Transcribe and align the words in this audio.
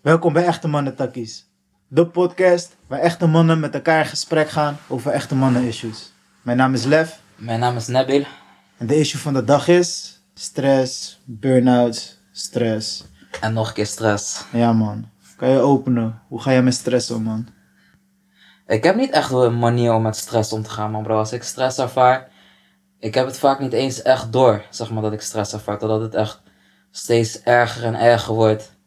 Welkom 0.00 0.32
bij 0.32 0.44
Echte 0.44 0.68
Mannen 0.68 0.96
Takkies. 0.96 1.46
De 1.88 2.06
podcast 2.06 2.76
waar 2.86 2.98
echte 2.98 3.26
mannen 3.26 3.60
met 3.60 3.74
elkaar 3.74 3.98
in 3.98 4.06
gesprek 4.06 4.48
gaan 4.48 4.76
over 4.88 5.12
echte 5.12 5.34
mannen 5.34 5.62
issues. 5.62 6.12
Mijn 6.42 6.56
naam 6.56 6.74
is 6.74 6.84
Lev 6.84 7.12
Mijn 7.36 7.60
naam 7.60 7.76
is 7.76 7.86
Nabil. 7.86 8.24
en 8.76 8.86
de 8.86 8.96
issue 8.96 9.20
van 9.20 9.32
de 9.32 9.44
dag 9.44 9.68
is 9.68 10.20
stress, 10.34 11.20
burn-out, 11.24 12.18
stress. 12.32 13.04
En 13.40 13.52
nog 13.52 13.68
een 13.68 13.74
keer 13.74 13.86
stress. 13.86 14.44
Ja 14.52 14.72
man, 14.72 15.08
kan 15.36 15.48
je 15.48 15.58
openen? 15.58 16.22
Hoe 16.28 16.40
ga 16.40 16.50
je 16.50 16.60
met 16.62 16.74
stress 16.74 17.10
om 17.10 17.22
man? 17.22 17.46
Ik 18.66 18.84
heb 18.84 18.96
niet 18.96 19.10
echt 19.10 19.30
een 19.30 19.58
manier 19.58 19.92
om 19.92 20.02
met 20.02 20.16
stress 20.16 20.52
om 20.52 20.62
te 20.62 20.70
gaan, 20.70 20.90
man 20.90 21.02
bro. 21.02 21.18
Als 21.18 21.32
ik 21.32 21.42
stress 21.42 21.78
ervaar, 21.78 22.28
ik 22.98 23.14
heb 23.14 23.26
het 23.26 23.38
vaak 23.38 23.60
niet 23.60 23.72
eens 23.72 24.02
echt 24.02 24.32
door, 24.32 24.64
zeg 24.70 24.90
maar, 24.90 25.02
dat 25.02 25.12
ik 25.12 25.20
stress 25.20 25.52
ervaar. 25.52 25.78
Totdat 25.78 26.00
het 26.00 26.14
echt 26.14 26.40
steeds 26.90 27.42
erger 27.42 27.84
en 27.84 27.94
erger 27.94 28.34
wordt. 28.34 28.78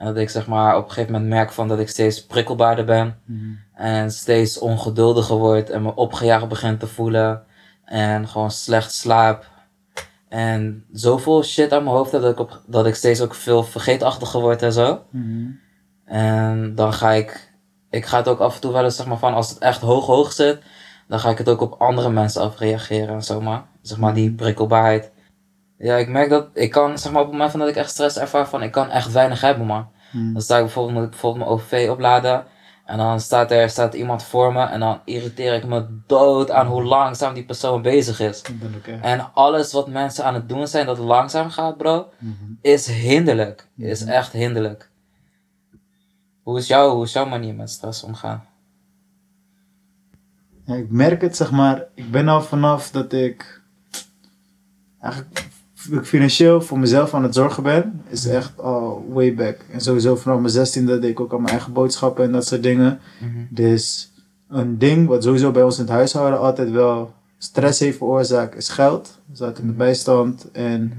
En 0.00 0.06
dat 0.06 0.16
ik, 0.16 0.30
zeg 0.30 0.46
maar, 0.46 0.76
op 0.76 0.84
een 0.84 0.90
gegeven 0.90 1.12
moment 1.12 1.30
merk 1.30 1.52
van 1.52 1.68
dat 1.68 1.78
ik 1.78 1.88
steeds 1.88 2.26
prikkelbaarder 2.26 2.84
ben. 2.84 3.18
En 3.74 4.10
steeds 4.10 4.58
ongeduldiger 4.58 5.36
word 5.36 5.70
en 5.70 5.82
me 5.82 5.94
opgejaagd 5.94 6.48
begin 6.48 6.78
te 6.78 6.86
voelen. 6.86 7.42
En 7.84 8.28
gewoon 8.28 8.50
slecht 8.50 8.92
slaap. 8.92 9.46
En 10.28 10.84
zoveel 10.92 11.42
shit 11.42 11.72
aan 11.72 11.84
mijn 11.84 11.96
hoofd 11.96 12.12
heb 12.12 12.20
dat 12.22 12.32
ik, 12.32 12.38
op, 12.38 12.60
dat 12.66 12.86
ik 12.86 12.94
steeds 12.94 13.20
ook 13.20 13.34
veel 13.34 13.64
vergeetachtiger 13.64 14.40
word 14.40 14.62
en 14.62 14.72
zo. 14.72 15.02
En 16.04 16.74
dan 16.74 16.92
ga 16.92 17.10
ik, 17.10 17.52
ik 17.90 18.06
ga 18.06 18.16
het 18.16 18.28
ook 18.28 18.40
af 18.40 18.54
en 18.54 18.60
toe 18.60 18.72
wel 18.72 18.84
eens 18.84 18.96
zeg 18.96 19.06
maar 19.06 19.18
van, 19.18 19.34
als 19.34 19.48
het 19.50 19.58
echt 19.58 19.80
hoog 19.80 20.06
hoog 20.06 20.32
zit, 20.32 20.62
dan 21.08 21.20
ga 21.20 21.30
ik 21.30 21.38
het 21.38 21.48
ook 21.48 21.60
op 21.60 21.80
andere 21.80 22.10
mensen 22.10 22.42
afreageren 22.42 23.14
en 23.14 23.24
zo 23.24 23.40
maar. 23.40 23.64
Zeg 23.82 23.98
maar 23.98 24.14
die 24.14 24.32
prikkelbaarheid. 24.32 25.10
Ja, 25.82 25.96
ik 25.96 26.08
merk 26.08 26.30
dat, 26.30 26.48
ik 26.54 26.70
kan 26.70 26.98
zeg 26.98 27.12
maar 27.12 27.20
op 27.20 27.26
het 27.26 27.36
moment 27.36 27.50
van 27.50 27.60
dat 27.60 27.68
ik 27.68 27.76
echt 27.76 27.90
stress 27.90 28.18
ervaar 28.18 28.48
van, 28.48 28.62
ik 28.62 28.70
kan 28.70 28.90
echt 28.90 29.12
weinig 29.12 29.40
hebben 29.40 29.66
man. 29.66 29.88
Dan 30.12 30.42
sta 30.42 30.56
ik 30.56 30.62
bijvoorbeeld, 30.62 30.94
moet 30.94 31.04
ik 31.04 31.10
bijvoorbeeld 31.10 31.44
mijn 31.44 31.58
OV 31.58 31.88
opladen. 31.90 32.44
En 32.84 32.98
dan 32.98 33.20
staat 33.20 33.50
er 33.50 33.70
staat 33.70 33.94
iemand 33.94 34.22
voor 34.22 34.52
me 34.52 34.64
en 34.64 34.80
dan 34.80 35.00
irriteer 35.04 35.54
ik 35.54 35.66
me 35.66 35.86
dood 36.06 36.50
aan 36.50 36.66
hoe 36.66 36.82
langzaam 36.82 37.34
die 37.34 37.44
persoon 37.44 37.82
bezig 37.82 38.20
is. 38.20 38.42
En 39.00 39.34
alles 39.34 39.72
wat 39.72 39.88
mensen 39.88 40.24
aan 40.24 40.34
het 40.34 40.48
doen 40.48 40.66
zijn 40.66 40.86
dat 40.86 40.98
langzaam 40.98 41.50
gaat 41.50 41.76
bro, 41.76 42.08
is 42.60 42.86
hinderlijk. 42.86 43.68
Is 43.76 44.04
echt 44.04 44.32
hinderlijk. 44.32 44.90
Hoe 46.42 46.58
is, 46.58 46.66
jouw, 46.66 46.94
hoe 46.94 47.04
is 47.04 47.12
jouw 47.12 47.26
manier 47.26 47.54
met 47.54 47.70
stress 47.70 48.02
omgaan? 48.02 48.44
Ja, 50.64 50.74
ik 50.74 50.90
merk 50.90 51.20
het, 51.20 51.36
zeg 51.36 51.50
maar. 51.50 51.84
Ik 51.94 52.10
ben 52.10 52.28
al 52.28 52.42
vanaf 52.42 52.90
dat 52.90 53.12
ik 53.12 53.62
eigenlijk 55.00 55.38
ik 55.38 55.49
financieel 56.02 56.60
voor 56.60 56.78
mezelf 56.78 57.14
aan 57.14 57.22
het 57.22 57.34
zorgen 57.34 57.62
ben, 57.62 58.02
is 58.08 58.26
echt 58.26 58.58
al 58.58 59.06
way 59.12 59.34
back. 59.34 59.58
En 59.70 59.80
sowieso 59.80 60.16
vanaf 60.16 60.38
mijn 60.38 60.52
zestiende 60.52 60.98
deed 60.98 61.10
ik 61.10 61.20
ook 61.20 61.32
al 61.32 61.38
mijn 61.38 61.50
eigen 61.50 61.72
boodschappen 61.72 62.24
en 62.24 62.32
dat 62.32 62.46
soort 62.46 62.62
dingen. 62.62 63.00
Dus 63.50 64.12
een 64.48 64.78
ding 64.78 65.08
wat 65.08 65.22
sowieso 65.22 65.50
bij 65.50 65.62
ons 65.62 65.78
in 65.78 65.84
het 65.84 65.92
huishouden 65.92 66.40
altijd 66.40 66.70
wel 66.70 67.12
stress 67.38 67.80
heeft 67.80 67.96
veroorzaakt, 67.96 68.56
is 68.56 68.68
geld. 68.68 69.18
We 69.26 69.36
zaten 69.36 69.62
in 69.62 69.68
de 69.68 69.76
bijstand 69.76 70.50
en 70.50 70.92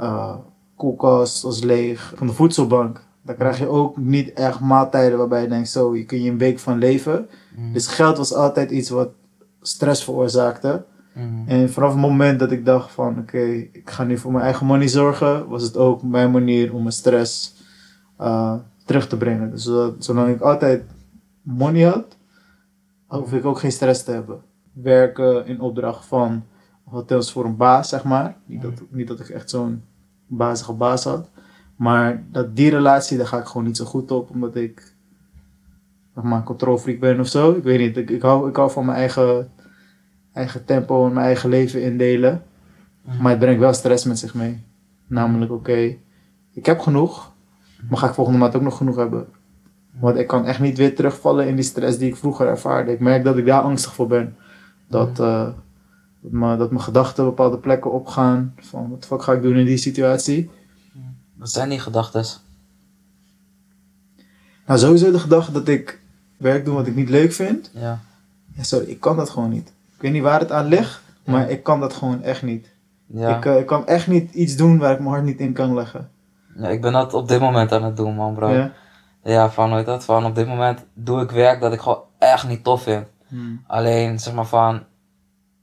uh, 0.00 0.34
koelkast 0.76 1.42
was 1.42 1.62
leeg. 1.62 2.12
Van 2.16 2.26
de 2.26 2.32
voedselbank, 2.32 3.00
daar 3.22 3.36
krijg 3.36 3.58
je 3.58 3.68
ook 3.68 3.96
niet 3.96 4.32
echt 4.32 4.60
maaltijden 4.60 5.18
waarbij 5.18 5.42
je 5.42 5.48
denkt, 5.48 5.68
zo, 5.68 5.96
je 5.96 6.04
kun 6.04 6.22
je 6.22 6.30
een 6.30 6.38
week 6.38 6.58
van 6.58 6.78
leven. 6.78 7.28
Dus 7.72 7.86
geld 7.86 8.16
was 8.16 8.34
altijd 8.34 8.70
iets 8.70 8.90
wat 8.90 9.08
stress 9.60 10.04
veroorzaakte. 10.04 10.84
En 11.46 11.70
vanaf 11.70 11.90
het 11.90 12.00
moment 12.00 12.38
dat 12.38 12.50
ik 12.50 12.64
dacht 12.64 12.90
van, 12.92 13.18
oké, 13.18 13.42
ik 13.72 13.90
ga 13.90 14.04
nu 14.04 14.18
voor 14.18 14.32
mijn 14.32 14.44
eigen 14.44 14.66
money 14.66 14.88
zorgen, 14.88 15.48
was 15.48 15.62
het 15.62 15.76
ook 15.76 16.02
mijn 16.02 16.30
manier 16.30 16.74
om 16.74 16.80
mijn 16.80 16.92
stress 16.92 17.54
uh, 18.20 18.54
terug 18.84 19.08
te 19.08 19.16
brengen. 19.16 19.50
Dus 19.50 19.64
zodat, 19.64 20.04
zolang 20.04 20.34
ik 20.34 20.40
altijd 20.40 20.84
money 21.42 21.82
had, 21.82 22.16
hoef 23.06 23.32
ik 23.32 23.44
ook 23.44 23.58
geen 23.58 23.72
stress 23.72 24.04
te 24.04 24.10
hebben. 24.10 24.40
Werken 24.72 25.46
in 25.46 25.60
opdracht 25.60 26.06
van 26.06 26.44
hotels 26.84 27.32
voor 27.32 27.44
een 27.44 27.56
baas, 27.56 27.88
zeg 27.88 28.04
maar. 28.04 28.36
Niet 28.46 28.62
dat, 28.62 28.82
niet 28.90 29.08
dat 29.08 29.20
ik 29.20 29.28
echt 29.28 29.50
zo'n 29.50 29.82
bazige 30.26 30.72
baas 30.72 31.04
had. 31.04 31.30
Maar 31.76 32.24
dat 32.30 32.56
die 32.56 32.70
relatie, 32.70 33.16
daar 33.16 33.26
ga 33.26 33.38
ik 33.38 33.46
gewoon 33.46 33.66
niet 33.66 33.76
zo 33.76 33.84
goed 33.84 34.10
op, 34.10 34.30
omdat 34.30 34.56
ik 34.56 34.94
zeg 36.14 36.24
maar, 36.24 36.38
een 36.38 36.44
controlfreak 36.44 37.00
ben 37.00 37.20
of 37.20 37.28
zo. 37.28 37.52
Ik 37.52 37.62
weet 37.62 37.78
niet, 37.78 37.96
ik, 37.96 38.10
ik, 38.10 38.22
hou, 38.22 38.48
ik 38.48 38.56
hou 38.56 38.70
van 38.70 38.84
mijn 38.84 38.98
eigen, 38.98 39.50
eigen 40.32 40.64
tempo 40.64 41.06
en 41.06 41.12
mijn 41.12 41.26
eigen 41.26 41.48
leven 41.48 41.82
indelen. 41.82 42.42
Maar 43.20 43.30
het 43.30 43.38
brengt 43.38 43.60
wel 43.60 43.72
stress 43.72 44.04
met 44.04 44.18
zich 44.18 44.34
mee. 44.34 44.64
Namelijk, 45.06 45.52
oké, 45.52 45.96
ik 46.52 46.66
heb 46.66 46.80
genoeg, 46.80 47.32
maar 47.88 47.98
ga 47.98 48.08
ik 48.08 48.14
volgende 48.14 48.38
maand 48.38 48.54
ook 48.56 48.62
nog 48.62 48.76
genoeg 48.76 48.96
hebben? 48.96 49.26
Want 50.00 50.16
ik 50.16 50.26
kan 50.26 50.46
echt 50.46 50.60
niet 50.60 50.76
weer 50.76 50.94
terugvallen 50.94 51.48
in 51.48 51.54
die 51.54 51.64
stress 51.64 51.98
die 51.98 52.08
ik 52.08 52.16
vroeger 52.16 52.46
ervaarde. 52.46 52.92
Ik 52.92 53.00
merk 53.00 53.24
dat 53.24 53.36
ik 53.36 53.46
daar 53.46 53.62
angstig 53.62 53.94
voor 53.94 54.06
ben. 54.06 54.36
Dat, 54.88 55.20
eh, 55.20 55.48
dat, 56.20 56.32
mijn, 56.32 56.58
dat 56.58 56.70
mijn 56.70 56.82
gedachten 56.82 57.24
bepaalde 57.24 57.58
plekken 57.58 57.92
opgaan. 57.92 58.54
Van, 58.56 58.90
wat 58.90 59.06
fuck 59.06 59.22
ga 59.22 59.32
ik 59.32 59.42
doen 59.42 59.56
in 59.56 59.66
die 59.66 59.76
situatie? 59.76 60.50
Wat 61.34 61.50
zijn 61.50 61.68
die 61.68 61.78
gedachten? 61.78 62.24
Nou, 64.66 64.78
sowieso 64.78 65.10
de 65.10 65.18
gedachte 65.18 65.52
dat 65.52 65.68
ik 65.68 66.00
werk 66.36 66.64
doe 66.64 66.74
wat 66.74 66.86
ik 66.86 66.94
niet 66.94 67.08
leuk 67.08 67.32
vind. 67.32 67.70
Ja. 67.74 68.00
Ja, 68.54 68.62
sorry, 68.62 68.86
ik 68.86 69.00
kan 69.00 69.16
dat 69.16 69.30
gewoon 69.30 69.50
niet. 69.50 69.71
Ik 70.02 70.08
weet 70.08 70.16
niet 70.16 70.26
waar 70.26 70.40
het 70.40 70.52
aan 70.52 70.66
ligt, 70.66 71.00
maar 71.24 71.50
ik 71.50 71.62
kan 71.62 71.80
dat 71.80 71.92
gewoon 71.92 72.22
echt 72.22 72.42
niet. 72.42 72.68
Ja. 73.06 73.36
Ik, 73.36 73.44
eh, 73.44 73.58
ik 73.58 73.66
kan 73.66 73.86
echt 73.86 74.06
niet 74.06 74.34
iets 74.34 74.56
doen 74.56 74.78
waar 74.78 74.92
ik 74.92 74.98
mijn 74.98 75.10
hart 75.10 75.24
niet 75.24 75.40
in 75.40 75.52
kan 75.52 75.74
leggen. 75.74 76.10
ja, 76.56 76.68
ik 76.68 76.80
ben 76.80 76.92
dat 76.92 77.14
op 77.14 77.28
dit 77.28 77.40
moment 77.40 77.72
aan 77.72 77.84
het 77.84 77.96
doen, 77.96 78.14
man, 78.14 78.34
bro. 78.34 78.48
Ja, 78.48 78.72
Ja? 79.22 79.50
van, 79.50 79.72
hoe 79.72 79.82
dat? 79.82 80.04
Van, 80.04 80.24
op 80.24 80.34
dit 80.34 80.46
moment 80.46 80.84
doe 80.94 81.22
ik 81.22 81.30
werk 81.30 81.60
dat 81.60 81.72
ik 81.72 81.80
gewoon 81.80 82.02
echt 82.18 82.48
niet 82.48 82.64
tof 82.64 82.82
vind. 82.82 83.06
Hmm. 83.28 83.64
Alleen, 83.66 84.18
zeg 84.18 84.34
maar 84.34 84.46
van, 84.46 84.82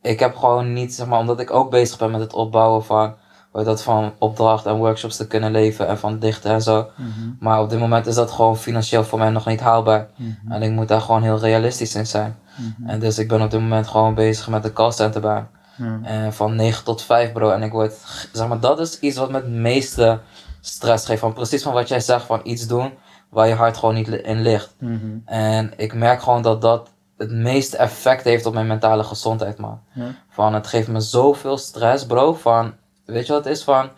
ik 0.02 0.20
heb 0.20 0.36
gewoon 0.36 0.74
niet, 0.74 0.94
zeg 0.94 1.08
maar, 1.08 1.20
omdat 1.20 1.40
ik 1.40 1.52
ook 1.52 1.70
bezig 1.70 1.98
ben 1.98 2.12
met 2.12 2.22
het 2.22 2.34
opbouwen 2.34 2.84
van, 2.84 3.16
dat, 3.52 3.84
van 3.84 4.14
opdracht 4.20 4.66
en 4.66 4.76
workshops 4.76 5.18
te 5.18 5.28
kunnen 5.28 5.52
leven 5.52 5.88
en 5.88 5.98
van 5.98 6.20
dichten 6.20 6.52
en 6.52 6.62
zo. 6.62 6.88
Mhm. 6.96 7.30
Maar 7.40 7.62
op 7.62 7.70
dit 7.70 7.80
moment 7.80 8.08
is 8.08 8.16
dat 8.16 8.32
gewoon 8.32 8.58
financieel 8.58 9.04
voor 9.04 9.20
mij 9.20 9.30
nog 9.30 9.46
niet 9.46 9.60
haalbaar. 9.60 10.10
Mhm. 10.16 10.52
En 10.52 10.62
ik 10.62 10.72
moet 10.72 10.88
daar 10.88 11.02
gewoon 11.02 11.24
heel 11.24 11.40
realistisch 11.40 11.96
in 11.96 12.08
zijn. 12.08 12.36
Mhm. 12.60 12.90
En 12.90 13.00
dus 13.00 13.18
ik 13.18 13.28
ben 13.28 13.42
op 13.42 13.52
dit 13.52 13.60
moment 13.60 13.88
gewoon 13.88 14.14
bezig 14.14 14.48
met 14.48 14.64
de 14.64 14.74
callcenterbaan. 14.74 15.50
Ja. 15.78 16.00
En 16.04 16.34
van 16.34 16.56
9 16.56 16.84
tot 16.84 17.02
5 17.02 17.32
bro. 17.32 17.50
En 17.50 17.64
ik 17.64 17.72
word, 17.72 17.94
zeg 18.34 18.48
maar, 18.48 18.60
dat 18.60 18.80
is 18.80 19.00
iets 19.00 19.18
wat 19.18 19.30
me 19.30 19.36
het 19.36 19.50
meeste 19.50 20.20
stress 20.62 21.06
geeft. 21.06 21.20
Van 21.20 21.34
precies 21.34 21.64
van 21.64 21.74
wat 21.74 21.88
jij 21.88 22.00
zegt, 22.00 22.26
van 22.26 22.40
iets 22.44 22.68
doen 22.68 22.94
waar 23.30 23.48
je 23.48 23.54
hart 23.54 23.78
gewoon 23.78 23.96
niet 23.96 24.08
in 24.08 24.42
ligt. 24.42 24.76
Mhm. 24.80 25.18
En 25.26 25.74
ik 25.78 25.94
merk 25.94 26.22
gewoon 26.22 26.42
dat 26.42 26.62
dat 26.62 26.90
het 27.18 27.32
meeste 27.32 27.78
effect 27.78 28.24
heeft 28.24 28.46
op 28.46 28.54
mijn 28.54 28.68
mentale 28.68 29.04
gezondheid, 29.04 29.58
man. 29.58 29.80
Ja. 29.94 30.16
Van, 30.30 30.54
het 30.54 30.68
geeft 30.68 30.88
me 30.88 31.00
zoveel 31.00 31.58
stress, 31.58 32.06
bro. 32.06 32.34
Van, 32.34 32.74
weet 33.06 33.28
je 33.28 33.34
wat 33.34 33.44
het 33.44 33.54
is? 33.54 33.64
Van, 33.64 33.90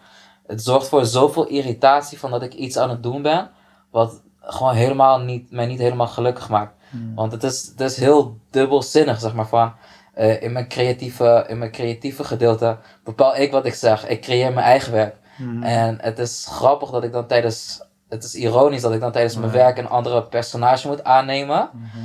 het 0.48 0.64
zorgt 0.64 0.88
voor 0.88 1.06
zoveel 1.06 1.48
irritatie 1.48 2.20
van 2.20 2.32
dat 2.32 2.42
ik 2.42 2.54
iets 2.54 2.78
aan 2.78 2.90
het 2.90 3.04
doen 3.04 3.22
ben. 3.22 3.50
Wat 3.90 4.22
gewoon 4.42 4.74
helemaal 4.74 5.20
niet, 5.20 5.52
mij 5.52 5.66
niet 5.66 5.80
helemaal 5.80 6.08
gelukkig 6.08 6.50
maakt. 6.50 6.74
Mhm. 6.91 7.13
Want 7.16 7.31
het 7.31 7.44
is, 7.44 7.72
het 7.78 7.79
is 7.91 7.97
heel 7.97 8.38
dubbelzinnig, 8.50 9.19
zeg 9.19 9.34
maar, 9.34 9.47
van... 9.47 9.74
eh, 10.13 10.41
in, 10.41 10.52
mijn 10.52 10.68
creatieve, 10.68 11.46
in 11.47 11.57
mijn 11.57 11.72
creatieve 11.72 12.24
gedeelte 12.24 12.78
bepaal 13.03 13.35
ik 13.35 13.52
wat 13.52 13.66
ik 13.66 13.74
zeg. 13.74 14.07
Ik 14.07 14.22
creëer 14.22 14.53
mijn 14.53 14.66
eigen 14.66 14.91
werk. 14.91 15.16
Mhm. 15.38 15.63
En 15.63 15.97
het 16.01 16.19
is 16.19 16.47
grappig 16.50 16.90
dat 16.90 17.03
ik 17.03 17.12
dan 17.12 17.28
tijdens... 17.28 17.81
Het 18.09 18.24
is 18.24 18.35
ironisch 18.35 18.81
dat 18.81 18.94
ik 18.94 19.00
dan 19.00 19.12
tijdens 19.12 19.35
mijn 19.38 19.51
werk 19.51 19.78
een 19.78 19.90
andere 19.90 20.24
personage 20.24 20.88
moet 20.88 21.03
aannemen. 21.03 21.69
Mhm. 21.74 21.97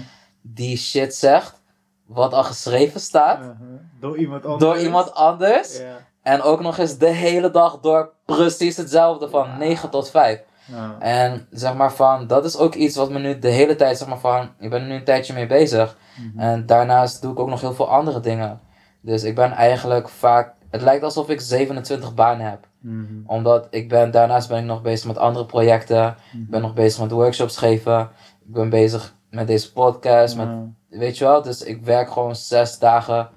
Die 0.43 0.77
shit 0.77 1.15
zegt, 1.15 1.61
wat 2.07 2.33
al 2.33 2.45
geschreven 2.45 3.01
staat. 3.01 3.41
Mhm. 3.41 3.55
Door 4.01 4.17
iemand 4.19 4.45
anders. 4.45 4.63
Door 4.63 4.79
iemand 4.79 5.15
anders. 5.15 5.81
En 6.23 6.43
ook 6.43 6.61
nog 6.61 6.79
eens 6.79 6.99
de 6.99 7.09
hele 7.09 7.51
dag 7.51 7.81
door 7.81 8.13
precies 8.25 8.77
hetzelfde 8.77 9.29
van 9.29 9.47
Ja. 9.49 9.57
9 9.57 9.91
tot 9.91 10.11
5. 10.11 10.41
Ja. 10.67 10.97
En 10.99 11.47
zeg 11.51 11.75
maar 11.75 11.93
van, 11.93 12.27
dat 12.27 12.45
is 12.45 12.57
ook 12.57 12.75
iets 12.75 12.97
wat 12.97 13.11
me 13.11 13.19
nu 13.19 13.39
de 13.39 13.49
hele 13.49 13.77
tijd, 13.77 13.99
zeg 13.99 14.09
maar 14.09 14.19
van, 14.19 14.49
ik 14.59 14.71
ben 14.71 14.81
er 14.81 14.87
nu 14.87 14.95
een 14.95 15.05
tijdje 15.05 15.33
mee 15.33 15.47
bezig. 15.47 15.97
Mhm. 16.17 16.39
En 16.39 16.67
daarnaast 16.67 17.23
doe 17.23 17.33
ik 17.33 17.39
ook 17.39 17.49
nog 17.49 17.61
heel 17.61 17.75
veel 17.75 17.91
andere 17.91 18.21
dingen. 18.21 18.61
Dus 19.01 19.25
ik 19.25 19.35
ben 19.35 19.53
eigenlijk 19.53 20.09
vaak, 20.09 20.55
het 20.71 20.83
lijkt 20.83 21.05
alsof 21.05 21.29
ik 21.29 21.41
27 21.41 22.15
banen 22.15 22.51
heb. 22.51 22.67
Mhm. 22.81 23.05
Omdat 23.27 23.67
ik 23.71 23.89
ben, 23.89 24.11
daarnaast 24.11 24.49
ben 24.49 24.59
ik 24.59 24.65
nog 24.65 24.83
bezig 24.83 25.07
met 25.07 25.19
andere 25.19 25.47
projecten. 25.47 26.17
Mhm. 26.33 26.43
Ik 26.43 26.51
ben 26.51 26.61
nog 26.61 26.75
bezig 26.75 27.01
met 27.01 27.11
workshops 27.11 27.57
geven. 27.57 28.01
Ik 28.47 28.53
ben 28.53 28.71
bezig 28.71 29.15
met 29.31 29.47
deze 29.47 29.73
podcast. 29.73 30.37
Met, 30.37 30.49
weet 30.89 31.19
je 31.19 31.25
wel, 31.25 31.43
dus 31.43 31.63
ik 31.63 31.85
werk 31.85 32.11
gewoon 32.11 32.37
zes 32.37 32.79
dagen 32.79 33.29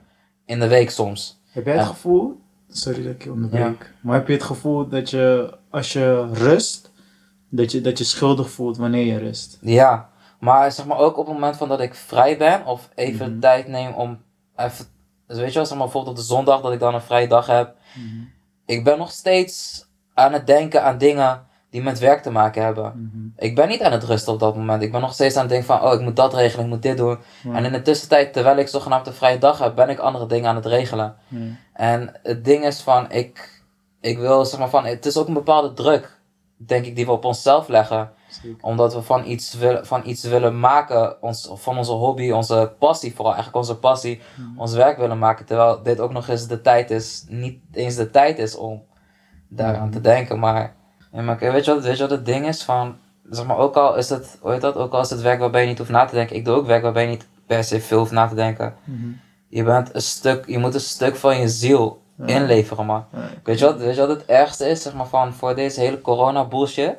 in 0.46 0.60
de 0.60 0.68
week 0.68 0.90
soms. 0.90 1.42
Heb 1.52 1.66
jij 1.66 1.78
het 1.78 1.86
gevoel, 1.86 2.40
sorry 2.68 3.04
dat 3.04 3.14
ik 3.14 3.24
je 3.24 3.32
onderbreek, 3.32 3.94
maar 4.02 4.16
heb 4.16 4.28
je 4.28 4.34
het 4.34 4.44
gevoel 4.44 4.88
dat 4.88 5.10
je 5.10 5.58
als 5.70 5.94
je 5.94 6.28
rust, 6.34 6.89
dat 7.50 7.72
je, 7.72 7.82
dat 7.82 7.98
je 7.98 8.04
schuldig 8.04 8.50
voelt 8.50 8.78
wanneer 8.78 9.06
je 9.06 9.18
rust? 9.18 9.58
Ja, 9.62 10.10
maar 10.40 10.72
zeg 10.72 10.86
maar 10.86 10.98
ook 10.98 11.18
op 11.18 11.26
het 11.26 11.34
moment 11.34 11.58
van 11.58 11.70
dat 11.70 11.80
ik 11.80 11.96
vrij 11.96 12.38
ben 12.38 12.66
of 12.66 12.90
even 12.96 13.32
Mhm. 13.32 13.40
tijd 13.40 13.68
neem 13.68 13.94
om 13.94 14.22
even, 14.56 14.86
dus 15.28 15.38
weet 15.38 15.48
je 15.48 15.54
wel, 15.54 15.66
zeg 15.66 15.78
maar 15.78 15.84
bijvoorbeeld 15.86 16.18
op 16.18 16.22
de 16.22 16.28
zondag 16.28 16.62
dat 16.62 16.72
ik 16.74 16.80
dan 16.80 16.94
een 16.94 17.02
vrije 17.02 17.28
dag 17.28 17.46
heb. 17.48 17.76
Ik 18.66 18.84
ben 18.84 18.98
nog 18.98 19.12
steeds 19.12 19.86
aan 20.14 20.34
het 20.34 20.48
denken 20.48 20.84
aan 20.84 20.98
dingen 20.98 21.48
die 21.70 21.82
met 21.82 22.00
werk 22.00 22.22
te 22.22 22.32
maken 22.32 22.64
hebben. 22.64 22.86
Mhm. 23.14 23.46
Ik 23.46 23.56
ben 23.56 23.68
niet 23.68 23.82
aan 23.82 23.92
het 23.92 24.04
rusten 24.04 24.34
op 24.34 24.40
dat 24.40 24.56
moment. 24.56 24.82
Ik 24.82 24.92
ben 24.92 25.02
nog 25.02 25.14
steeds 25.14 25.36
aan 25.36 25.42
het 25.42 25.50
denken 25.50 25.68
van, 25.68 25.82
oh, 25.82 25.94
ik 25.94 26.00
moet 26.02 26.16
dat 26.16 26.34
regelen, 26.34 26.66
ik 26.66 26.72
moet 26.72 26.82
dit 26.82 26.98
doen. 26.98 27.18
Ja. 27.44 27.54
En 27.54 27.66
in 27.66 27.72
de 27.72 27.82
tussentijd, 27.82 28.34
terwijl 28.34 28.58
ik 28.58 28.68
zogenaamd 28.68 29.08
een 29.08 29.14
vrije 29.14 29.38
dag 29.38 29.60
heb, 29.60 29.76
ben 29.76 29.90
ik 29.90 30.00
andere 30.00 30.26
dingen 30.26 30.50
aan 30.50 30.56
het 30.56 30.66
regelen. 30.66 31.16
Ja. 31.28 31.38
En 31.74 32.20
het 32.24 32.46
ding 32.46 32.66
is 32.66 32.82
van, 32.82 33.12
ik, 33.12 33.64
ik 34.02 34.18
wil 34.18 34.46
zeg 34.46 34.60
maar 34.60 34.70
van, 34.70 34.86
het 34.86 35.06
is 35.06 35.18
ook 35.18 35.28
een 35.28 35.34
bepaalde 35.34 35.74
druk, 35.74 36.19
denk 36.66 36.86
ik, 36.86 36.96
die 36.96 37.06
we 37.06 37.12
op 37.12 37.26
onszelf 37.26 37.68
leggen. 37.68 38.12
Zeker. 38.30 38.58
Omdat 38.64 38.94
we 38.94 39.02
van 39.02 39.26
iets 39.26 39.54
willen, 39.54 39.86
van 39.86 40.02
iets 40.06 40.24
willen 40.24 40.60
maken, 40.60 41.22
ons, 41.22 41.50
van 41.54 41.78
onze 41.78 41.92
hobby, 41.92 42.32
onze 42.32 42.74
passie, 42.80 43.16
vooral 43.16 43.34
eigenlijk 43.34 43.64
onze 43.66 43.78
passie, 43.80 44.22
Mhm. 44.38 44.60
ons 44.60 44.74
werk 44.74 44.98
willen 44.98 45.18
maken. 45.20 45.46
Terwijl 45.46 45.84
dit 45.84 46.00
ook 46.00 46.12
nog 46.12 46.28
eens 46.28 46.48
de 46.48 46.62
tijd 46.62 46.92
is, 46.92 47.26
niet 47.28 47.60
eens 47.72 47.96
de 47.96 48.10
tijd 48.10 48.40
is 48.40 48.56
om 48.56 48.84
daaraan 49.48 49.84
Mhm. 49.88 49.92
te 49.92 50.02
denken. 50.02 50.40
Maar, 50.40 50.76
maar 51.12 51.38
weet, 51.40 51.66
je 51.66 51.74
wat, 51.74 51.84
weet 51.84 51.96
je 51.96 52.02
wat 52.02 52.12
het 52.12 52.26
ding 52.26 52.48
is? 52.48 52.64
Van, 52.64 52.96
zeg 53.30 53.46
maar, 53.46 53.58
ook 53.58 53.76
al 53.76 53.96
is 53.96 54.10
het, 54.10 54.38
hoe 54.42 54.52
heet 54.52 54.62
dat, 54.62 54.76
ook 54.76 54.94
al 54.94 55.02
is 55.02 55.10
het 55.10 55.22
werk 55.22 55.40
waarbij 55.40 55.62
je 55.62 55.68
niet 55.68 55.78
hoeft 55.78 55.90
na 55.90 56.06
te 56.06 56.16
denken. 56.16 56.36
Ik 56.36 56.46
doe 56.46 56.56
ook 56.56 56.66
werk 56.66 56.84
waarbij 56.84 57.04
je 57.04 57.10
niet 57.10 57.28
per 57.48 57.64
se 57.64 57.82
veel 57.82 58.00
hoeft 58.00 58.12
na 58.12 58.28
te 58.28 58.36
denken. 58.36 58.76
Mhm. 58.84 59.08
Je 59.48 59.64
bent 59.64 59.96
een 59.96 60.02
stuk, 60.02 60.46
je 60.48 60.58
moet 60.58 60.74
een 60.74 60.80
stuk 60.80 61.16
van 61.16 61.38
je 61.40 61.48
ziel. 61.50 62.02
Inleveren, 62.26 62.86
man. 62.86 63.06
Weet 63.44 63.60
je, 63.60 63.66
wat, 63.66 63.78
weet 63.78 63.96
je 63.96 64.02
wat 64.02 64.10
het 64.10 64.26
ergste 64.26 64.66
is, 64.70 64.82
zeg 64.82 64.94
maar, 64.94 65.08
van 65.08 65.34
voor 65.34 65.56
deze 65.56 65.80
hele 65.80 66.02
corona 66.02 66.46
bullshit? 66.46 66.98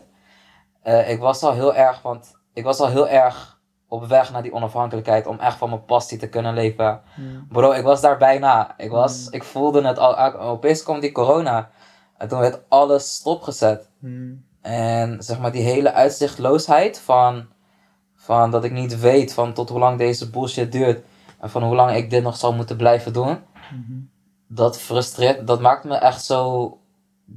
Eh, 0.82 1.10
ik 1.10 1.20
was 1.20 1.42
al 1.42 1.52
heel 1.52 1.74
erg, 1.74 2.02
want 2.02 2.36
ik 2.52 2.64
was 2.64 2.80
al 2.80 2.88
heel 2.88 3.08
erg 3.08 3.58
op 3.88 4.06
weg 4.06 4.32
naar 4.32 4.42
die 4.42 4.52
onafhankelijkheid 4.52 5.26
om 5.26 5.38
echt 5.38 5.56
van 5.56 5.68
mijn 5.68 5.84
passie 5.84 6.18
te 6.18 6.28
kunnen 6.28 6.54
leven. 6.54 7.00
Bro, 7.48 7.70
ik 7.72 7.82
was 7.84 8.00
daar 8.00 8.18
bijna. 8.18 8.74
Ik, 8.76 8.90
was, 8.90 9.26
Mm. 9.26 9.32
ik 9.32 9.44
voelde 9.44 9.82
het 9.86 9.98
al, 9.98 10.18
opeens 10.34 10.82
kwam 10.82 11.00
die 11.00 11.12
corona. 11.12 11.70
En 12.18 12.28
toen 12.28 12.38
werd 12.38 12.60
alles 12.68 13.14
stopgezet. 13.14 13.88
En 14.62 15.22
zeg 15.22 15.40
maar 15.40 15.52
die 15.52 15.62
hele 15.62 15.92
uitzichtloosheid 15.92 16.98
van, 17.00 17.46
van 18.16 18.50
dat 18.50 18.64
ik 18.64 18.72
niet 18.72 19.00
weet 19.00 19.32
van 19.34 19.52
tot 19.52 19.68
hoe 19.68 19.78
lang 19.78 19.98
deze 19.98 20.30
bullshit 20.30 20.72
duurt. 20.72 21.04
En 21.40 21.50
van 21.50 21.62
hoe 21.62 21.74
lang 21.74 21.94
ik 21.96 22.10
dit 22.10 22.22
nog 22.22 22.36
zal 22.36 22.52
moeten 22.52 22.76
blijven 22.76 23.12
doen 23.12 23.38
Mhm. 23.70 23.98
Dat 24.52 24.80
frustreert, 24.80 25.46
dat 25.46 25.60
maakt 25.60 25.84
me 25.84 25.94
echt 25.94 26.24
zo. 26.24 26.78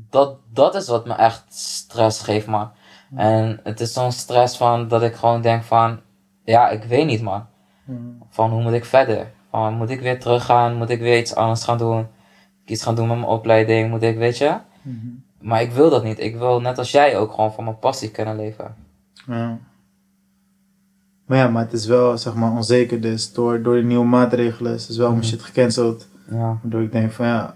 Dat, 0.10 0.38
dat 0.54 0.76
is 0.76 0.88
wat 0.88 1.06
me 1.06 1.14
echt 1.14 1.44
stress 1.54 2.22
geeft, 2.22 2.48
man. 2.48 2.72
En 3.16 3.60
het 3.64 3.80
is 3.80 3.94
zo'n 3.94 4.12
stress 4.12 4.58
van 4.58 4.88
dat 4.88 5.02
ik 5.04 5.16
gewoon 5.16 5.42
denk 5.42 5.64
van, 5.64 6.00
ja, 6.44 6.70
ik 6.70 6.84
weet 6.84 7.06
niet, 7.06 7.22
man. 7.22 7.46
Mhm. 7.86 8.00
Van 8.30 8.52
hoe 8.52 8.62
moet 8.62 8.74
ik 8.74 8.86
verder? 8.86 9.32
Van 9.50 9.74
moet 9.74 9.90
ik 9.90 10.02
weer 10.02 10.20
teruggaan? 10.20 10.76
Moet 10.78 10.90
ik 10.90 11.00
weer 11.00 11.18
iets 11.20 11.36
anders 11.36 11.64
gaan 11.64 11.78
doen? 11.78 12.08
Iets 12.66 12.84
gaan 12.84 12.96
doen 12.96 13.08
met 13.08 13.18
mijn 13.18 13.30
opleiding? 13.30 13.90
Moet 13.90 14.02
ik, 14.02 14.18
weet 14.18 14.38
je? 14.38 14.58
Mhm. 14.82 15.08
Maar 15.40 15.62
ik 15.62 15.72
wil 15.72 15.90
dat 15.90 16.04
niet. 16.04 16.20
Ik 16.20 16.38
wil 16.38 16.62
net 16.62 16.78
als 16.78 16.92
jij 16.92 17.18
ook 17.18 17.32
gewoon 17.34 17.54
van 17.54 17.64
mijn 17.64 17.80
passie 17.80 18.12
kunnen 18.12 18.36
leven. 18.36 18.76
Ja. 19.28 19.58
Maar 21.26 21.38
ja, 21.38 21.48
maar 21.48 21.64
het 21.64 21.74
is 21.74 21.86
wel 21.86 22.18
zeg 22.18 22.34
maar 22.34 22.52
onzeker 22.52 23.02
dus. 23.02 23.34
Door, 23.34 23.62
door 23.62 23.76
de 23.76 23.84
nieuwe 23.84 24.06
maatregelen 24.06 24.74
is 24.74 24.86
dus 24.88 24.98
wel 24.98 25.08
mijn 25.08 25.20
Mhm. 25.20 25.28
shit 25.30 25.42
gecanceld. 25.42 26.08
Ja. 26.30 26.60
Waardoor 26.62 26.82
ik 26.82 26.92
denk 26.92 27.12
van 27.12 27.26
ja, 27.26 27.56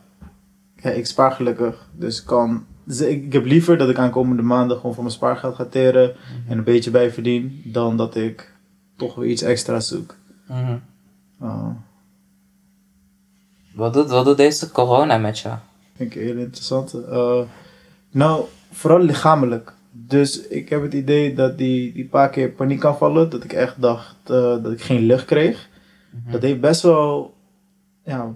ja 0.76 0.90
ik 0.90 1.06
spaar 1.06 1.32
gelukkig. 1.32 1.90
Dus 1.94 2.20
ik 2.20 2.26
kan, 2.26 2.66
dus 2.84 3.02
ik, 3.02 3.24
ik 3.24 3.34
heb 3.34 3.46
liever 3.46 3.78
dat 3.78 3.90
ik 3.90 3.98
aankomende 3.98 4.42
maanden 4.42 4.78
gewoon 4.78 4.94
van 4.94 5.04
mijn 5.04 5.16
spaargeld 5.16 5.56
ga 5.56 5.66
teren. 5.66 6.16
En 6.48 6.58
een 6.58 6.64
beetje 6.64 6.92
bij 6.92 7.12
verdien. 7.12 7.62
Dan 7.66 7.98
dat 7.98 8.16
ik 8.16 8.56
toch 8.96 9.16
weer 9.16 9.30
iets 9.30 9.42
extra 9.42 9.80
zoek. 9.80 10.16
Mhm. 10.48 10.78
Uh, 11.42 11.70
Wat, 13.76 13.94
doet, 13.94 14.10
wat 14.10 14.26
doet 14.26 14.38
deze 14.38 14.72
corona 14.72 15.18
met 15.18 15.40
je? 15.40 15.50
vind 15.98 16.16
ik 16.16 16.22
heel 16.22 16.38
interessant. 16.38 16.94
Eh, 16.94 17.42
nou, 18.12 18.46
vooral 18.72 19.00
lichamelijk. 19.00 19.74
Dus 19.92 20.48
ik 20.48 20.70
heb 20.70 20.82
het 20.82 20.94
idee 20.94 21.34
dat 21.36 21.58
die, 21.58 21.94
die 21.94 22.08
paar 22.08 22.30
keer 22.30 22.50
paniek 22.50 22.80
kan 22.80 22.98
vallen. 22.98 23.30
Dat 23.30 23.44
ik 23.44 23.54
echt 23.54 23.82
dacht 23.82 24.16
eh, 24.24 24.64
dat 24.64 24.72
ik 24.72 24.82
geen 24.82 25.06
lucht 25.06 25.26
kreeg. 25.26 25.70
Mhm. 26.10 26.32
Dat 26.32 26.42
heeft 26.42 26.62
best 26.62 26.82
wel 26.82 27.34
ja, 28.04 28.36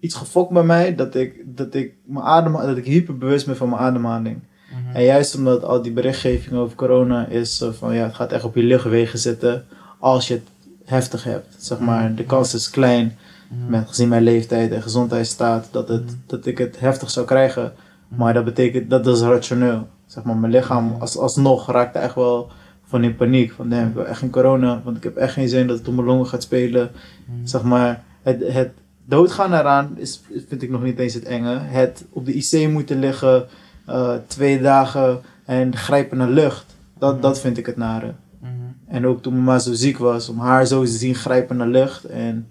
iets 0.00 0.14
gefokt 0.14 0.52
bij 0.52 0.62
mij. 0.62 0.94
Dat 0.94 1.14
ik, 1.14 1.34
dat 1.44 1.74
ik, 1.74 1.94
mijn 2.04 2.24
adem, 2.24 2.52
dat 2.52 2.76
ik 2.76 2.84
hyperbewust 2.84 3.46
ben 3.46 3.56
van 3.56 3.68
mijn 3.68 3.80
ademhaling. 3.80 4.38
Mhm. 4.70 4.96
En 4.96 5.02
juist 5.04 5.36
omdat 5.36 5.64
al 5.64 5.82
die 5.82 5.92
berichtgeving 5.92 6.54
over 6.54 6.76
corona 6.76 7.26
is 7.26 7.60
eh, 7.60 7.68
van 7.70 7.94
ja, 7.94 8.04
het 8.04 8.14
gaat 8.14 8.32
echt 8.32 8.44
op 8.44 8.54
je 8.54 8.62
luchtwegen 8.62 9.18
zitten. 9.18 9.64
Als 9.98 10.28
je 10.28 10.34
het 10.34 10.48
heftig 10.84 11.24
hebt. 11.24 11.54
Zeg 11.58 11.78
maar, 11.78 12.14
de 12.14 12.24
kans 12.24 12.54
is 12.54 12.70
klein. 12.70 13.16
Mhm. 13.48 13.70
Met 13.70 13.88
gezien 13.88 14.08
mijn 14.08 14.22
leeftijd 14.22 14.72
en 14.72 14.82
gezondheidsstaat. 14.82 15.68
Dat, 15.70 15.88
het, 15.88 16.04
Mhm. 16.04 16.14
dat 16.26 16.46
ik 16.46 16.58
het 16.58 16.80
heftig 16.80 17.10
zou 17.10 17.26
krijgen. 17.26 17.72
Maar 18.08 18.34
dat 18.34 18.44
betekent, 18.44 18.90
dat 18.90 19.06
is 19.06 19.20
rationeel. 19.20 19.88
Zeg 20.06 20.24
maar, 20.24 20.36
mijn 20.36 20.52
lichaam 20.52 20.96
als, 20.98 21.16
alsnog 21.16 21.70
raakte 21.70 21.98
echt 21.98 22.14
wel 22.14 22.50
van 22.84 23.04
in 23.04 23.16
paniek. 23.16 23.52
Van 23.52 23.68
nee, 23.68 23.84
ik 23.86 23.94
wil 23.94 24.06
echt 24.06 24.18
geen 24.18 24.30
corona. 24.30 24.80
Want 24.84 24.96
ik 24.96 25.02
heb 25.02 25.16
echt 25.16 25.32
geen 25.32 25.48
zin 25.48 25.66
dat 25.66 25.78
het 25.78 25.88
op 25.88 25.94
mijn 25.94 26.06
longen 26.06 26.26
gaat 26.26 26.42
spelen. 26.42 26.90
Mhm. 27.26 27.46
Zeg 27.46 27.62
maar, 27.62 28.02
het, 28.22 28.52
het 28.52 28.70
doodgaan 29.10 29.52
eraan 29.54 29.92
is, 29.96 30.22
vind 30.48 30.62
ik 30.62 30.70
nog 30.70 30.82
niet 30.82 30.98
eens 30.98 31.14
het 31.14 31.24
enge. 31.24 31.58
Het 31.58 32.04
op 32.10 32.24
de 32.24 32.32
IC 32.34 32.68
moeten 32.70 32.98
liggen, 32.98 33.46
eh, 33.86 34.14
twee 34.26 34.60
dagen 34.60 35.20
en 35.44 35.76
grijpen 35.76 36.18
naar 36.18 36.28
lucht. 36.30 36.76
Dat, 36.98 37.12
Mhm. 37.12 37.22
dat 37.22 37.40
vind 37.40 37.58
ik 37.58 37.66
het 37.66 37.76
nare. 37.76 38.14
Mhm. 38.40 38.50
En 38.86 39.06
ook 39.06 39.22
toen 39.22 39.34
mama 39.36 39.58
zo 39.58 39.72
ziek 39.72 39.98
was, 39.98 40.28
om 40.28 40.38
haar 40.38 40.66
zo 40.66 40.80
te 40.84 40.90
zien 40.90 41.14
grijpen 41.14 41.56
naar 41.56 41.66
lucht. 41.68 42.04
En 42.04 42.48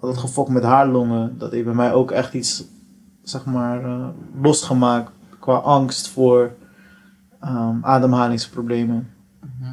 al 0.00 0.08
dat 0.08 0.18
gefokt 0.18 0.50
met 0.50 0.62
haar 0.62 0.88
longen, 0.88 1.38
dat 1.38 1.50
heeft 1.52 1.64
bij 1.64 1.74
mij 1.74 1.92
ook 1.92 2.10
echt 2.10 2.34
iets, 2.34 2.64
zeg 3.22 3.44
maar, 3.44 3.84
eh, 3.84 4.08
losgemaakt. 4.42 5.10
Qua 5.40 5.54
angst 5.56 6.08
voor 6.08 6.50
ehm, 7.40 7.76
ademhalingsproblemen. 7.82 9.10
Mhm. 9.40 9.72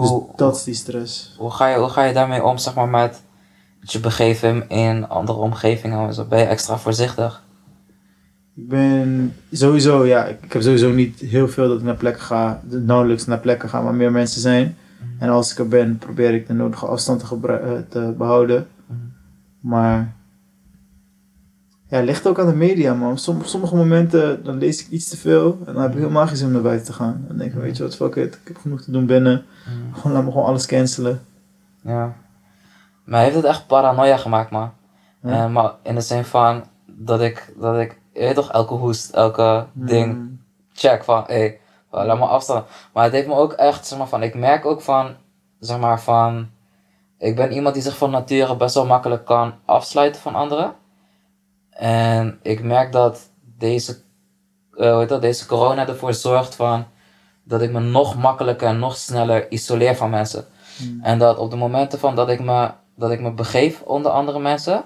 Dus 0.00 0.08
Hoe, 0.08 0.26
dat 0.36 0.56
is 0.56 0.64
die 0.64 0.74
stress. 0.74 1.34
hoe, 1.38 1.50
ga 1.50 1.66
je, 1.66 1.78
hoe 1.78 1.88
ga 1.88 2.02
je 2.04 2.12
daarmee 2.14 2.44
om, 2.44 2.58
zeg 2.58 2.74
maar, 2.74 2.88
met 2.88 3.22
het 3.86 3.94
je 3.94 4.00
begeven 4.00 4.68
in 4.68 5.08
andere 5.08 5.38
omgevingen? 5.38 6.06
en 6.06 6.14
zo? 6.14 6.24
Ben 6.24 6.38
je 6.38 6.44
extra 6.44 6.78
voorzichtig? 6.78 7.42
Ik 8.54 8.68
ben 8.68 9.34
sowieso, 9.52 10.06
ja, 10.06 10.24
ik, 10.24 10.52
heb 10.52 10.62
sowieso 10.62 10.92
niet 10.92 11.20
heel 11.20 11.48
veel 11.48 11.68
dat 11.68 11.78
ik 11.78 11.84
naar 11.84 11.96
plekken 11.96 12.22
ga, 12.22 12.60
nauwelijks 12.68 13.26
naar 13.26 13.38
plekken 13.38 13.68
ga 13.68 13.82
waar 13.82 13.94
meer 13.94 14.12
mensen 14.12 14.40
zijn. 14.40 14.76
En 15.18 15.28
als 15.28 15.52
ik 15.52 15.58
er 15.58 15.68
ben, 15.68 15.98
probeer 15.98 16.34
ik 16.34 16.46
de 16.46 16.52
nodige 16.52 16.86
afstand 16.86 17.20
te, 17.28 17.48
eh, 17.52 17.72
te 17.88 18.14
behouden. 18.18 18.66
Mhm. 18.86 18.98
Maar 19.60 20.14
ja, 21.88 22.00
ligt 22.00 22.26
ook 22.26 22.38
aan 22.38 22.46
de 22.46 22.54
media, 22.54 22.94
man. 22.94 23.10
Op 23.10 23.18
som- 23.18 23.44
sommige 23.44 23.76
momenten 23.76 24.44
dan 24.44 24.58
lees 24.58 24.80
ik 24.84 24.90
iets 24.90 25.08
te 25.08 25.16
veel 25.16 25.58
en 25.66 25.72
dan 25.72 25.82
heb 25.82 25.92
ik 25.92 25.98
helemaal 25.98 26.26
geen 26.26 26.36
zin 26.36 26.46
om 26.46 26.52
naar 26.52 26.62
buiten 26.62 26.86
te 26.86 26.92
gaan. 26.92 27.24
Dan 27.28 27.36
denk 27.36 27.52
ik, 27.52 27.60
weet 27.60 27.76
je 27.76 27.82
wat, 27.82 27.96
fuck 27.96 28.14
it, 28.14 28.34
ik 28.34 28.48
heb 28.48 28.56
genoeg 28.56 28.82
te 28.82 28.90
doen 28.90 29.06
binnen. 29.06 29.44
Mhm. 29.66 29.94
Gewoon 29.94 30.12
laat 30.12 30.24
me 30.24 30.30
gewoon 30.30 30.46
alles 30.46 30.66
cancelen. 30.66 31.20
Ja. 31.82 32.16
Maar 33.06 33.22
heeft 33.22 33.34
het 33.36 33.44
echt 33.44 33.66
paranoia 33.66 34.16
gemaakt, 34.16 34.50
man. 34.50 34.72
Ja. 35.22 35.44
Eh, 35.44 35.50
maar 35.50 35.72
in 35.82 35.94
de 35.94 36.00
zin 36.00 36.24
van 36.24 36.64
dat 36.86 37.20
ik, 37.20 37.52
dat 37.56 37.78
ik, 37.78 38.00
je 38.12 38.20
weet 38.20 38.34
toch, 38.34 38.52
elke 38.52 38.74
hoest, 38.74 39.10
elke 39.14 39.66
ding, 39.72 40.14
Mm, 40.14 40.44
check 40.72 41.04
van, 41.04 41.24
hé, 41.26 41.34
hey, 41.34 41.60
laat 41.90 42.18
me 42.18 42.26
afstaan. 42.26 42.64
Maar 42.92 43.04
het 43.04 43.12
heeft 43.12 43.26
me 43.26 43.34
ook 43.34 43.52
echt, 43.52 43.86
zeg 43.86 43.98
maar, 43.98 44.08
van, 44.08 44.22
ik 44.22 44.34
merk 44.34 44.64
ook 44.66 44.80
van, 44.80 45.14
zeg 45.58 45.78
maar, 45.78 46.00
van, 46.00 46.48
ik 47.18 47.36
ben 47.36 47.52
iemand 47.52 47.74
die 47.74 47.82
zich 47.82 47.96
van 47.96 48.10
nature 48.10 48.56
best 48.56 48.74
wel 48.74 48.86
makkelijk 48.86 49.24
kan 49.24 49.54
afsluiten 49.64 50.20
van 50.20 50.34
anderen. 50.34 50.74
En 51.70 52.38
ik 52.42 52.62
merk 52.62 52.92
dat 52.92 53.30
deze, 53.58 53.98
eh, 54.72 54.90
hoe 54.90 54.98
heet 55.00 55.08
dat, 55.08 55.20
deze 55.20 55.46
corona 55.46 55.88
ervoor 55.88 56.14
zorgt 56.14 56.54
van, 56.54 56.84
dat 57.42 57.62
ik 57.62 57.72
me 57.72 57.80
nog 57.80 58.16
makkelijker 58.16 58.68
en 58.68 58.78
nog 58.78 58.96
sneller 58.96 59.50
isoleer 59.50 59.96
van 59.96 60.10
mensen. 60.10 60.44
mm, 60.82 61.00
En 61.02 61.18
dat 61.18 61.38
op 61.38 61.50
de 61.50 61.56
momenten 61.56 61.98
van 61.98 62.14
dat 62.14 62.28
ik 62.28 62.40
me, 62.40 62.70
dat 62.96 63.10
ik 63.10 63.20
me 63.20 63.32
begeef 63.32 63.82
onder 63.82 64.10
andere 64.12 64.38
mensen, 64.38 64.84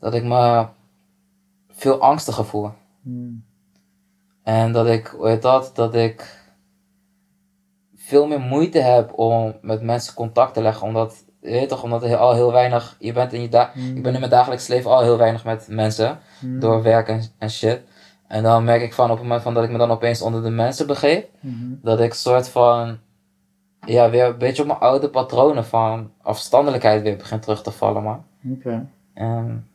dat 0.00 0.14
ik 0.14 0.24
me 0.24 0.66
veel 1.70 2.00
angstiger 2.00 2.44
voel. 2.44 2.70
mm, 3.02 3.44
En 4.42 4.72
dat 4.72 4.86
ik, 4.86 5.06
hoe 5.06 5.28
heet 5.28 5.42
dat, 5.42 5.70
dat 5.74 5.94
ik 5.94 6.36
veel 7.96 8.26
meer 8.26 8.40
moeite 8.40 8.78
heb 8.78 9.18
om 9.18 9.54
met 9.62 9.82
mensen 9.82 10.14
contact 10.14 10.54
te 10.54 10.62
leggen. 10.62 10.86
Omdat, 10.86 11.24
je 11.40 11.50
weet 11.50 11.68
toch, 11.68 11.82
omdat 11.82 12.02
er 12.02 12.16
al 12.16 12.34
heel 12.34 12.52
weinig, 12.52 12.96
je 12.98 13.12
bent 13.12 13.32
in 13.32 13.40
je 13.40 13.48
da 13.48 13.70
mm, 13.74 13.96
ik 13.96 14.02
ben 14.02 14.12
in 14.14 14.18
mijn 14.18 14.30
dagelijks 14.32 14.66
leven 14.66 14.90
al 14.90 15.02
heel 15.02 15.18
weinig 15.18 15.44
met 15.44 15.68
mensen, 15.68 16.18
mm, 16.40 16.60
door 16.60 16.82
werk 16.82 17.08
en, 17.08 17.22
en 17.38 17.50
shit. 17.50 17.80
En 18.26 18.42
dan 18.42 18.64
merk 18.64 18.82
ik 18.82 18.92
van 18.92 19.04
op 19.10 19.16
het 19.16 19.22
moment 19.22 19.42
van 19.42 19.54
dat 19.54 19.64
ik 19.64 19.70
me 19.70 19.78
dan 19.78 19.90
opeens 19.90 20.22
onder 20.22 20.42
de 20.42 20.50
mensen 20.50 20.86
begeef, 20.86 21.24
dat 21.82 22.00
ik 22.00 22.14
soort 22.14 22.48
van, 22.48 22.98
ja, 23.88 24.10
weer 24.10 24.24
een 24.24 24.38
beetje 24.38 24.62
op 24.62 24.68
mijn 24.68 24.80
oude 24.80 25.08
patronen 25.08 25.64
van 25.64 26.10
afstandelijkheid 26.22 27.02
weer 27.02 27.16
begin 27.16 27.40
terug 27.40 27.62
te 27.62 27.70
vallen, 27.70 28.02
man. 28.02 28.24
Oké. 28.52 28.86
En 29.14 29.66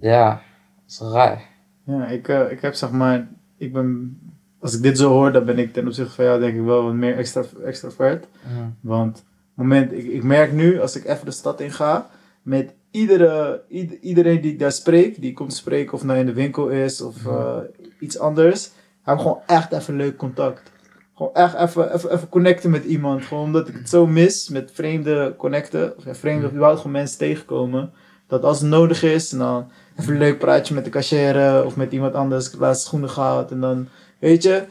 ja, 0.00 0.28
dat 0.30 0.40
is 0.86 1.00
raar. 1.00 1.42
Ja, 1.84 2.06
ik, 2.06 2.28
eh, 2.28 2.50
ik 2.50 2.60
heb 2.60 2.74
zeg 2.74 2.90
maar, 2.90 3.28
ik 3.56 3.72
ben, 3.72 4.18
als 4.60 4.74
ik 4.74 4.82
dit 4.82 4.98
zo 4.98 5.10
hoor, 5.10 5.32
dan 5.32 5.44
ben 5.44 5.58
ik 5.58 5.72
ten 5.72 5.86
opzichte 5.86 6.12
van 6.14 6.24
jou 6.24 6.40
denk 6.40 6.54
ik 6.56 6.64
wel 6.64 6.82
wat 6.84 6.94
meer 6.94 7.16
extra, 7.16 7.42
extravert. 7.64 8.26
Mhm. 8.52 8.68
Want 8.80 9.24
moment, 9.54 9.92
ik, 9.92 10.04
ik 10.06 10.22
merk 10.22 10.52
nu, 10.52 10.80
als 10.80 10.96
ik 10.96 11.04
even 11.04 11.24
de 11.24 11.30
stad 11.30 11.60
in 11.60 11.70
ga, 11.72 12.06
met 12.42 12.74
iedere, 12.90 13.62
ied- 13.68 13.98
iedereen 14.00 14.40
die 14.40 14.52
ik 14.52 14.58
daar 14.58 14.72
spreek, 14.72 15.20
die 15.20 15.32
komt 15.32 15.54
spreken 15.54 15.92
of 15.92 16.04
nou 16.04 16.18
in 16.18 16.26
de 16.26 16.32
winkel 16.32 16.68
is 16.68 17.00
of 17.00 17.24
Mhm. 17.24 17.34
eh, 17.36 17.56
iets 18.00 18.18
anders, 18.18 18.70
heb 19.02 19.18
gewoon 19.18 19.40
echt 19.46 19.72
even 19.72 19.96
leuk 19.96 20.16
contact. 20.16 20.72
Gewoon 21.16 21.34
echt 21.34 21.54
even, 21.54 21.94
even, 21.94 22.12
even 22.12 22.28
connecten 22.28 22.70
met 22.70 22.84
iemand. 22.84 23.24
Gewoon 23.24 23.44
omdat 23.44 23.68
ik 23.68 23.74
het 23.74 23.88
zo 23.88 24.06
mis 24.06 24.48
met 24.48 24.70
vreemde 24.74 25.34
connecten. 25.38 25.96
Of 25.96 26.04
ja, 26.04 26.14
vreemde 26.14 26.46
of 26.46 26.50
überhaupt 26.52 26.80
gewoon 26.80 26.92
mensen 26.92 27.18
tegenkomen. 27.18 27.90
Dat 28.26 28.42
als 28.44 28.60
het 28.60 28.68
nodig 28.68 29.02
is, 29.02 29.32
en 29.32 29.38
dan 29.38 29.70
even 30.00 30.12
een 30.12 30.18
leuk 30.18 30.38
praatje 30.38 30.74
met 30.74 30.84
de 30.84 30.90
cashier 30.90 31.64
of 31.64 31.76
met 31.76 31.92
iemand 31.92 32.14
anders. 32.14 32.44
Ik 32.46 32.50
heb 32.50 32.60
laatst 32.60 32.86
schoenen 32.86 33.10
gehad 33.10 33.50
en 33.50 33.60
dan, 33.60 33.88
weet 34.18 34.42
je. 34.42 34.62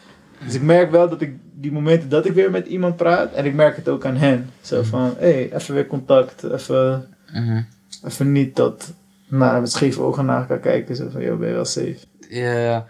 Dus 0.46 0.54
ik 0.54 0.62
merk 0.62 0.92
wel 0.92 1.10
dat 1.10 1.22
ik 1.22 1.34
die 1.54 1.72
momenten 1.72 2.10
dat 2.10 2.26
ik 2.26 2.34
weer 2.34 2.52
met 2.52 2.68
iemand 2.68 2.96
praat. 2.96 3.34
En 3.34 3.46
ik 3.46 3.54
merk 3.54 3.76
het 3.76 3.90
ook 3.90 4.06
aan 4.06 4.16
hen. 4.16 4.50
Zo 4.62 4.84
van, 4.84 5.14
hé, 5.18 5.32
hey, 5.34 5.54
even 5.54 5.74
weer 5.74 5.88
contact. 5.88 6.44
Even, 6.44 7.08
Mhm. 7.34 7.62
even 8.06 8.32
niet 8.32 8.56
dat 8.56 8.94
naar 9.28 9.62
met 9.62 9.72
scheve 9.72 10.02
ogen 10.02 10.26
naar 10.26 10.40
elkaar 10.40 10.60
kijken. 10.60 10.96
Zo 10.96 11.10
van, 11.12 11.22
joh, 11.22 11.40
ben 11.40 11.48
je 11.48 11.54
wel 11.54 11.66
safe. 11.66 11.98
Ja, 12.30 12.86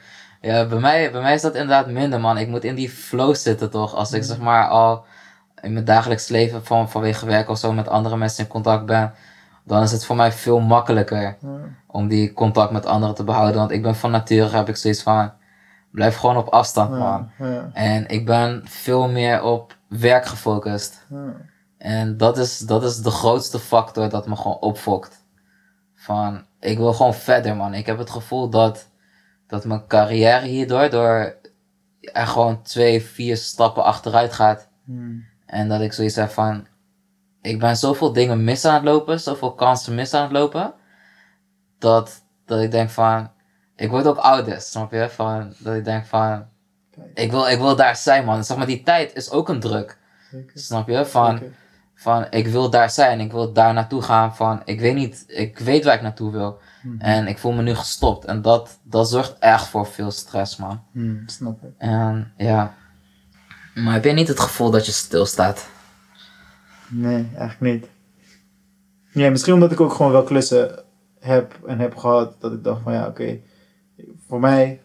ja 0.45 0.65
bij, 0.65 0.79
mij, 0.79 1.11
bij 1.11 1.21
mij 1.21 1.33
is 1.33 1.41
dat 1.41 1.53
inderdaad 1.53 1.87
minder, 1.87 2.19
man. 2.19 2.37
Ik 2.37 2.47
moet 2.47 2.63
in 2.63 2.75
die 2.75 2.89
flow 2.89 3.35
zitten, 3.35 3.69
toch? 3.69 3.95
Als 3.95 4.13
ik 4.13 4.23
zeg 4.23 4.39
maar 4.39 4.67
al 4.67 5.05
in 5.61 5.73
mijn 5.73 5.85
dagelijks 5.85 6.27
leven 6.27 6.65
van, 6.65 6.89
vanwege 6.89 7.25
werk 7.25 7.49
of 7.49 7.57
zo 7.57 7.73
met 7.73 7.87
andere 7.87 8.17
mensen 8.17 8.43
in 8.43 8.49
contact 8.49 8.85
ben, 8.85 9.13
dan 9.63 9.81
is 9.83 9.91
het 9.91 10.05
voor 10.05 10.15
mij 10.15 10.31
veel 10.31 10.59
makkelijker 10.59 11.37
om 11.87 12.07
die 12.07 12.33
contact 12.33 12.71
met 12.71 12.85
anderen 12.85 13.15
te 13.15 13.23
behouden. 13.23 13.55
Want 13.55 13.71
ik 13.71 13.81
ben 13.81 13.95
van 13.95 14.11
nature, 14.11 14.55
heb 14.55 14.69
ik 14.69 14.75
zoiets 14.75 15.03
van, 15.03 15.31
blijf 15.91 16.17
gewoon 16.17 16.37
op 16.37 16.47
afstand, 16.47 16.89
man. 16.89 17.29
En 17.73 18.07
ik 18.07 18.25
ben 18.25 18.61
veel 18.65 19.09
meer 19.09 19.43
op 19.43 19.77
werk 19.87 20.25
gefocust. 20.25 21.05
En 21.77 22.17
dat 22.17 22.37
is, 22.37 22.57
dat 22.59 22.83
is 22.83 23.01
de 23.01 23.11
grootste 23.11 23.59
factor 23.59 24.09
dat 24.09 24.27
me 24.27 24.35
gewoon 24.35 24.59
opfokt. 24.59 25.23
Van, 25.95 26.45
ik 26.59 26.77
wil 26.77 26.93
gewoon 26.93 27.13
verder, 27.13 27.55
man. 27.55 27.73
Ik 27.73 27.85
heb 27.85 27.97
het 27.97 28.09
gevoel 28.09 28.49
dat, 28.49 28.89
dat 29.47 29.65
mijn 29.65 29.87
carrière 29.87 30.45
hierdoor, 30.45 30.89
door 30.89 31.35
er 32.01 32.27
gewoon 32.27 32.61
twee, 32.61 33.01
vier 33.01 33.37
stappen 33.37 33.83
achteruit 33.83 34.33
gaat. 34.33 34.69
Hmm. 34.85 35.25
En 35.45 35.69
dat 35.69 35.81
ik 35.81 35.93
zoiets 35.93 36.15
heb 36.15 36.29
van, 36.29 36.67
ik 37.41 37.59
ben 37.59 37.77
zoveel 37.77 38.13
dingen 38.13 38.43
mis 38.43 38.65
aan 38.65 38.73
het 38.73 38.83
lopen, 38.83 39.19
zoveel 39.19 39.53
kansen 39.53 39.95
mis 39.95 40.13
aan 40.13 40.23
het 40.23 40.31
lopen. 40.31 40.73
Dat, 41.79 42.23
dat 42.45 42.61
ik 42.61 42.71
denk 42.71 42.89
van, 42.89 43.31
ik 43.75 43.89
word 43.89 44.07
ook 44.07 44.17
ouder, 44.17 44.61
snap 44.61 44.91
je? 44.91 45.09
Van, 45.09 45.53
dat 45.57 45.75
ik 45.75 45.83
denk 45.85 46.05
van, 46.05 46.47
ik 47.13 47.31
wil, 47.31 47.47
ik 47.47 47.57
wil 47.57 47.75
daar 47.75 47.95
zijn, 47.95 48.25
man. 48.25 48.43
Zeg 48.43 48.57
maar, 48.57 48.65
die 48.65 48.83
tijd 48.83 49.15
is 49.15 49.31
ook 49.31 49.49
een 49.49 49.59
druk. 49.59 49.97
zeker. 50.31 50.59
Snap 50.59 50.87
je? 50.87 51.05
Van, 51.05 51.37
Zeker. 51.37 51.55
van 51.95 52.25
ik 52.29 52.47
wil 52.47 52.69
daar 52.69 52.89
zijn, 52.89 53.19
ik 53.19 53.31
wil 53.31 53.53
daar 53.53 53.73
naartoe 53.73 54.01
gaan. 54.01 54.35
Van 54.35 54.61
ik 54.65 54.79
weet 54.79 54.95
niet, 54.95 55.23
ik 55.27 55.59
weet 55.59 55.83
waar 55.83 55.95
ik 55.95 56.01
naartoe 56.01 56.31
wil. 56.31 56.59
Mhm. 56.85 57.01
En 57.01 57.27
ik 57.27 57.37
voel 57.37 57.51
me 57.51 57.61
nu 57.61 57.75
gestopt. 57.75 58.25
En 58.25 58.41
dat, 58.41 58.79
dat 58.83 59.09
zorgt 59.09 59.35
echt 59.39 59.67
voor 59.67 59.87
veel 59.87 60.11
stress, 60.11 60.55
man. 60.57 60.83
Hmm, 60.91 61.23
snap 61.25 61.63
ik. 61.63 61.69
En 61.77 62.33
ja. 62.37 62.73
Maar 63.75 63.93
heb 63.93 64.03
je 64.03 64.11
niet 64.11 64.27
het 64.27 64.39
gevoel 64.39 64.71
dat 64.71 64.85
je 64.85 64.91
stilstaat? 64.91 65.69
Nee, 66.89 67.27
eigenlijk 67.35 67.73
niet. 67.73 67.89
Ja, 69.11 69.29
misschien 69.29 69.53
omdat 69.53 69.71
ik 69.71 69.79
ook 69.81 69.93
gewoon 69.93 70.11
wel 70.11 70.23
klussen 70.23 70.83
heb 71.19 71.59
en 71.67 71.79
heb 71.79 71.95
gehad. 71.95 72.35
Dat 72.41 72.53
ik 72.53 72.63
dacht 72.63 72.81
van 72.81 72.93
ja, 72.93 73.07
oké. 73.07 73.39
voor 74.27 74.39
mij. 74.39 74.81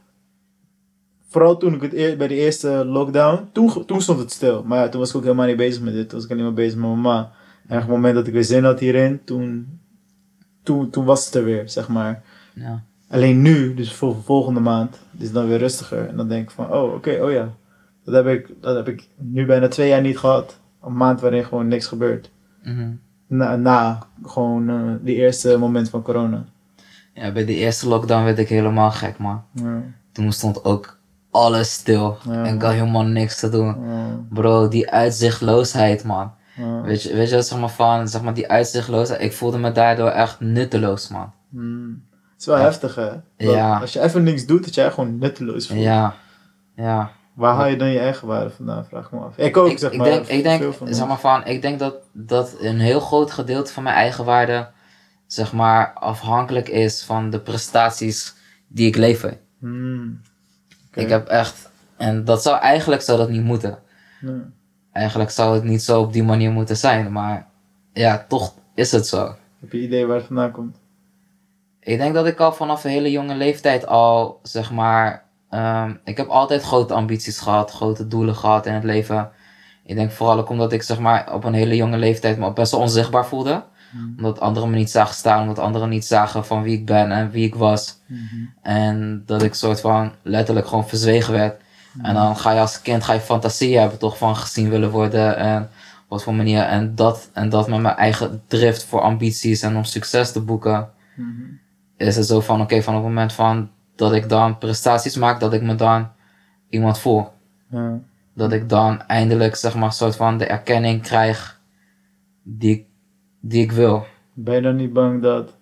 Vooral 1.29 1.57
toen 1.57 1.75
ik 1.75 1.83
het 1.83 1.93
eer- 1.93 2.17
bij 2.17 2.29
de 2.29 2.35
eerste 2.35 2.85
lockdown. 2.85 3.49
Toen, 3.53 3.85
toen 3.87 4.01
stond 4.01 4.19
het 4.19 4.33
stil. 4.33 4.63
Maar 4.63 4.79
ja, 4.79 4.89
toen 4.89 5.01
was 5.01 5.11
ik 5.11 5.17
ook 5.17 5.23
helemaal 5.23 5.47
niet 5.47 5.57
bezig 5.57 5.83
met 5.83 5.93
dit. 5.93 6.09
Toen 6.09 6.19
was 6.19 6.25
ik 6.27 6.33
alleen 6.33 6.45
maar 6.45 6.53
bezig 6.53 6.79
met 6.79 6.89
mama. 6.89 7.33
En 7.67 7.77
op 7.77 7.83
het 7.83 7.91
moment 7.91 8.15
dat 8.15 8.27
ik 8.27 8.33
weer 8.33 8.45
zin 8.45 8.65
had 8.65 8.79
hierin. 8.81 9.25
Toen, 9.25 9.81
toen, 10.63 10.91
toen 10.91 11.05
was 11.05 11.25
het 11.27 11.35
er 11.35 11.45
weer, 11.45 11.69
zeg 11.69 11.89
maar. 11.89 12.23
Ja. 12.55 12.83
Alleen 13.09 13.43
nu, 13.43 13.75
dus 13.75 13.93
voor 13.93 14.17
volgende 14.25 14.61
maand, 14.61 14.97
is 15.19 15.25
het 15.25 15.35
dan 15.35 15.49
weer 15.49 15.59
rustiger. 15.59 16.09
En 16.09 16.17
dan 16.17 16.29
denk 16.29 16.43
ik 16.43 16.51
van, 16.51 16.73
oh, 16.73 16.95
oké, 16.95 17.19
oh 17.23 17.31
ja. 17.33 17.49
Dat 18.05 18.15
heb, 18.15 18.27
ik, 18.27 18.49
dat 18.61 18.77
heb 18.77 18.89
ik 18.89 19.09
nu 19.17 19.47
bijna 19.47 19.69
twee 19.69 19.89
jaar 19.89 20.01
niet 20.01 20.19
gehad. 20.19 20.59
Een 20.83 20.97
maand 20.97 21.21
waarin 21.21 21.45
gewoon 21.45 21.69
niks 21.69 21.87
gebeurt. 21.87 22.31
Mhm. 22.65 22.91
Na, 23.27 23.57
na 23.57 23.99
gewoon 24.25 24.69
eh 24.69 25.05
die 25.05 25.15
eerste 25.17 25.59
moment 25.59 25.91
van 25.91 26.03
corona. 26.03 26.45
ja, 27.15 27.33
bij 27.33 27.45
de 27.45 27.55
eerste 27.55 27.89
lockdown 27.89 28.25
werd 28.25 28.39
ik 28.39 28.49
helemaal 28.49 28.91
gek, 28.91 29.19
man. 29.19 29.43
Ja, 29.53 29.83
Toen 30.13 30.33
stond 30.33 30.65
ook 30.65 30.99
alles 31.31 31.73
stil. 31.73 32.17
Ja. 32.29 32.45
En 32.45 32.55
ik 32.55 32.63
had 32.63 32.73
helemaal 32.73 33.05
niks 33.05 33.41
te 33.41 33.49
doen. 33.49 33.67
ja, 33.67 34.19
Bro, 34.31 34.69
die 34.69 34.91
uitzichtloosheid, 34.91 36.05
man. 36.05 36.33
Ja. 36.57 36.81
Weet 36.83 37.03
je, 37.03 37.15
weet 37.15 37.31
je, 37.31 37.43
zeg 37.43 37.59
maar 37.59 37.69
van, 37.71 38.09
zeg 38.09 38.23
maar 38.23 38.35
die 38.35 38.49
uitzichtloosheid. 38.49 39.21
Ik 39.23 39.33
voelde 39.33 39.59
me 39.59 39.73
daardoor 39.73 40.09
echt 40.09 40.41
nutteloos, 40.41 41.09
man. 41.09 41.33
Hmm. 41.51 42.05
Het 42.33 42.41
is 42.41 42.47
wel 42.47 42.57
Ja. 42.57 42.63
heftig, 42.63 42.95
hè? 42.95 43.11
Ja. 43.37 43.79
Als 43.81 43.93
je 43.93 44.01
even 44.01 44.23
niks 44.23 44.47
doet, 44.47 44.65
dat 44.65 44.75
jij 44.75 44.91
gewoon 44.91 45.19
nutteloos 45.19 45.67
voelt. 45.67 45.81
Ja, 45.81 46.15
ja. 46.77 47.11
Waar 47.35 47.55
haal 47.55 47.67
je 47.67 47.77
dan 47.77 47.89
je 47.89 47.99
eigen 47.99 48.27
waarde 48.29 48.51
vandaan, 48.51 48.85
vraag 48.85 49.05
ik 49.05 49.13
me 49.13 49.19
af. 49.19 49.37
Ik 49.37 49.57
ook, 49.57 49.69
ik, 49.71 49.79
zeg 49.79 49.91
ik 49.91 49.99
maar. 49.99 50.07
denk, 50.07 50.27
ik 50.27 50.43
denk, 50.43 50.75
van 50.75 50.95
zeg 50.95 51.07
maar 51.07 51.19
van, 51.21 51.47
ik 51.47 51.63
denk 51.63 51.79
dat, 51.79 51.95
dat 52.13 52.57
een 52.61 52.79
heel 52.81 53.01
groot 53.01 53.31
gedeelte 53.31 53.73
van 53.73 53.83
mijn 53.83 53.95
eigen 53.95 54.25
waarde, 54.25 54.69
zeg 55.27 55.53
maar, 55.53 55.93
afhankelijk 55.95 56.69
is 56.69 57.03
van 57.05 57.31
de 57.31 57.41
prestaties 57.41 58.35
die 58.69 58.87
ik 58.87 58.97
lever. 58.97 59.39
Hmm. 59.59 60.21
Ik 60.95 61.09
heb 61.09 61.27
echt, 61.29 61.71
en 61.97 62.25
dat 62.25 62.43
zou 62.43 62.59
eigenlijk 62.59 63.03
zou 63.03 63.19
dat 63.19 63.31
niet 63.31 63.45
moeten. 63.45 63.79
Eigenlijk 64.93 65.31
zou 65.31 65.55
het 65.55 65.65
niet 65.65 65.83
zo 65.83 66.01
op 66.01 66.13
die 66.13 66.23
manier 66.23 66.51
moeten 66.51 66.77
zijn, 66.77 67.13
maar 67.13 67.47
ja, 67.93 68.25
toch 68.29 68.55
is 68.75 68.93
het 68.93 69.07
zo. 69.07 69.35
Heb 69.61 69.73
je 69.73 69.81
idee 69.81 70.07
waar 70.07 70.17
het 70.17 70.27
vandaan 70.27 70.51
komt? 70.51 70.77
Ik 71.81 71.99
denk 71.99 72.15
dat 72.15 72.27
ik 72.27 72.41
al 72.41 72.53
vanaf 72.53 72.85
een 72.85 72.91
hele 72.91 73.11
jonge 73.11 73.35
leeftijd 73.35 73.87
al, 73.87 74.41
zeg 74.43 74.71
maar, 74.71 75.25
ehm, 75.51 75.95
ik 76.05 76.17
heb 76.17 76.29
altijd 76.29 76.63
grote 76.63 76.95
ambities 76.95 77.39
gehad, 77.39 77.71
grote 77.71 78.07
doelen 78.07 78.35
gehad 78.35 78.67
in 78.67 78.73
het 78.73 78.85
leven. 78.85 79.31
Ik 79.85 79.97
denk 79.97 80.11
vooral 80.11 80.39
ook 80.39 80.49
omdat 80.49 80.73
ik, 80.73 80.83
zeg 80.83 80.99
maar, 80.99 81.35
op 81.35 81.45
een 81.45 81.55
hele 81.55 81.77
jonge 81.77 81.97
leeftijd 81.97 82.39
me 82.39 82.53
best 82.53 82.73
wel 82.73 82.81
onzichtbaar 82.81 83.27
voelde. 83.27 83.65
Mhm. 83.91 84.05
Omdat 84.17 84.41
anderen 84.41 84.71
me 84.71 84.77
niet 84.77 84.91
zagen 84.91 85.15
staan, 85.15 85.41
omdat 85.41 85.59
anderen 85.59 85.89
niet 85.89 86.05
zagen 86.05 86.45
van 86.45 86.63
wie 86.63 86.79
ik 86.79 86.87
ben 86.87 87.13
en 87.13 87.31
wie 87.31 87.47
ik 87.47 87.55
was. 87.55 88.01
Mhm. 88.07 88.21
En 88.63 89.23
dat 89.27 89.43
ik 89.43 89.55
soort 89.55 89.81
van 89.81 90.13
letterlijk 90.23 90.67
gewoon 90.67 90.89
verzwegen 90.89 91.33
werd. 91.33 91.63
En 92.03 92.15
dan 92.15 92.37
ga 92.37 92.53
je 92.53 92.61
als 92.61 92.83
kind 92.83 93.05
ga 93.05 93.13
je 93.13 93.21
fantasieën 93.21 93.81
hebben 93.81 93.99
toch 93.99 94.19
van 94.19 94.37
gezien 94.37 94.69
willen 94.69 94.91
worden 94.91 95.37
en 95.37 95.71
wat 96.09 96.23
voor 96.23 96.35
manier. 96.35 96.63
En 96.63 96.95
dat, 96.95 97.31
en 97.33 97.49
dat 97.49 97.69
met 97.69 97.81
mijn 97.81 97.97
eigen 97.97 98.43
drift 98.47 98.85
voor 98.85 99.01
ambities 99.01 99.63
en 99.63 99.77
om 99.77 99.85
succes 99.85 100.33
te 100.33 100.41
boeken 100.41 100.91
Mhm. 101.17 101.43
is 101.97 102.17
het 102.17 102.27
zo 102.27 102.41
van, 102.41 102.61
oké, 102.61 102.83
van 102.83 102.95
het 102.95 103.03
moment 103.03 103.33
van 103.33 103.71
dat 103.97 104.13
ik 104.13 104.29
dan 104.29 104.59
prestaties 104.59 105.17
maak, 105.17 105.41
dat 105.41 105.53
ik 105.53 105.63
me 105.63 105.75
dan 105.75 106.09
iemand 106.69 106.99
voel. 106.99 107.29
Dat 108.35 108.53
ik 108.53 108.69
dan 108.69 109.03
eindelijk, 109.07 109.55
zeg 109.57 109.75
maar, 109.75 109.93
soort 109.93 110.17
van 110.17 110.39
de 110.39 110.47
erkenning 110.47 111.03
krijg 111.03 111.61
die, 112.43 112.75
ik- 112.75 112.87
die 113.41 113.63
ik 113.63 113.73
wil. 113.73 114.07
Ben 114.33 114.55
je 114.55 114.61
dan 114.61 114.77
niet 114.77 114.93
bang 114.93 115.23
dat, 115.23 115.55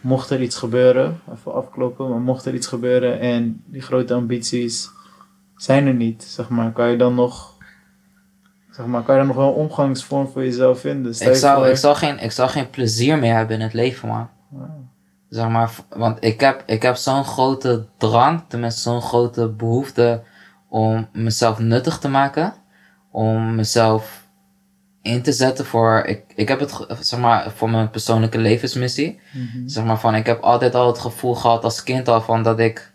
mocht 0.00 0.30
er 0.30 0.42
iets 0.42 0.56
gebeuren, 0.56 1.20
even 1.36 1.54
afkloppen, 1.54 2.08
maar 2.08 2.20
mocht 2.20 2.44
er 2.44 2.54
iets 2.54 2.66
gebeuren 2.66 3.20
en 3.20 3.62
die 3.66 3.80
grote 3.82 4.14
ambities 4.14 4.90
zijn 5.58 5.86
er 5.86 5.94
niet, 5.94 6.22
zeg 6.22 6.48
maar, 6.48 6.72
kan 6.72 6.88
je 6.90 6.96
dan 6.96 7.14
nog, 7.14 7.56
zeg 8.70 8.86
maar, 8.86 9.02
kan 9.02 9.14
je 9.14 9.18
dan 9.20 9.28
nog 9.28 9.36
wel 9.36 9.48
een 9.48 9.54
omgangsvorm 9.54 10.28
voor 10.28 10.44
jezelf 10.44 10.80
vinden? 10.80 11.14
Stel 11.14 11.26
Ik 11.28 11.32
je 11.32 11.38
zou, 11.38 11.58
voor- 11.58 11.68
ik, 11.68 11.76
zou 11.76 11.96
geen, 11.96 12.18
ik 12.18 12.32
zou 12.32 12.48
geen 12.48 12.70
plezier 12.70 13.18
meer 13.18 13.34
hebben 13.34 13.56
in 13.56 13.62
het 13.62 13.72
leven, 13.72 14.08
man. 14.08 14.28
Zeg 15.28 15.48
maar, 15.48 15.70
want 15.88 16.24
ik 16.24 16.40
heb, 16.40 16.62
ik 16.66 16.82
heb 16.82 16.96
zo'n 16.96 17.24
grote 17.24 17.86
drang, 17.98 18.42
tenminste 18.48 18.80
zo'n 18.80 19.02
grote 19.02 19.48
behoefte 19.48 20.22
om 20.68 21.08
mezelf 21.12 21.58
nuttig 21.58 21.98
te 21.98 22.08
maken. 22.08 22.54
Om 23.10 23.54
mezelf 23.54 24.26
in 25.02 25.22
te 25.22 25.32
zetten 25.32 25.64
voor, 25.64 26.02
ik, 26.06 26.24
ik 26.34 26.48
heb 26.48 26.60
het, 26.60 26.86
zeg 27.00 27.20
maar, 27.20 27.50
voor 27.50 27.70
mijn 27.70 27.90
persoonlijke 27.90 28.38
levensmissie. 28.38 29.20
Mhm. 29.32 29.68
Zeg 29.68 29.84
maar 29.84 29.98
van, 30.00 30.14
ik 30.14 30.26
heb 30.26 30.40
altijd 30.40 30.74
al 30.74 30.86
het 30.86 30.98
gevoel 30.98 31.34
gehad 31.34 31.64
als 31.64 31.82
kind 31.82 32.08
al 32.08 32.20
van 32.20 32.42
dat 32.42 32.58
ik, 32.58 32.92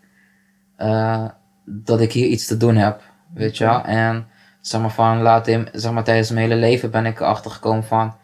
eh, 0.76 1.24
dat 1.64 2.00
ik 2.00 2.12
hier 2.12 2.26
iets 2.26 2.46
te 2.46 2.56
doen 2.56 2.76
heb, 2.76 3.02
weet 3.34 3.56
je 3.56 3.64
wel. 3.64 3.82
En 3.84 4.26
zeg 4.60 4.80
maar 4.80 4.90
van, 4.90 5.22
laat 5.22 5.46
in, 5.46 5.68
zeg 5.72 5.92
maar 5.92 6.04
tijdens 6.04 6.30
mijn 6.30 6.48
hele 6.48 6.60
leven 6.60 6.90
ben 6.90 7.06
ik 7.06 7.20
erachter 7.20 7.50
gekomen 7.50 7.84
van, 7.84 8.16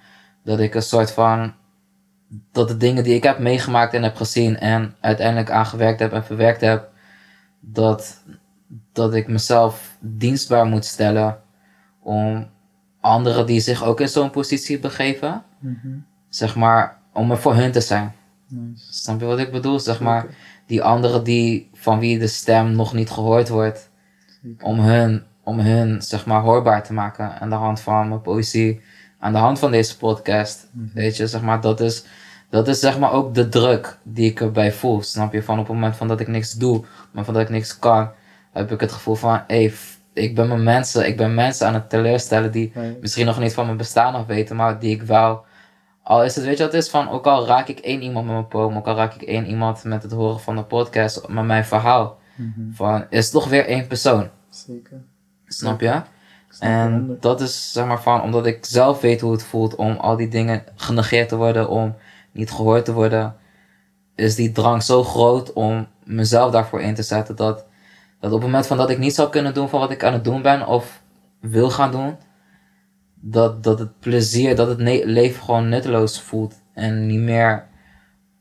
dat 0.44 0.58
ik 0.60 0.74
een 0.74 0.82
soort 0.82 1.12
van, 1.12 1.54
dat 2.52 2.68
de 2.68 2.76
dingen 2.76 3.04
die 3.04 3.14
ik 3.14 3.22
heb 3.22 3.38
meegemaakt 3.38 3.94
en 3.94 4.02
heb 4.02 4.16
gezien 4.16 4.58
en 4.58 4.94
uiteindelijk 5.00 5.50
aangewerkt 5.50 6.00
heb 6.00 6.12
en 6.12 6.24
verwerkt 6.24 6.60
heb, 6.60 6.88
dat, 7.60 8.22
dat 8.92 9.14
ik 9.14 9.28
mezelf 9.28 9.96
dienstbaar 10.00 10.66
moet 10.66 10.84
stellen 10.84 11.38
om 12.02 12.48
anderen 13.00 13.46
die 13.46 13.60
zich 13.60 13.84
ook 13.84 14.00
in 14.00 14.08
zo'n 14.08 14.30
positie 14.30 14.78
begeven, 14.78 15.42
Mhm. 15.58 15.88
zeg 16.28 16.56
maar, 16.56 16.98
om 17.12 17.30
er 17.30 17.38
voor 17.38 17.54
hun 17.54 17.72
te 17.72 17.80
zijn. 17.80 18.12
Nice. 18.48 18.92
Snap 18.92 19.20
je 19.20 19.26
wat 19.26 19.38
ik 19.38 19.52
bedoel? 19.52 19.80
Zeg 19.80 20.00
maar. 20.00 20.26
Die 20.70 20.82
anderen 20.82 21.24
die, 21.24 21.70
van 21.74 21.98
wie 21.98 22.18
de 22.18 22.26
stem 22.26 22.72
nog 22.72 22.92
niet 22.94 23.10
gehoord 23.10 23.48
wordt, 23.48 23.90
om 24.60 24.78
hun, 24.80 25.22
om 25.44 25.58
hun, 25.58 26.02
zeg 26.02 26.26
maar, 26.26 26.40
hoorbaar 26.40 26.84
te 26.84 26.92
maken 26.92 27.40
aan 27.40 27.48
de 27.48 27.54
hand 27.56 27.80
van 27.80 28.08
mijn 28.08 28.20
poëzie, 28.20 28.80
aan 29.18 29.32
de 29.32 29.38
hand 29.38 29.58
van 29.58 29.70
deze 29.70 29.96
podcast. 29.96 30.68
Mhm. 30.72 30.86
Weet 30.94 31.16
je, 31.16 31.26
zeg 31.26 31.42
maar, 31.42 31.60
dat 31.60 31.80
is, 31.80 32.04
dat 32.50 32.68
is 32.68 32.80
zeg 32.80 32.98
maar 32.98 33.12
ook 33.12 33.34
de 33.34 33.48
druk 33.48 33.98
die 34.02 34.30
ik 34.30 34.40
erbij 34.40 34.72
voel. 34.72 35.02
Snap 35.02 35.32
je? 35.32 35.42
Van 35.42 35.58
op 35.58 35.66
het 35.66 35.74
moment 35.74 35.96
van 35.96 36.08
dat 36.08 36.20
ik 36.20 36.28
niks 36.28 36.52
doe, 36.52 36.76
op 36.76 36.82
het 36.82 36.92
moment 37.08 37.24
van 37.24 37.34
dat 37.34 37.42
ik 37.42 37.48
niks 37.48 37.78
kan, 37.78 38.10
heb 38.52 38.72
ik 38.72 38.80
het 38.80 38.92
gevoel 38.92 39.14
van, 39.14 39.42
hey, 39.46 39.72
ik 40.12 40.34
ben 40.34 40.48
mijn 40.48 40.62
mensen, 40.62 41.06
ik 41.06 41.16
ben 41.16 41.34
mensen 41.34 41.66
aan 41.66 41.74
het 41.74 41.90
teleurstellen 41.90 42.52
die 42.52 42.72
Nee. 42.74 42.96
misschien 43.00 43.26
nog 43.26 43.38
niet 43.38 43.54
van 43.54 43.64
mijn 43.64 43.76
bestaan 43.76 44.14
af 44.14 44.26
weten, 44.26 44.56
maar 44.56 44.78
die 44.78 44.94
ik 44.94 45.02
wel. 45.02 45.44
Al 46.10 46.24
is 46.24 46.34
het, 46.36 46.44
weet 46.44 46.56
je 46.58 46.62
wat 46.62 46.72
het 46.72 46.82
is? 46.82 46.90
Van, 46.90 47.08
ook 47.08 47.26
al 47.26 47.46
raak 47.46 47.68
ik 47.68 47.78
één 47.78 48.02
iemand 48.02 48.26
met 48.26 48.34
mijn 48.34 48.48
poem, 48.48 48.76
ook 48.76 48.86
al 48.86 48.96
raak 48.96 49.14
ik 49.14 49.22
één 49.22 49.46
iemand 49.46 49.84
met 49.84 50.02
het 50.02 50.12
horen 50.12 50.40
van 50.40 50.56
de 50.56 50.62
podcast, 50.64 51.28
met 51.28 51.44
mijn 51.44 51.64
verhaal, 51.64 52.18
Mhm. 52.34 52.72
van, 52.72 53.04
is 53.10 53.30
toch 53.30 53.48
weer 53.48 53.66
één 53.66 53.86
persoon. 53.86 54.28
Zeker. 54.48 55.02
Snap 55.46 55.80
je? 55.80 56.02
En 56.58 56.92
100. 56.92 57.22
dat 57.22 57.40
is 57.40 57.72
zeg 57.72 57.86
maar 57.86 58.02
van, 58.02 58.22
omdat 58.22 58.46
ik 58.46 58.64
zelf 58.64 59.00
weet 59.00 59.20
hoe 59.20 59.32
het 59.32 59.42
voelt 59.42 59.74
om 59.74 59.96
al 59.96 60.16
die 60.16 60.28
dingen 60.28 60.64
genegeerd 60.74 61.28
te 61.28 61.36
worden, 61.36 61.68
om 61.68 61.94
niet 62.32 62.50
gehoord 62.50 62.84
te 62.84 62.92
worden, 62.92 63.36
is 64.14 64.34
die 64.34 64.52
drang 64.52 64.82
zo 64.82 65.04
groot 65.04 65.52
om 65.52 65.86
mezelf 66.04 66.52
daarvoor 66.52 66.80
in 66.80 66.94
te 66.94 67.02
zetten 67.02 67.36
dat, 67.36 67.64
dat 68.20 68.32
op 68.32 68.36
het 68.38 68.46
moment 68.46 68.66
van 68.66 68.76
dat 68.76 68.90
ik 68.90 68.98
niet 68.98 69.14
zou 69.14 69.30
kunnen 69.30 69.54
doen 69.54 69.68
van 69.68 69.80
wat 69.80 69.90
ik 69.90 70.04
aan 70.04 70.12
het 70.12 70.24
doen 70.24 70.42
ben 70.42 70.66
of 70.66 71.02
wil 71.40 71.70
gaan 71.70 71.90
doen, 71.90 72.16
dat, 73.20 73.62
dat 73.62 73.78
het 73.78 73.98
plezier, 73.98 74.56
dat 74.56 74.68
het 74.68 74.80
leven 75.04 75.42
gewoon 75.42 75.68
nutteloos 75.68 76.20
voelt 76.20 76.54
en 76.74 77.06
niet 77.06 77.20
meer 77.20 77.66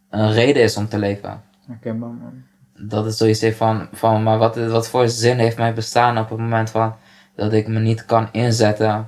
een 0.09 0.31
reden 0.31 0.63
is 0.63 0.77
om 0.77 0.87
te 0.87 0.97
leven. 0.97 1.41
Herkenbaar, 1.67 2.09
man. 2.09 2.43
Dat 2.87 3.05
is 3.05 3.17
zoiets 3.17 3.45
van, 3.45 3.87
van 3.91 4.23
maar 4.23 4.37
wat, 4.37 4.55
wat 4.55 4.89
voor 4.89 5.09
zin 5.09 5.37
heeft 5.37 5.57
mijn 5.57 5.73
bestaan 5.73 6.17
op 6.17 6.29
het 6.29 6.39
moment 6.39 6.69
van 6.69 6.95
dat 7.35 7.53
ik 7.53 7.67
me 7.67 7.79
niet 7.79 8.05
kan 8.05 8.27
inzetten 8.31 9.07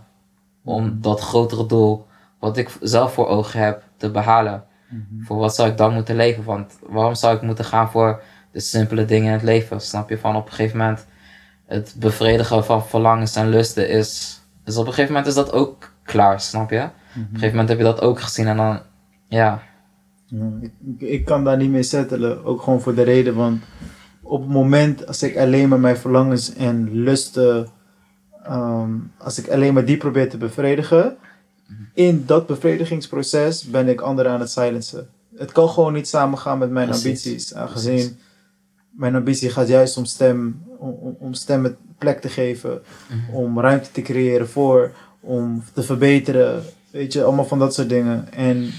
om 0.63 1.01
dat 1.01 1.19
grotere 1.19 1.65
doel, 1.65 2.07
wat 2.39 2.57
ik 2.57 2.69
zelf 2.81 3.13
voor 3.13 3.27
ogen 3.27 3.59
heb, 3.59 3.83
te 3.97 4.11
behalen. 4.11 4.63
Mhm. 4.89 5.23
Voor 5.23 5.37
wat 5.37 5.55
zou 5.55 5.69
ik 5.69 5.77
dan 5.77 5.93
moeten 5.93 6.15
leven? 6.15 6.43
Want 6.43 6.79
waarom 6.87 7.15
zou 7.15 7.35
ik 7.35 7.41
moeten 7.41 7.65
gaan 7.65 7.89
voor 7.89 8.21
de 8.51 8.59
simpele 8.59 9.05
dingen 9.05 9.27
in 9.27 9.33
het 9.33 9.43
leven? 9.43 9.81
Snap 9.81 10.09
je? 10.09 10.17
Van 10.17 10.35
op 10.35 10.45
een 10.45 10.53
gegeven 10.53 10.77
moment 10.77 11.05
het 11.65 11.95
bevredigen 11.97 12.65
van 12.65 12.85
verlangens 12.85 13.35
en 13.35 13.49
lusten 13.49 13.89
is, 13.89 14.40
dus 14.63 14.75
op 14.77 14.85
een 14.87 14.93
gegeven 14.93 15.11
moment 15.13 15.27
is 15.29 15.35
dat 15.35 15.51
ook 15.51 15.91
klaar, 16.03 16.41
snap 16.41 16.69
je? 16.69 16.81
Op 16.83 16.89
een 17.15 17.27
gegeven 17.31 17.49
moment 17.49 17.69
heb 17.69 17.77
je 17.77 17.83
dat 17.83 18.01
ook 18.01 18.19
gezien 18.19 18.47
en 18.47 18.57
dan, 18.57 18.79
ja, 19.27 19.61
Ja, 20.25 20.49
ik, 20.97 21.25
kan 21.25 21.43
daar 21.43 21.57
niet 21.57 21.69
mee 21.71 21.83
settelen. 21.83 22.43
Ook 22.45 22.61
gewoon 22.61 22.81
voor 22.81 22.95
de 22.95 23.01
reden, 23.01 23.35
want 23.35 23.63
op 24.21 24.41
het 24.41 24.49
moment 24.49 25.07
als 25.07 25.23
ik 25.23 25.37
alleen 25.37 25.69
maar 25.69 25.79
mijn 25.79 25.97
verlangens 25.97 26.53
en 26.53 26.89
lusten, 27.03 27.67
ehm, 28.43 28.89
als 29.17 29.39
ik 29.39 29.49
alleen 29.49 29.73
maar 29.73 29.85
die 29.85 29.97
probeer 29.97 30.29
te 30.29 30.37
bevredigen, 30.37 31.15
in 31.93 32.23
dat 32.25 32.47
bevredigingsproces 32.47 33.63
ben 33.69 33.87
ik 33.87 34.01
anderen 34.01 34.31
aan 34.31 34.39
het 34.39 34.49
silencen. 34.51 35.07
Het 35.35 35.51
kan 35.51 35.69
gewoon 35.69 35.93
niet 35.93 36.07
samengaan 36.07 36.57
met 36.57 36.69
mijn 36.71 36.87
Precies. 36.87 37.05
ambities, 37.25 37.53
aangezien 37.55 37.93
Precies. 37.95 38.13
mijn 38.91 39.15
ambitie 39.15 39.49
gaat 39.49 39.67
juist 39.67 39.97
om 39.97 40.05
stem, 40.05 40.61
om- 40.77 41.15
om 41.19 41.33
stemmen 41.33 41.77
plek 42.01 42.21
te 42.21 42.29
geven, 42.29 42.81
Mhm. 43.09 43.35
om 43.35 43.59
ruimte 43.59 43.91
te 43.91 44.01
creëren 44.01 44.49
voor, 44.49 44.91
om 45.19 45.63
te 45.73 45.83
verbeteren, 45.83 46.63
weet 46.91 47.13
je, 47.13 47.23
allemaal 47.23 47.45
van 47.45 47.59
dat 47.59 47.73
soort 47.73 47.89
dingen. 47.89 48.33
En 48.33 48.69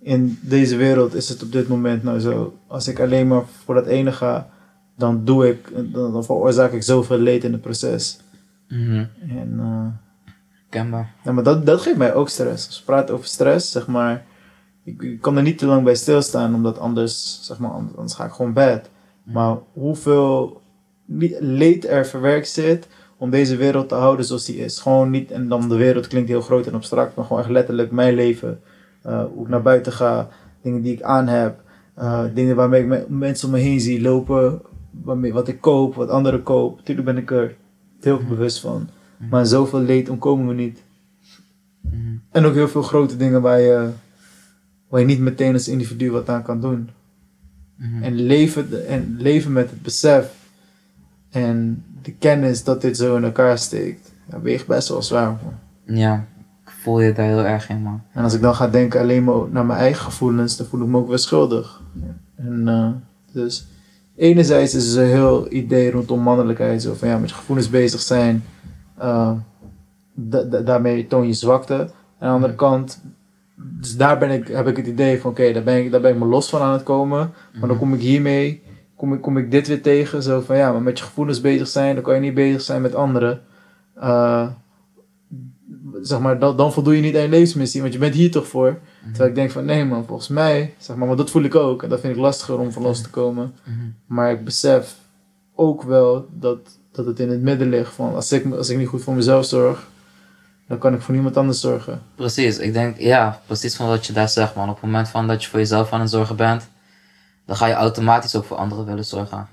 in 0.00 0.38
deze 0.42 0.76
wereld 0.76 1.14
is 1.14 1.28
het 1.28 1.42
op 1.42 1.52
dit 1.52 1.68
moment 1.68 2.02
nou 2.02 2.18
zo. 2.18 2.54
Als 2.66 2.88
ik 2.88 3.00
alleen 3.00 3.28
maar 3.28 3.42
voor 3.64 3.74
dat 3.74 3.86
ene 3.86 4.12
ga, 4.12 4.48
dan 4.96 5.24
doe 5.24 5.48
ik, 5.48 5.70
dan, 5.92 6.12
dan 6.12 6.24
veroorzaak 6.24 6.72
ik 6.72 6.82
zoveel 6.82 7.18
leed 7.18 7.44
in 7.44 7.52
het 7.52 7.60
proces. 7.60 8.18
Mhm. 8.68 9.04
En 9.28 9.56
eh, 9.60 9.86
kenbaar. 10.68 11.14
ja, 11.24 11.32
maar 11.32 11.44
dat, 11.44 11.66
dat 11.66 11.80
geeft 11.80 11.96
mij 11.96 12.14
ook 12.14 12.28
stress. 12.28 12.66
Als 12.66 12.78
we 12.78 12.84
praten 12.84 13.14
over 13.14 13.26
stress, 13.26 13.70
zeg 13.70 13.86
maar, 13.86 14.24
ik, 14.84 15.02
ik 15.02 15.20
kan 15.20 15.36
er 15.36 15.42
niet 15.42 15.58
te 15.58 15.66
lang 15.66 15.84
bij 15.84 15.94
stilstaan, 15.94 16.54
omdat 16.54 16.78
anders, 16.78 17.38
zeg 17.42 17.58
maar, 17.58 17.70
anders, 17.70 17.96
anders 17.96 18.14
ga 18.14 18.24
ik 18.24 18.32
gewoon 18.32 18.52
bad. 18.52 18.88
Maar 19.22 19.56
hoeveel 19.72 20.60
leed 21.40 21.86
er 21.86 22.06
verwerkt 22.06 22.48
zit 22.48 22.88
om 23.16 23.30
deze 23.30 23.56
wereld 23.56 23.88
te 23.88 23.94
houden 23.94 24.24
zoals 24.24 24.44
die 24.44 24.56
is. 24.56 24.78
Gewoon 24.78 25.10
niet, 25.10 25.30
en 25.30 25.48
dan 25.48 25.68
de 25.68 25.76
wereld 25.76 26.06
klinkt 26.06 26.28
heel 26.28 26.40
groot 26.40 26.66
en 26.66 26.74
abstract, 26.74 27.14
maar 27.14 27.24
gewoon 27.24 27.42
echt 27.42 27.50
letterlijk 27.50 27.90
mijn 27.90 28.14
leven. 28.14 28.60
Uh, 29.06 29.24
hoe 29.34 29.42
ik 29.44 29.48
naar 29.48 29.62
buiten 29.62 29.92
ga, 29.92 30.28
dingen 30.62 30.82
die 30.82 30.92
ik 30.92 31.02
aan 31.02 31.26
heb, 31.28 31.62
uh, 31.98 32.24
dingen 32.34 32.56
waarmee 32.56 32.80
ik 32.82 32.86
me- 32.86 33.06
mensen 33.08 33.48
om 33.48 33.54
me 33.54 33.60
heen 33.60 33.80
zie 33.80 34.00
lopen, 34.00 34.60
waarmee, 34.90 35.32
wat 35.32 35.48
ik 35.48 35.60
koop, 35.60 35.94
wat 35.94 36.08
anderen 36.08 36.42
koop. 36.42 36.76
Natuurlijk 36.76 37.06
ben 37.06 37.16
ik 37.16 37.30
er 37.30 37.56
heel 38.00 38.20
bewust 38.28 38.60
van. 38.60 38.88
Maar 39.30 39.46
zoveel 39.46 39.80
leed 39.80 40.08
ontkomen 40.08 40.48
we 40.48 40.54
niet. 40.54 40.82
Mhm. 41.80 41.96
En 42.30 42.44
ook 42.44 42.54
heel 42.54 42.68
veel 42.68 42.82
grote 42.82 43.16
dingen 43.16 43.42
waar 43.42 43.60
je, 43.60 43.88
waar 44.88 45.00
je 45.00 45.06
niet 45.06 45.18
meteen 45.20 45.52
als 45.52 45.68
individu 45.68 46.10
wat 46.10 46.28
aan 46.28 46.42
kan 46.42 46.60
doen. 46.60 46.88
Mhm. 47.76 48.02
En 48.02 48.14
leven, 48.14 48.86
en 48.88 49.16
leven 49.18 49.52
met 49.52 49.70
het 49.70 49.82
besef 49.82 50.37
en 51.30 51.84
de 52.02 52.12
kennis 52.12 52.64
dat 52.64 52.80
dit 52.80 52.96
zo 52.96 53.16
in 53.16 53.24
elkaar 53.24 53.58
steekt, 53.58 54.12
ja, 54.30 54.40
weegt 54.40 54.66
best 54.66 54.88
wel 54.88 55.02
zwaar. 55.02 55.26
Man. 55.42 55.96
Ja, 55.96 56.24
ik 56.64 56.70
voel 56.70 57.00
je 57.00 57.12
daar 57.12 57.26
heel 57.26 57.44
erg 57.44 57.68
in, 57.68 57.82
man. 57.82 58.02
En 58.12 58.22
als 58.22 58.34
ik 58.34 58.40
dan 58.40 58.54
ga 58.54 58.68
denken 58.68 59.00
alleen 59.00 59.24
maar 59.24 59.36
naar 59.50 59.66
mijn 59.66 59.78
eigen 59.78 60.02
gevoelens, 60.04 60.56
dan 60.56 60.66
voel 60.66 60.80
ik 60.80 60.86
me 60.86 60.96
ook 60.96 61.08
weer 61.08 61.18
schuldig. 61.18 61.82
En 62.36 62.68
eh, 62.68 62.90
dus 63.32 63.66
enerzijds 64.16 64.74
is 64.74 64.94
er 64.94 65.02
een 65.04 65.08
heel 65.10 65.52
idee 65.52 65.90
rondom 65.90 66.20
mannelijkheid, 66.20 66.82
zo 66.82 66.94
van 66.94 67.08
ja, 67.08 67.18
met 67.18 67.28
je 67.28 67.34
gevoelens 67.34 67.70
bezig 67.70 68.00
zijn, 68.00 68.44
eh, 68.98 69.32
da- 70.14 70.42
da- 70.42 70.60
daarmee 70.60 71.06
toon 71.06 71.26
je 71.26 71.32
zwakte. 71.32 71.74
Aan 72.18 72.28
de 72.28 72.34
andere 72.34 72.54
kant, 72.54 73.02
dus 73.54 73.96
daar 73.96 74.18
ben 74.18 74.30
ik, 74.30 74.48
heb 74.48 74.66
ik 74.66 74.76
het 74.76 74.86
idee 74.86 75.20
van 75.20 75.30
oké, 75.30 75.52
daar, 75.52 75.62
ben 75.62 75.84
ik, 75.84 75.90
daar 75.90 76.00
ben 76.00 76.12
ik 76.12 76.18
me 76.18 76.24
los 76.26 76.48
van 76.48 76.60
aan 76.60 76.72
het 76.72 76.82
komen. 76.82 77.30
Maar 77.58 77.68
dan 77.68 77.78
kom 77.78 77.94
ik 77.94 78.00
hiermee, 78.00 78.62
kom 78.98 79.12
ik, 79.12 79.20
kom 79.20 79.38
ik 79.38 79.50
dit 79.50 79.66
weer 79.66 79.82
tegen. 79.82 80.22
Zo 80.22 80.40
van 80.40 80.56
ja, 80.56 80.72
maar 80.72 80.82
met 80.82 80.98
je 80.98 81.04
gevoelens 81.04 81.40
bezig 81.40 81.68
zijn, 81.68 81.94
dan 81.94 82.04
kan 82.04 82.14
je 82.14 82.20
niet 82.20 82.34
bezig 82.34 82.60
zijn 82.60 82.82
met 82.82 82.94
anderen. 82.94 83.40
Eh, 83.94 84.48
zeg 86.02 86.20
maar, 86.20 86.38
dan, 86.38 86.56
dan 86.56 86.72
voldoe 86.72 86.96
je 86.96 87.02
niet 87.02 87.16
aan 87.16 87.22
je 87.22 87.28
levensmissie, 87.28 87.80
want 87.80 87.92
je 87.92 87.98
bent 87.98 88.14
hier 88.14 88.30
toch 88.30 88.46
voor. 88.46 88.78
Terwijl 89.02 89.28
ik 89.28 89.34
denk 89.34 89.50
van 89.50 89.64
nee 89.64 89.84
man, 89.84 90.04
volgens 90.06 90.28
mij, 90.28 90.74
zeg 90.78 90.96
maar, 90.96 91.06
maar 91.06 91.16
dat 91.16 91.30
voel 91.30 91.42
ik 91.42 91.54
ook. 91.54 91.82
En 91.82 91.88
dat 91.88 92.00
vind 92.00 92.14
ik 92.14 92.20
lastiger 92.20 92.58
om 92.58 92.72
van 92.72 92.82
los 92.82 93.02
te 93.02 93.10
komen. 93.10 93.54
Mhm. 93.64 93.76
Maar 94.06 94.32
ik 94.32 94.44
besef 94.44 94.96
ook 95.54 95.82
wel 95.82 96.26
dat, 96.32 96.58
dat 96.92 97.06
het 97.06 97.20
in 97.20 97.30
het 97.30 97.42
midden 97.42 97.68
ligt 97.68 97.92
van 97.92 98.14
als 98.14 98.32
ik, 98.32 98.52
als 98.54 98.68
ik 98.68 98.78
niet 98.78 98.88
goed 98.88 99.02
voor 99.02 99.14
mezelf 99.14 99.44
zorg, 99.44 99.88
dan 100.68 100.78
kan 100.78 100.94
ik 100.94 101.00
voor 101.00 101.14
niemand 101.14 101.36
anders 101.36 101.60
zorgen. 101.60 102.02
Precies, 102.14 102.58
ik 102.58 102.72
denk, 102.72 102.98
ja, 102.98 103.40
precies 103.46 103.76
van 103.76 103.88
wat 103.88 104.06
je 104.06 104.12
daar 104.12 104.28
zegt, 104.28 104.54
man. 104.54 104.68
Op 104.68 104.74
het 104.74 104.84
moment 104.84 105.08
van 105.08 105.26
dat 105.26 105.42
je 105.42 105.48
voor 105.48 105.58
jezelf 105.58 105.92
aan 105.92 106.00
het 106.00 106.10
zorgen 106.10 106.36
bent, 106.36 106.68
dan 107.48 107.56
ga 107.56 107.66
je 107.66 107.74
automatisch 107.74 108.36
ook 108.36 108.44
voor 108.44 108.56
anderen 108.56 108.84
willen 108.84 109.04
zorgen. 109.04 109.48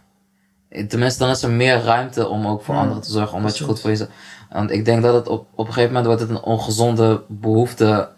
Tenminste, 0.87 1.19
dan 1.19 1.29
is 1.29 1.43
er 1.43 1.49
meer 1.49 1.81
ruimte 1.81 2.27
om 2.27 2.47
ook 2.47 2.63
voor 2.63 2.75
Ja, 2.75 2.81
anderen 2.81 3.01
te 3.01 3.11
zorgen, 3.11 3.37
omdat 3.37 3.57
je 3.57 3.63
goed 3.63 3.79
voor 3.79 3.89
jezelf... 3.89 4.09
Want 4.49 4.71
ik 4.71 4.85
denk 4.85 5.03
dat 5.03 5.13
het 5.13 5.27
op, 5.27 5.47
op 5.51 5.67
een 5.67 5.73
gegeven 5.73 5.87
moment 5.87 6.05
wordt 6.05 6.21
het 6.21 6.29
een 6.29 6.43
ongezonde 6.43 7.23
behoefte 7.27 8.09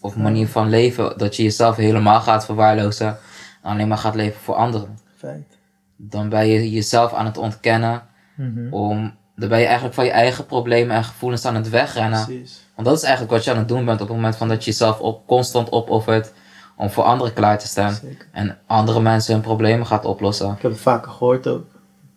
of 0.00 0.16
manier 0.16 0.48
van 0.48 0.68
leven, 0.68 1.18
dat 1.18 1.36
je 1.36 1.42
jezelf 1.42 1.76
helemaal 1.76 2.20
gaat 2.20 2.44
verwaarlozen 2.44 3.06
en 3.62 3.70
alleen 3.70 3.88
maar 3.88 3.98
gaat 3.98 4.14
leven 4.14 4.40
voor 4.40 4.54
anderen. 4.54 4.98
Feit. 5.16 5.58
Dan 5.96 6.28
ben 6.28 6.46
je 6.46 6.70
jezelf 6.70 7.12
aan 7.12 7.26
het 7.26 7.38
ontkennen 7.38 8.02
om... 8.70 9.14
Dan 9.36 9.48
ben 9.48 9.58
je 9.58 9.64
eigenlijk 9.64 9.94
van 9.94 10.04
je 10.04 10.10
eigen 10.10 10.46
problemen 10.46 10.96
en 10.96 11.04
gevoelens 11.04 11.44
aan 11.44 11.54
het 11.54 11.68
wegrennen. 11.68 12.24
Precies. 12.24 12.64
Want 12.74 12.88
dat 12.88 12.96
is 12.96 13.02
eigenlijk 13.02 13.32
wat 13.32 13.44
je 13.44 13.50
aan 13.50 13.56
het 13.56 13.68
doen 13.68 13.84
bent 13.84 14.00
op 14.00 14.06
het 14.06 14.16
moment 14.16 14.36
van 14.36 14.48
dat 14.48 14.64
je 14.64 14.70
jezelf 14.70 15.00
op, 15.00 15.26
constant 15.26 15.72
opoffert 15.72 16.32
om 16.76 16.90
voor 16.90 17.04
anderen 17.04 17.32
klaar 17.34 17.58
te 17.58 17.66
staan. 17.66 17.92
Zeker. 17.94 18.26
En 18.32 18.58
andere 18.66 19.00
mensen 19.00 19.32
hun 19.34 19.42
problemen 19.42 19.86
gaat 19.86 20.04
oplossen. 20.04 20.52
Ik 20.52 20.62
heb 20.62 20.70
het 20.70 20.80
vaker 20.80 21.10
gehoord 21.12 21.46
ook. 21.46 21.64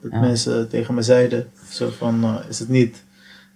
Dat 0.02 0.12
Ja. 0.12 0.20
mensen 0.20 0.70
tegen 0.70 0.94
me 0.94 1.02
zeiden, 1.02 1.48
zo 1.70 1.90
van, 1.90 2.24
eh, 2.24 2.36
is 2.50 2.60
het 2.60 2.70
niet, 2.70 3.04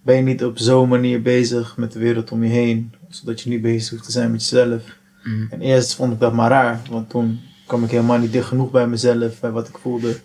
ben 0.01 0.15
je 0.15 0.21
niet 0.21 0.43
op 0.43 0.57
zo'n 0.57 0.89
manier 0.89 1.21
bezig 1.21 1.77
met 1.77 1.91
de 1.91 1.99
wereld 1.99 2.31
om 2.31 2.43
je 2.43 2.49
heen, 2.49 2.93
zodat 3.09 3.41
je 3.41 3.49
niet 3.49 3.61
bezig 3.61 3.89
hoeft 3.89 4.03
te 4.03 4.11
zijn 4.11 4.31
met 4.31 4.49
jezelf. 4.49 4.83
Mhm. 5.23 5.45
En 5.49 5.61
eerst 5.61 5.95
vond 5.95 6.13
ik 6.13 6.19
dat 6.19 6.33
maar 6.33 6.49
raar, 6.49 6.79
want 6.89 7.09
toen 7.09 7.39
kwam 7.67 7.83
ik 7.83 7.91
helemaal 7.91 8.17
niet 8.17 8.31
dicht 8.31 8.47
genoeg 8.47 8.71
bij 8.71 8.87
mezelf, 8.87 9.39
bij 9.39 9.51
wat 9.51 9.67
ik 9.67 9.77
voelde. 9.77 10.17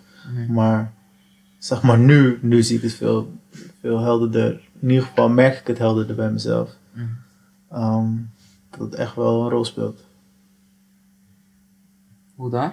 Maar 0.49 0.93
zeg 1.59 1.83
maar 1.83 1.99
nu, 1.99 2.39
nu 2.43 2.63
zie 2.63 2.77
ik 2.77 2.83
het 2.83 2.95
veel, 2.95 3.33
veel 3.81 3.99
helderder. 4.01 4.61
In 4.81 4.89
ieder 4.91 5.05
geval 5.07 5.29
merk 5.29 5.59
ik 5.59 5.67
het 5.67 5.79
helderder 5.79 6.17
bij 6.17 6.31
mezelf. 6.31 6.71
Mhm. 6.93 7.05
Ehm, 7.71 8.07
dat 8.71 8.81
het 8.81 8.95
echt 8.95 9.15
wel 9.15 9.43
een 9.43 9.51
rol 9.51 9.65
speelt. 9.65 10.05
Hoe 12.37 12.51
dan? 12.51 12.73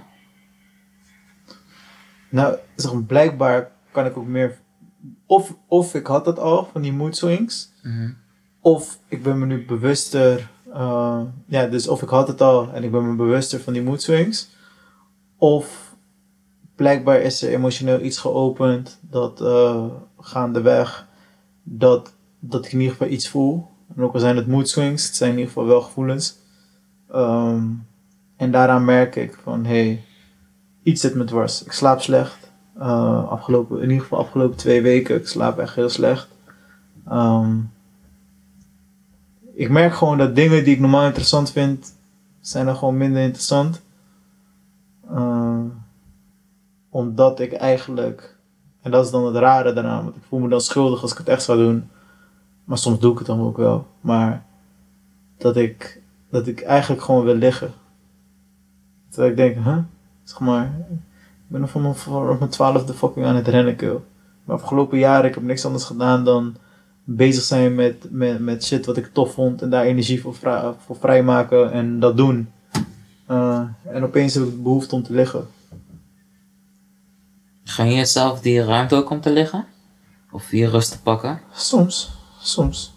Nou, 2.30 2.58
zeg 2.76 3.06
blijkbaar 3.06 3.72
kan 3.92 4.06
ik 4.06 4.18
ook 4.18 4.28
meer. 4.28 4.60
Of, 5.26 5.56
of 5.68 5.94
ik 5.94 6.08
had 6.08 6.26
dat 6.26 6.40
al 6.40 6.66
van 6.72 6.82
die 6.82 6.94
mood 6.94 7.18
swings. 7.18 7.72
Mhm. 7.84 8.12
Of 8.60 9.00
ik 9.08 9.24
ben 9.24 9.40
me 9.40 9.46
nu 9.46 9.66
bewuster. 9.66 10.50
eh, 10.74 11.22
ja, 11.46 11.68
dus 11.68 11.88
of 11.88 12.02
ik 12.02 12.10
had 12.10 12.28
het 12.28 12.42
al 12.42 12.72
en 12.74 12.84
ik 12.84 12.92
ben 12.92 13.10
me 13.10 13.16
bewuster 13.16 13.60
van 13.60 13.74
die 13.74 13.82
mood 13.84 14.02
swings. 14.02 14.50
Of 15.38 15.96
blijkbaar 16.76 17.22
is 17.22 17.42
er 17.42 17.50
emotioneel 17.54 18.02
iets 18.02 18.18
geopend 18.18 19.00
dat 19.02 19.42
eh, 19.42 19.86
gaandeweg 20.20 21.08
dat, 21.64 22.14
dat 22.40 22.66
ik 22.66 22.72
in 22.72 22.80
ieder 22.80 22.96
geval 22.96 23.14
iets 23.14 23.30
voel. 23.30 23.68
En 23.96 24.04
ook 24.04 24.14
al 24.14 24.20
zijn 24.20 24.36
het 24.38 24.48
mood 24.48 24.70
swings, 24.70 25.06
het 25.06 25.16
zijn 25.16 25.32
in 25.32 25.38
ieder 25.38 25.54
geval 25.54 25.68
wel 25.68 25.82
gevoelens. 25.82 26.38
Ehm, 27.12 27.66
en 28.44 28.52
daaraan 28.52 28.86
merk 28.86 29.16
ik 29.16 29.40
van 29.44 29.66
hé, 29.66 29.86
hey, 29.86 30.04
iets 30.84 31.02
zit 31.02 31.16
me 31.16 31.24
dwars. 31.24 31.64
Ik 31.64 31.72
slaap 31.72 32.02
slecht. 32.02 32.52
Uh, 32.78 33.30
afgelopen, 33.30 33.78
in 33.78 33.90
ieder 33.90 34.02
geval 34.02 34.20
afgelopen 34.20 34.58
twee 34.58 34.82
weken. 34.82 35.16
Ik 35.16 35.28
slaap 35.28 35.58
echt 35.58 35.76
heel 35.76 35.90
slecht. 35.90 36.28
Ehm, 37.08 37.60
ik 39.54 39.70
merk 39.70 39.94
gewoon 39.94 40.18
dat 40.18 40.36
dingen 40.36 40.64
die 40.64 40.74
ik 40.74 40.80
normaal 40.80 41.06
interessant 41.06 41.52
vind, 41.52 41.96
zijn 42.40 42.66
dan 42.66 42.76
gewoon 42.76 42.98
minder 42.98 43.22
interessant. 43.22 43.82
Uh, 45.12 45.60
omdat 46.90 47.40
ik 47.40 47.54
eigenlijk, 47.54 48.36
en 48.82 48.92
dat 48.92 49.06
is 49.06 49.12
dan 49.12 49.26
het 49.26 49.36
rare 49.36 49.74
daaraan, 49.74 50.04
want 50.04 50.16
ik 50.16 50.24
voel 50.28 50.40
me 50.40 50.48
dan 50.50 50.62
schuldig 50.62 51.02
als 51.02 51.12
ik 51.12 51.18
het 51.18 51.30
echt 51.30 51.44
zou 51.44 51.58
doen. 51.58 51.90
Maar 52.64 52.78
soms 52.78 53.00
doe 53.00 53.12
ik 53.12 53.18
het 53.18 53.28
dan 53.28 53.42
ook 53.42 53.58
wel. 53.58 53.88
Maar 54.02 54.46
dat 55.38 55.58
ik, 55.58 56.02
dat 56.30 56.48
ik 56.48 56.62
eigenlijk 56.62 57.02
gewoon 57.02 57.24
wil 57.24 57.36
liggen. 57.36 57.74
Terwijl 59.14 59.32
ik 59.32 59.38
denk, 59.38 59.66
huh? 59.66 59.78
Zeg 60.24 60.40
maar, 60.40 60.66
ik 60.90 61.48
ben 61.48 61.70
van 61.70 61.82
mijn, 61.82 61.96
van 61.96 62.38
mijn 62.38 62.50
twaalfde 62.50 62.94
fucking 62.94 63.26
aan 63.26 63.36
het 63.36 63.48
rennen, 63.48 63.76
kill. 63.76 64.00
Maar 64.44 64.56
afgelopen 64.56 64.98
jaren, 64.98 65.30
ik 65.30 65.34
heb 65.34 65.44
niks 65.44 65.66
anders 65.66 65.84
gedaan 65.84 66.24
dan 66.24 66.56
bezig 67.04 67.44
zijn 67.44 67.76
met, 67.76 68.08
met, 68.10 68.40
met 68.40 68.64
shit 68.64 68.86
wat 68.86 68.98
ik 68.98 69.10
tof 69.14 69.34
vond. 69.34 69.62
En 69.62 69.70
daar 69.70 69.84
energie 69.84 70.22
voor, 70.22 70.36
voor 70.86 70.96
vrijmaken 71.00 71.72
en 71.72 72.00
dat 72.00 72.18
doen. 72.18 72.50
Uh, 73.30 73.62
en 73.84 74.04
opeens 74.04 74.34
heb 74.34 74.44
ik 74.44 74.64
behoefte 74.64 74.96
om 74.96 75.04
te 75.04 75.14
liggen. 75.14 75.48
Ga 77.64 77.84
je 77.84 77.96
jezelf 77.96 78.42
die 78.42 78.64
ruimte 78.64 78.96
ook 78.96 79.10
om 79.10 79.22
te 79.22 79.32
liggen? 79.32 79.66
Of 80.32 80.52
je 80.52 80.70
rust 80.70 80.92
te 80.92 81.02
pakken? 81.02 81.40
Soms, 81.52 82.12
soms. 82.40 82.94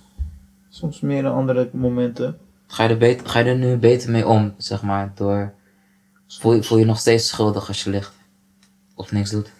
Soms 0.68 1.00
meer 1.00 1.22
dan 1.22 1.34
andere 1.34 1.70
momenten. 1.72 2.38
Ga 2.66 2.82
je 2.82 2.88
er, 2.88 2.98
beter, 2.98 3.28
ga 3.28 3.38
je 3.38 3.44
er 3.44 3.56
nu 3.56 3.76
beter 3.76 4.10
mee 4.10 4.26
om, 4.26 4.54
zeg 4.56 4.82
maar, 4.82 5.12
door... 5.14 5.54
Voel 6.26 6.54
je, 6.54 6.62
voel 6.62 6.78
je 6.78 6.84
nog 6.84 6.98
steeds 6.98 7.28
schuldig 7.28 7.68
als 7.68 7.84
je 7.84 7.90
ligt? 7.90 8.12
Of 8.94 9.12
niks 9.12 9.30
doet? 9.30 9.52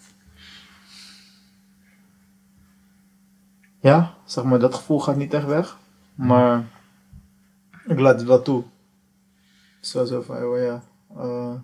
Ja, 3.81 4.15
zeg 4.25 4.45
maar, 4.45 4.59
dat 4.59 4.75
gevoel 4.75 5.01
gaat 5.01 5.17
niet 5.17 5.35
echt 5.35 5.47
weg. 5.47 5.79
Maar 6.15 6.65
ik 7.87 7.99
laat 7.99 8.19
het 8.19 8.29
wel 8.29 8.43
toe. 8.43 8.65
Zo, 9.81 10.05
zo 10.05 10.23
van, 10.23 10.45
oh 10.45 10.59
ja. 10.59 10.83
Uh, 11.17 11.55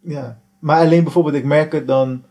ja, 0.00 0.40
maar 0.58 0.80
alleen 0.80 1.02
bijvoorbeeld, 1.02 1.34
ik 1.34 1.44
merk 1.44 1.72
het 1.72 1.86
dan. 1.86 2.24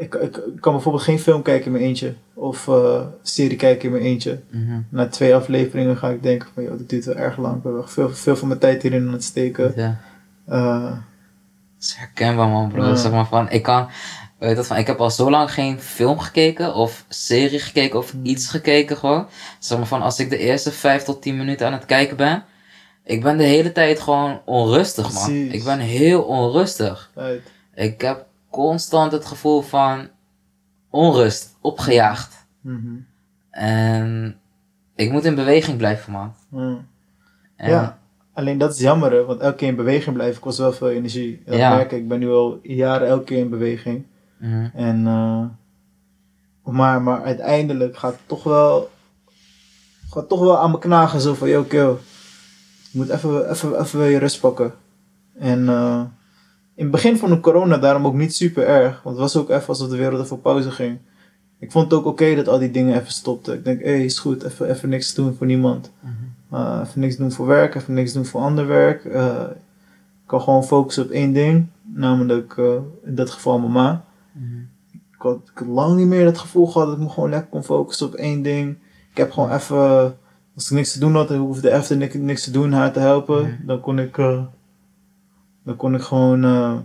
Ik, 0.00 0.14
ik, 0.14 0.40
kan 0.60 0.72
bijvoorbeeld 0.72 1.04
geen 1.04 1.18
film 1.18 1.42
kijken 1.42 1.66
in 1.66 1.72
mijn 1.72 1.84
eentje. 1.84 2.14
Of 2.34 2.66
uh, 2.66 3.00
serie 3.22 3.56
kijken 3.56 3.84
in 3.84 3.90
mijn 3.90 4.04
eentje. 4.04 4.40
Mhm. 4.50 4.80
Na 4.88 5.08
twee 5.08 5.34
afleveringen 5.34 5.96
ga 5.96 6.08
ik 6.08 6.22
denken 6.22 6.48
van, 6.54 6.62
joh, 6.62 6.78
dit 6.78 6.88
duurt 6.88 7.04
wel 7.04 7.16
erg 7.16 7.36
lang. 7.36 7.56
Ik 7.56 7.62
heb 7.76 7.88
veel, 7.88 8.10
veel 8.10 8.36
van 8.36 8.48
mijn 8.48 8.60
tijd 8.60 8.82
hierin 8.82 9.06
aan 9.06 9.12
het 9.12 9.24
steken. 9.24 9.72
Ja. 9.76 10.00
Uh, 10.48 10.82
Dat 10.84 11.00
is 11.80 11.94
herkenbaar 11.94 12.48
man 12.48 12.68
bro. 12.68 12.94
Zeg 12.94 13.12
maar 13.12 13.26
van, 13.26 13.50
ik 13.50 13.62
kan... 13.62 13.88
Weet 14.38 14.56
dat 14.56 14.66
van, 14.66 14.76
ik 14.76 14.86
heb 14.86 15.00
al 15.00 15.10
zo 15.10 15.30
lang 15.30 15.52
geen 15.52 15.80
film 15.80 16.18
gekeken 16.18 16.74
of 16.74 17.04
serie 17.08 17.58
gekeken 17.58 17.98
of 17.98 18.14
iets 18.22 18.48
gekeken 18.48 18.96
gewoon. 18.96 19.26
Zeg 19.58 19.78
maar 19.78 19.86
van, 19.86 20.02
als 20.02 20.18
ik 20.18 20.30
de 20.30 20.38
eerste 20.38 20.72
vijf 20.72 21.02
tot 21.02 21.22
tien 21.22 21.36
minuten 21.36 21.66
aan 21.66 21.72
het 21.72 21.84
kijken 21.84 22.16
ben. 22.16 22.44
Ik 23.04 23.22
ben 23.22 23.36
de 23.36 23.44
hele 23.44 23.72
tijd 23.72 24.00
gewoon 24.00 24.40
onrustig 24.44 25.12
man. 25.12 25.24
Precies. 25.24 25.52
Ik 25.52 25.64
ben 25.64 25.78
heel 25.78 26.22
onrustig. 26.22 27.10
uit. 27.14 27.42
Ik 27.74 28.00
heb 28.00 28.26
constant 28.50 29.12
het 29.12 29.24
gevoel 29.26 29.60
van 29.60 30.08
onrust, 30.90 31.56
opgejaagd. 31.60 32.46
Mhm. 32.60 32.96
En 33.50 34.36
ik 34.94 35.10
moet 35.12 35.24
in 35.24 35.34
beweging 35.34 35.76
blijven 35.76 36.12
man. 36.12 36.34
Ja. 36.50 36.84
En 37.56 37.70
Ja, 37.70 37.98
alleen 38.32 38.58
dat 38.58 38.72
is 38.74 38.80
jammer, 38.80 39.12
hè, 39.12 39.24
want 39.24 39.40
elke 39.40 39.56
keer 39.56 39.68
in 39.68 39.76
beweging 39.76 40.14
blijven 40.16 40.40
kost 40.40 40.58
wel 40.58 40.72
veel 40.72 40.90
energie. 40.90 41.42
Dat 41.46 41.56
Ja. 41.56 41.74
merk 41.74 41.92
ik. 41.92 41.98
Ik 41.98 42.08
ben 42.08 42.18
nu 42.18 42.28
al 42.30 42.58
jaren 42.62 43.08
elke 43.08 43.24
keer 43.24 43.38
in 43.38 43.50
beweging. 43.50 44.06
Mhm. 44.36 44.68
En, 44.74 45.06
eh, 45.06 45.44
maar, 46.72 47.02
maar 47.02 47.22
uiteindelijk 47.22 47.96
gaat 47.96 48.12
het 48.12 48.20
toch 48.28 48.42
wel, 48.42 48.90
gaat 50.10 50.28
toch 50.28 50.40
wel 50.40 50.58
aan 50.58 50.70
me 50.70 50.78
knagen. 50.78 51.20
Zo 51.20 51.34
van, 51.34 51.48
yo, 51.48 51.62
kill. 51.62 51.96
Je 52.90 52.98
moet 52.98 53.08
even, 53.08 53.50
even, 53.50 53.80
even 53.80 54.04
je 54.04 54.18
rust 54.18 54.40
pakken. 54.40 54.72
En 55.38 55.68
eh, 55.68 56.02
in 56.80 56.86
het 56.86 56.94
begin 56.94 57.18
van 57.18 57.30
de 57.30 57.40
corona 57.40 57.78
daarom 57.78 58.06
ook 58.06 58.14
niet 58.14 58.34
super 58.34 58.66
erg. 58.66 59.02
Want 59.02 59.16
het 59.16 59.24
was 59.32 59.36
ook 59.36 59.50
even 59.50 59.68
alsof 59.68 59.88
de 59.88 59.96
wereld 59.96 60.22
even 60.22 60.36
op 60.36 60.42
pauze 60.42 60.70
ging. 60.70 60.98
Ik 61.58 61.72
vond 61.72 61.90
het 61.90 62.00
ook 62.00 62.06
oké 62.06 62.34
dat 62.34 62.48
al 62.48 62.58
die 62.58 62.70
dingen 62.70 62.94
even 62.94 63.12
stopten. 63.12 63.54
Ik 63.54 63.64
denk, 63.64 63.80
hé, 63.80 63.90
hey, 63.90 64.04
is 64.04 64.18
goed. 64.18 64.42
Even, 64.42 64.70
even 64.70 64.88
niks 64.88 65.14
doen 65.14 65.34
voor 65.34 65.46
niemand. 65.46 65.92
Uh, 66.52 66.80
even 66.84 67.00
niks 67.00 67.16
doen 67.16 67.32
voor 67.32 67.46
werk, 67.46 67.74
even 67.74 67.94
niks 67.94 68.12
doen 68.12 68.24
voor 68.24 68.40
ander 68.40 68.66
werk. 68.66 69.04
Uh, 69.04 69.42
ik 70.12 70.26
kan 70.26 70.40
gewoon 70.40 70.64
focussen 70.64 71.04
op 71.04 71.10
één 71.10 71.32
ding. 71.32 71.66
Namelijk, 71.82 72.56
uh, 72.56 72.74
in 73.04 73.14
dat 73.14 73.30
geval 73.30 73.58
mama. 73.58 74.04
Mhm. 74.32 74.60
Ik 74.92 75.22
had, 75.22 75.40
ik 75.52 75.58
had 75.58 75.68
lang 75.68 75.96
niet 75.96 76.06
meer 76.06 76.26
het 76.26 76.38
gevoel 76.38 76.66
gehad 76.66 76.88
dat 76.88 76.96
ik 76.96 77.02
me 77.02 77.08
gewoon 77.08 77.30
lekker 77.30 77.50
kon 77.50 77.64
focussen 77.64 78.06
op 78.06 78.14
één 78.14 78.42
ding. 78.42 78.76
Ik 79.10 79.16
heb 79.16 79.30
gewoon 79.30 79.52
even, 79.52 80.16
als 80.54 80.70
ik 80.70 80.70
niks 80.70 80.92
te 80.92 80.98
doen 80.98 81.14
had, 81.14 81.28
en 81.28 81.34
ik 81.34 81.40
hoefde 81.40 81.72
even 81.72 81.98
niks, 81.98 82.14
niks 82.14 82.44
te 82.44 82.50
doen, 82.50 82.72
haar 82.72 82.92
te 82.92 83.00
helpen. 83.00 83.42
Mhm. 83.42 83.66
Dan 83.66 83.80
kon 83.80 83.98
ik, 83.98 84.16
uh, 84.16 84.40
dan 85.64 85.76
kon 85.76 85.94
ik 85.94 86.00
gewoon, 86.00 86.44
uh, 86.44 86.76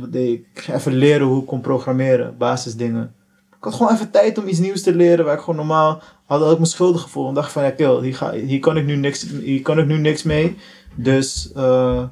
wat 0.00 0.12
deed 0.12 0.38
ik? 0.38 0.46
Ik 0.52 0.60
ging 0.60 0.76
even 0.76 0.94
leren 0.94 1.26
hoe 1.26 1.40
ik 1.40 1.46
kon 1.46 1.60
programmeren, 1.60 2.36
basisdingen. 2.38 3.14
Ik 3.56 3.70
had 3.70 3.74
gewoon 3.74 3.92
even 3.92 4.10
tijd 4.10 4.38
om 4.38 4.48
iets 4.48 4.58
nieuws 4.58 4.82
te 4.82 4.94
leren 4.94 5.24
waar 5.24 5.34
ik 5.34 5.40
gewoon 5.40 5.56
normaal 5.56 6.02
had, 6.24 6.40
had 6.40 6.52
ik 6.52 6.58
me 6.58 6.64
schuldig 6.64 7.02
gevoeld. 7.02 7.28
En 7.28 7.34
dacht 7.34 7.52
van, 7.52 7.62
ja 7.62 7.70
kill, 7.70 8.02
hier, 8.02 8.16
ga, 8.16 8.32
hier, 8.32 8.60
kan 8.60 8.76
ik 8.76 8.84
nu 8.84 8.96
niks, 8.96 9.26
hier 9.30 9.62
kan 9.62 9.78
ik 9.78 9.86
nu 9.86 9.98
niks 9.98 10.22
mee. 10.22 10.56
Dus, 10.94 11.52
uh, 11.56 12.04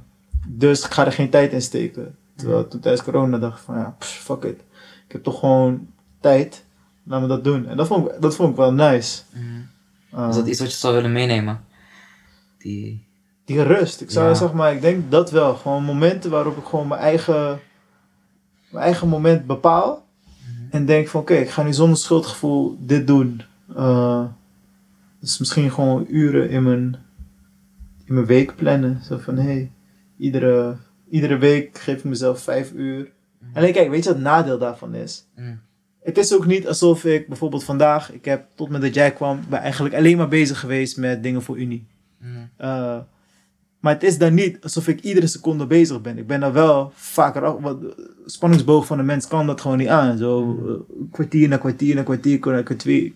dus 0.46 0.84
ik 0.84 0.92
ga 0.92 1.06
er 1.06 1.12
geen 1.12 1.30
tijd 1.30 1.52
in 1.52 1.62
steken. 1.62 2.16
Terwijl 2.36 2.68
toen 2.68 2.80
tijdens 2.80 3.04
corona 3.04 3.38
dacht 3.38 3.58
ik 3.58 3.64
van, 3.64 3.74
ja, 3.74 3.96
pff, 3.98 4.22
fuck 4.22 4.42
it. 4.42 4.60
Ik 5.06 5.12
heb 5.12 5.22
toch 5.22 5.38
gewoon 5.38 5.86
tijd. 6.20 6.64
Laat 7.04 7.20
me 7.20 7.26
dat 7.26 7.44
doen. 7.44 7.66
En 7.66 7.76
dat 7.76 7.86
vond 7.86 8.08
ik, 8.08 8.20
dat 8.20 8.34
vond 8.34 8.50
ik 8.50 8.56
wel 8.56 8.72
nice. 8.72 9.22
Uh, 10.14 10.28
Is 10.28 10.34
dat 10.34 10.46
iets 10.46 10.60
wat 10.60 10.70
je 10.70 10.76
zou 10.76 10.94
willen 10.94 11.12
meenemen? 11.12 11.64
Die... 12.58 13.06
die 13.44 13.62
rust. 13.62 14.00
Ik 14.00 14.10
zou 14.10 14.28
Ja. 14.28 14.34
zeg 14.34 14.52
maar, 14.52 14.72
ik 14.72 14.80
denk 14.80 15.10
dat 15.10 15.30
wel. 15.30 15.54
Gewoon 15.54 15.84
momenten 15.84 16.30
waarop 16.30 16.56
ik 16.56 16.64
gewoon 16.64 16.88
mijn 16.88 17.00
eigen, 17.00 17.60
mijn 18.70 18.84
eigen 18.84 19.08
moment 19.08 19.46
bepaal. 19.46 20.06
En 20.70 20.86
denk 20.86 21.08
van 21.08 21.20
oké, 21.20 21.34
ik 21.34 21.50
ga 21.50 21.62
nu 21.62 21.72
zonder 21.72 21.98
schuldgevoel 21.98 22.76
dit 22.80 23.06
doen. 23.06 23.42
Uh, 23.76 24.24
dus 25.20 25.38
misschien 25.38 25.70
gewoon 25.70 26.06
uren 26.08 26.50
in 26.50 26.62
mijn, 26.62 26.96
in 28.04 28.14
mijn 28.14 28.26
week 28.26 28.56
plannen. 28.56 29.00
Zo 29.02 29.18
van 29.18 29.36
hé, 29.36 29.42
hey, 29.42 29.70
iedere, 30.16 30.76
iedere 31.10 31.36
week 31.38 31.78
geef 31.78 31.98
ik 31.98 32.04
mezelf 32.04 32.42
vijf 32.42 32.72
uur. 32.72 33.12
Alleen 33.54 33.72
kijk, 33.72 33.90
weet 33.90 34.02
je 34.02 34.08
wat 34.08 34.14
het 34.18 34.24
nadeel 34.24 34.58
daarvan 34.58 34.94
is? 34.94 35.26
Mm. 35.36 35.60
Het 36.02 36.18
is 36.18 36.34
ook 36.34 36.46
niet 36.46 36.68
alsof 36.68 37.04
ik 37.04 37.28
bijvoorbeeld 37.28 37.64
vandaag, 37.64 38.12
ik 38.12 38.24
heb 38.24 38.46
tot 38.54 38.68
met 38.68 38.80
dat 38.80 38.94
jij 38.94 39.12
kwam, 39.12 39.40
ben 39.48 39.60
eigenlijk 39.60 39.94
alleen 39.94 40.16
maar 40.16 40.28
bezig 40.28 40.60
geweest 40.60 40.96
met 40.96 41.22
dingen 41.22 41.42
voor 41.42 41.58
Unie. 41.58 41.86
Uh, 42.60 42.98
maar 43.82 43.92
het 43.92 44.02
is 44.02 44.18
dan 44.18 44.34
niet 44.34 44.58
alsof 44.62 44.88
ik 44.88 45.00
iedere 45.00 45.26
seconde 45.26 45.66
bezig 45.66 46.00
ben. 46.00 46.18
Ik 46.18 46.26
ben 46.26 46.40
daar 46.40 46.52
wel 46.52 46.92
vaker 46.94 47.44
af. 47.44 47.60
Want 47.60 47.84
spanningsboog 48.26 48.86
van 48.86 48.96
de 48.96 49.02
mens 49.02 49.26
kan 49.26 49.46
dat 49.46 49.60
gewoon 49.60 49.78
niet 49.78 49.88
aan. 49.88 50.18
Zo 50.18 50.58
uh, 50.66 50.72
kwartier 51.12 51.48
na 51.48 51.56
kwartier 51.56 51.94
na 51.94 52.02
kwartier 52.02 52.38
na 52.44 52.62
kwartier 52.62 53.12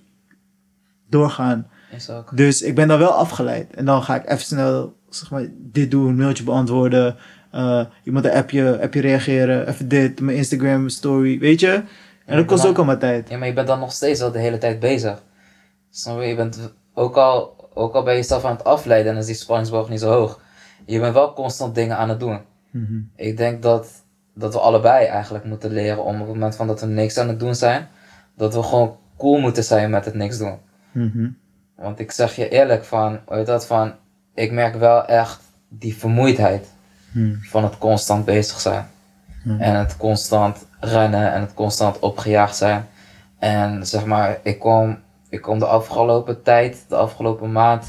doorgaan. 1.09 1.67
Ook. 2.11 2.37
Dus 2.37 2.63
ik 2.63 2.75
ben 2.75 2.89
daar 2.89 2.99
wel 2.99 3.11
afgeleid. 3.11 3.75
En 3.75 3.85
dan 3.85 4.03
ga 4.03 4.15
ik 4.15 4.31
even 4.31 4.45
snel 4.45 4.95
zeg 5.11 5.31
maar, 5.31 5.47
dit 5.57 5.91
doen, 5.91 6.09
een 6.09 6.17
mailtje 6.17 6.45
beantwoorden. 6.45 7.17
Uh, 7.55 7.85
iemand 8.05 8.25
een 8.25 8.33
appje, 8.33 8.81
appje 8.83 9.01
reageren. 9.01 9.69
Even 9.69 9.89
dit, 9.89 10.21
mijn 10.21 10.37
Instagram 10.37 10.89
story, 10.89 11.39
weet 11.39 11.61
je. 11.61 11.83
En 12.27 12.37
dat 12.37 12.47
kost 12.47 12.63
dan- 12.63 12.71
ook 12.71 12.77
allemaal 12.77 12.99
tijd. 12.99 13.29
Ja, 13.29 13.39
maar 13.39 13.49
je 13.49 13.55
bent 13.55 13.67
dan 13.67 13.79
nog 13.79 13.93
steeds 13.93 14.21
wel 14.21 14.33
de 14.33 14.39
hele 14.39 14.59
tijd 14.59 14.81
bezig. 14.81 15.23
Snap 15.91 16.21
je? 16.21 16.27
Je 16.27 16.35
bent 16.37 16.73
ook 16.95 17.17
al, 17.17 17.71
ook 17.75 17.95
al 17.95 18.03
ben 18.03 18.13
je 18.13 18.19
jezelf 18.19 18.45
aan 18.45 18.57
het 18.57 18.65
afleiden 18.65 19.13
en 19.13 19.19
is 19.19 19.27
die 19.27 19.35
spanningsboog 19.35 19.89
niet 19.89 20.01
zo 20.01 20.11
hoog. 20.11 20.41
Je 20.87 21.01
bent 21.01 21.15
wel 21.15 21.33
constant 21.33 21.75
dingen 21.75 21.97
aan 21.97 22.09
het 22.09 22.21
doen. 22.21 22.41
Mhm. 22.71 22.99
Ik 23.17 23.37
denk 23.37 23.63
dat, 23.63 23.89
dat 24.35 24.53
we 24.53 24.61
allebei 24.61 25.05
eigenlijk 25.07 25.45
moeten 25.45 25.71
leren 25.71 26.05
om 26.05 26.15
op 26.15 26.27
het 26.27 26.35
moment 26.35 26.57
van 26.57 26.67
dat 26.67 26.81
we 26.81 26.87
niks 26.87 27.19
aan 27.19 27.29
het 27.29 27.41
doen 27.41 27.55
zijn, 27.55 27.89
dat 28.37 28.55
we 28.55 28.63
gewoon 28.63 28.97
cool 29.19 29.39
moeten 29.39 29.65
zijn 29.65 29.91
met 29.91 30.05
het 30.05 30.15
niks 30.15 30.39
doen. 30.39 30.59
Mhm. 30.93 31.29
Want 31.77 31.99
ik 31.99 32.11
zeg 32.11 32.37
je 32.37 32.49
eerlijk 32.49 32.85
van, 32.85 33.19
heet 33.29 33.47
dat 33.47 33.67
van, 33.67 33.93
ik 34.35 34.53
merk 34.53 34.75
wel 34.75 35.05
echt 35.07 35.41
die 35.69 35.97
vermoeidheid 35.97 36.75
Mhm. 37.13 37.35
van 37.43 37.65
het 37.65 37.79
constant 37.79 38.25
bezig 38.25 38.61
zijn. 38.61 38.87
En 39.59 39.75
het 39.75 39.97
constant 39.97 40.67
rennen 40.81 41.33
en 41.33 41.41
het 41.41 41.55
constant 41.55 41.99
opgejaagd 41.99 42.57
zijn. 42.57 42.87
En 43.39 43.87
zeg 43.87 44.05
maar, 44.05 44.39
ik 44.43 44.59
kom, 44.59 44.99
ik 45.29 45.43
kom 45.43 45.59
de 45.59 45.67
afgelopen 45.67 46.43
tijd, 46.43 46.85
de 46.89 46.97
afgelopen 46.97 47.53
maand, 47.53 47.87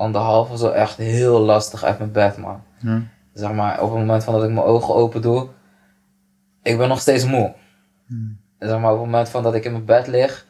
anderhalve 0.00 0.56
zo 0.56 0.68
echt 0.70 0.96
heel 0.96 1.40
lastig 1.40 1.84
uit 1.84 1.98
mijn 1.98 2.12
bed, 2.12 2.36
man. 2.36 2.62
Ja. 2.78 3.02
Zeg 3.32 3.52
maar, 3.52 3.82
op 3.82 3.90
het 3.90 3.98
moment 3.98 4.24
van 4.24 4.34
dat 4.34 4.42
ik 4.44 4.50
mijn 4.50 4.66
ogen 4.66 4.94
open 4.94 5.22
doe, 5.22 5.48
ik 6.62 6.78
ben 6.78 6.88
nog 6.88 7.00
steeds 7.00 7.24
moe. 7.26 7.54
Hmm. 8.06 8.38
Zeg 8.58 8.78
maar, 8.78 8.92
op 8.92 8.96
het 8.96 9.06
moment 9.06 9.28
van 9.28 9.42
dat 9.42 9.54
ik 9.54 9.64
in 9.64 9.72
mijn 9.72 9.84
bed 9.84 10.06
lig, 10.06 10.46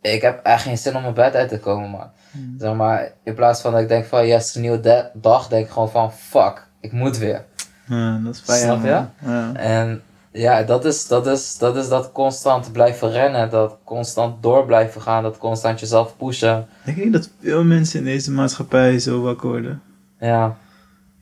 ik 0.00 0.22
heb 0.22 0.40
echt 0.44 0.62
geen 0.62 0.78
zin 0.78 0.96
om 0.96 1.02
mijn 1.02 1.14
bed 1.14 1.34
uit 1.34 1.48
te 1.48 1.58
komen, 1.58 1.90
man. 1.90 2.10
Hmm. 2.30 2.54
Zeg 2.58 2.74
maar, 2.74 3.12
in 3.22 3.34
plaats 3.34 3.60
van 3.60 3.72
dat 3.72 3.80
ik 3.80 3.88
denk 3.88 4.04
van, 4.04 4.26
yes, 4.26 4.54
een 4.54 4.60
nieuwe 4.60 4.80
da- 4.80 5.10
dag, 5.14 5.48
denk 5.48 5.64
ik 5.66 5.72
gewoon 5.72 5.90
van, 5.90 6.12
fuck, 6.12 6.66
ik 6.80 6.92
moet 6.92 7.18
weer. 7.18 7.44
Ja, 7.86 8.20
dat 8.24 8.34
is 8.34 8.40
fijn. 8.40 8.60
Snap 8.60 8.84
je? 8.84 9.04
man. 9.20 9.34
Ja. 9.34 9.54
En 9.54 10.02
ja, 10.36 10.62
dat 10.62 10.84
is, 10.84 11.06
dat, 11.06 11.26
is, 11.26 11.58
dat 11.58 11.76
is 11.76 11.88
dat 11.88 12.12
constant 12.12 12.72
blijven 12.72 13.10
rennen, 13.10 13.50
dat 13.50 13.78
constant 13.84 14.42
door 14.42 14.66
blijven 14.66 15.02
gaan, 15.02 15.22
dat 15.22 15.38
constant 15.38 15.80
jezelf 15.80 16.16
pushen. 16.16 16.58
Ik 16.58 16.84
denk 16.84 16.96
niet 16.96 17.12
dat 17.12 17.30
veel 17.40 17.64
mensen 17.64 17.98
in 17.98 18.04
deze 18.04 18.30
maatschappij 18.32 18.98
zo 18.98 19.20
wakker 19.20 19.48
worden. 19.48 19.82
Ja, 20.20 20.46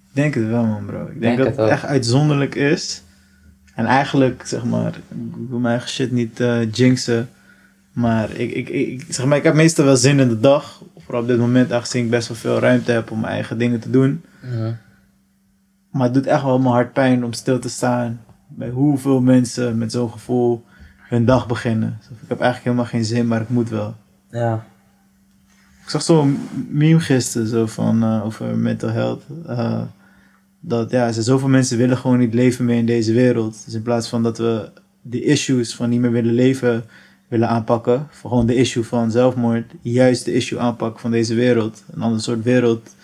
Ik 0.09 0.15
denk 0.15 0.35
het 0.35 0.47
wel, 0.47 0.65
man, 0.65 0.87
bro. 0.87 1.01
Ik 1.01 1.21
denk, 1.21 1.37
Denk 1.37 1.39
dat 1.39 1.57
het 1.57 1.71
echt 1.71 1.85
uitzonderlijk 1.85 2.55
is. 2.55 3.03
En 3.75 3.87
eigenlijk, 3.87 4.43
zeg 4.47 4.65
maar, 4.65 4.95
ik 4.97 5.49
wil 5.49 5.59
mijn 5.59 5.75
eigen 5.75 5.91
shit 5.91 6.13
niet 6.13 6.41
eh, 6.41 6.73
jinxen. 6.73 7.29
Maar 7.93 8.31
ik, 8.31 8.53
ik, 8.53 8.69
ik, 8.69 9.05
zeg 9.09 9.27
maar 9.27 9.39
ik 9.39 9.45
heb 9.45 9.55
meestal 9.55 9.85
wel 9.85 9.97
zin 9.97 10.21
in 10.21 10.29
de 10.29 10.41
dag. 10.41 10.83
Vooral 10.99 11.23
op 11.23 11.29
dit 11.29 11.39
moment, 11.39 11.73
aangezien 11.73 12.05
ik 12.05 12.11
best 12.11 12.29
wel 12.29 12.37
veel 12.37 12.59
ruimte 12.59 12.93
heb 12.93 13.11
om 13.11 13.21
mijn 13.21 13.33
eigen 13.33 13.59
dingen 13.59 13.81
te 13.81 13.91
doen. 13.91 14.25
Mhm. 14.43 14.73
Maar 15.91 16.05
het 16.05 16.15
doet 16.15 16.27
echt 16.27 16.43
wel 16.43 16.59
mijn 16.59 16.75
hart 16.75 16.93
pijn 16.93 17.25
om 17.25 17.33
stil 17.33 17.59
te 17.59 17.69
staan. 17.69 18.24
Bij 18.57 18.71
hoeveel 18.71 19.21
mensen 19.21 19.79
met 19.79 19.93
zo'n 19.93 20.11
gevoel 20.11 20.65
hun 20.99 21.25
dag 21.25 21.47
beginnen. 21.47 21.97
Dus 21.99 22.09
ik 22.09 22.29
heb 22.29 22.41
eigenlijk 22.41 22.65
helemaal 22.65 22.91
geen 22.91 23.05
zin, 23.05 23.27
maar 23.27 23.41
ik 23.41 23.49
moet 23.49 23.69
wel. 23.69 23.95
ja, 24.31 24.65
Ik 25.83 25.91
zag 25.91 26.03
zo'n 26.03 26.39
meme 26.69 27.01
gisteren 27.01 27.47
zo 27.47 27.67
van, 27.67 28.03
eh, 28.03 28.25
over 28.25 28.57
mental 28.57 28.89
health. 28.91 29.23
eh, 29.47 29.83
dat 30.61 30.91
ja, 30.91 31.13
zoveel 31.13 31.49
mensen 31.49 31.79
willen 31.79 31.97
gewoon 31.97 32.19
niet 32.19 32.35
leven 32.35 32.65
meer 32.65 32.77
in 32.77 32.87
deze 32.87 33.13
wereld. 33.13 33.63
Dus 33.65 33.75
in 33.75 33.83
plaats 33.83 34.09
van 34.09 34.23
dat 34.23 34.39
we 34.39 34.71
de 35.03 35.23
issues 35.23 35.75
van 35.75 35.89
niet 35.91 36.01
meer 36.01 36.11
willen 36.11 36.35
leven 36.35 36.85
willen 37.29 37.49
aanpakken. 37.49 38.07
Voor 38.11 38.31
gewoon 38.31 38.47
de 38.47 38.55
issue 38.55 38.83
van 38.85 39.11
zelfmoord. 39.11 39.73
Juist 39.81 40.25
de 40.25 40.33
issue 40.33 40.59
aanpakken 40.59 41.01
van 41.01 41.11
deze 41.11 41.35
wereld. 41.35 41.85
Een 41.93 42.03
ander 42.03 42.21
soort 42.21 42.43
wereld 42.43 42.95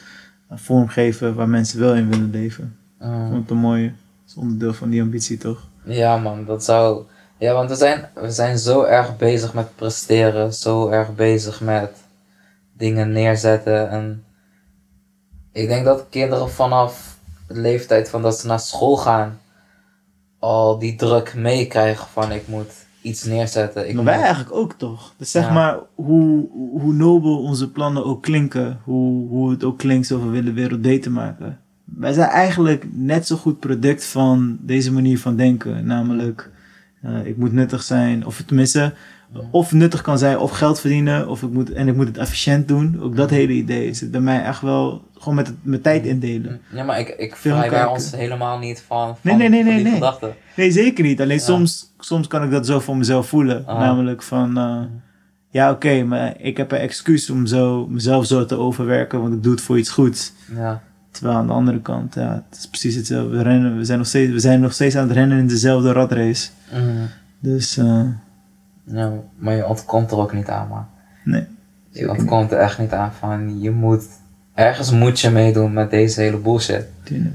eh, 0.49 0.57
vormgeven 0.59 1.35
waar 1.35 1.49
mensen 1.49 1.81
wel 1.81 1.95
in 1.95 2.09
willen 2.11 2.31
leven. 2.31 2.77
Ik 3.01 3.07
Mhm. 3.07 3.29
vond 3.29 3.41
het 3.43 3.51
een 3.51 3.57
mooie. 3.57 3.93
Is 4.31 4.37
onderdeel 4.37 4.73
van 4.75 4.91
die 4.91 5.03
ambitie 5.03 5.39
toch? 5.39 5.69
ja 5.85 6.17
man, 6.17 6.45
dat 6.45 6.65
zou... 6.65 7.05
Ja, 7.39 7.53
want 7.53 7.71
we 7.71 7.77
zijn, 7.77 8.09
we 8.15 8.31
zijn 8.31 8.59
zo 8.59 8.83
erg 8.83 9.17
bezig 9.17 9.55
met 9.55 9.77
presteren, 9.77 10.55
zo 10.55 10.89
erg 10.89 11.15
bezig 11.15 11.61
met 11.61 11.91
dingen 12.73 13.13
neerzetten. 13.13 13.91
En 13.91 14.25
ik 15.53 15.69
denk 15.69 15.85
dat 15.85 16.07
kinderen 16.11 16.51
vanaf 16.51 17.19
de 17.49 17.61
leeftijd 17.61 18.09
van 18.09 18.23
dat 18.23 18.39
ze 18.39 18.47
naar 18.47 18.61
school 18.61 18.97
gaan, 18.97 19.39
al 20.39 20.79
die 20.79 20.97
druk 20.97 21.35
meekrijgen 21.35 22.07
van 22.07 22.33
ik 22.33 22.49
moet 22.49 22.87
iets 23.03 23.25
neerzetten. 23.25 23.89
Ik 23.89 23.95
maar 23.95 24.05
wij 24.05 24.21
eigenlijk 24.21 24.55
ook 24.55 24.73
toch? 24.73 25.13
Dus 25.17 25.31
zeg 25.31 25.45
Ja. 25.45 25.53
maar, 25.53 25.79
hoe, 25.95 26.49
hoe 26.81 26.93
nobel 26.93 27.43
onze 27.43 27.71
plannen 27.71 28.05
ook 28.05 28.23
klinken, 28.23 28.81
hoe, 28.85 29.29
hoe 29.29 29.51
het 29.51 29.65
ook 29.65 29.79
klinkt 29.79 30.07
zo 30.07 30.21
we 30.21 30.29
willen 30.29 30.55
wereld 30.55 30.83
beter 30.83 31.11
maken. 31.11 31.61
Wij 31.97 32.13
zijn 32.13 32.29
eigenlijk 32.29 32.87
net 32.93 33.27
zo 33.27 33.37
goed 33.37 33.59
product 33.61 34.05
van 34.07 34.59
deze 34.61 34.93
manier 34.93 35.19
van 35.19 35.37
denken. 35.37 35.87
Namelijk, 35.87 36.51
eh, 37.03 37.27
ik 37.27 37.37
moet 37.37 37.53
nuttig 37.53 37.83
zijn, 37.83 38.27
of 38.27 38.43
tenminste, 38.47 38.93
of 39.51 39.73
nuttig 39.73 40.01
kan 40.03 40.19
zijn, 40.19 40.39
of 40.39 40.51
geld 40.51 40.81
verdienen, 40.81 41.29
of 41.29 41.43
ik 41.43 41.51
moet, 41.51 41.73
en 41.73 41.89
ik 41.89 41.97
moet 41.97 42.07
het 42.07 42.17
efficiënt 42.19 42.69
doen. 42.69 43.01
Ook 43.01 43.17
dat 43.17 43.31
hele 43.31 43.53
idee 43.53 43.89
is 43.89 44.01
het 44.01 44.11
bij 44.11 44.21
mij 44.21 44.43
echt 44.43 44.61
wel 44.61 45.09
gewoon 45.19 45.35
met 45.35 45.47
het, 45.47 45.57
mijn 45.63 45.81
tijd 45.81 46.05
indelen. 46.07 46.61
Ja, 46.73 46.85
maar 46.85 46.99
ik, 47.01 47.09
ik 47.09 47.37
kijken. 47.43 47.91
ons 47.91 48.11
helemaal 48.17 48.59
niet 48.59 48.85
van, 48.87 49.17
van, 49.17 49.17
Nee, 49.23 49.37
nee, 49.37 49.49
nee, 49.49 49.59
van 49.63 49.69
nee, 49.69 49.77
die 49.77 49.85
nee. 49.85 49.95
gedachten. 49.95 50.35
Nee, 50.57 50.71
zeker 50.71 51.05
niet. 51.05 51.21
Alleen 51.21 51.37
Ja. 51.37 51.43
soms, 51.43 51.95
soms 51.99 52.27
kan 52.27 52.43
ik 52.45 52.51
dat 52.51 52.67
zo 52.67 52.81
voor 52.81 52.97
mezelf 52.97 53.29
voelen. 53.29 53.67
Ah. 53.67 53.79
Namelijk 53.79 54.23
van, 54.23 54.59
eh, 54.59 54.81
ja 55.51 55.71
oké, 55.71 56.03
maar 56.05 56.35
ik 56.39 56.57
heb 56.57 56.73
een 56.73 56.79
excuus 56.79 57.31
om 57.31 57.47
zo, 57.47 57.87
mezelf 57.87 58.27
zo 58.27 58.45
te 58.45 58.57
overwerken, 58.57 59.21
want 59.21 59.35
ik 59.35 59.43
doe 59.43 59.53
het 59.53 59.61
voor 59.61 59.79
iets 59.79 59.91
goeds. 59.91 60.33
Ja, 60.55 60.83
Terwijl 61.11 61.37
aan 61.37 61.47
de 61.47 61.53
andere 61.53 61.81
kant, 61.81 62.15
ja, 62.15 62.45
het 62.49 62.59
is 62.59 62.69
precies 62.69 62.95
hetzelfde. 62.95 63.37
We, 63.37 63.43
rennen, 63.43 63.77
we, 63.77 63.85
zijn, 63.85 63.99
nog 63.99 64.07
steeds, 64.07 64.33
we 64.33 64.41
zijn 64.41 64.61
nog 64.61 64.73
steeds 64.73 64.97
aan 64.97 65.09
het 65.09 65.17
rennen 65.17 65.39
in 65.39 65.47
dezelfde 65.47 65.93
ratrace. 65.93 66.51
Mhm. 66.73 67.05
Dus, 67.39 67.75
ja, 68.85 69.13
maar 69.37 69.55
je 69.55 69.67
ontkomt 69.67 70.11
er 70.11 70.19
ook 70.19 70.33
niet 70.33 70.49
aan, 70.49 70.69
man. 70.69 70.87
nee. 71.25 71.47
Je 71.91 72.11
ontkomt 72.11 72.53
er 72.53 72.59
echt 72.59 72.79
niet 72.79 72.93
aan 72.93 73.13
van, 73.13 73.61
je 73.61 73.71
moet, 73.71 74.05
ergens 74.55 74.91
moet 74.91 75.21
je 75.21 75.31
meedoen 75.31 75.73
met 75.73 75.91
deze 75.91 76.21
hele 76.21 76.37
bullshit. 76.37 76.87
Tuurlijk. 77.03 77.35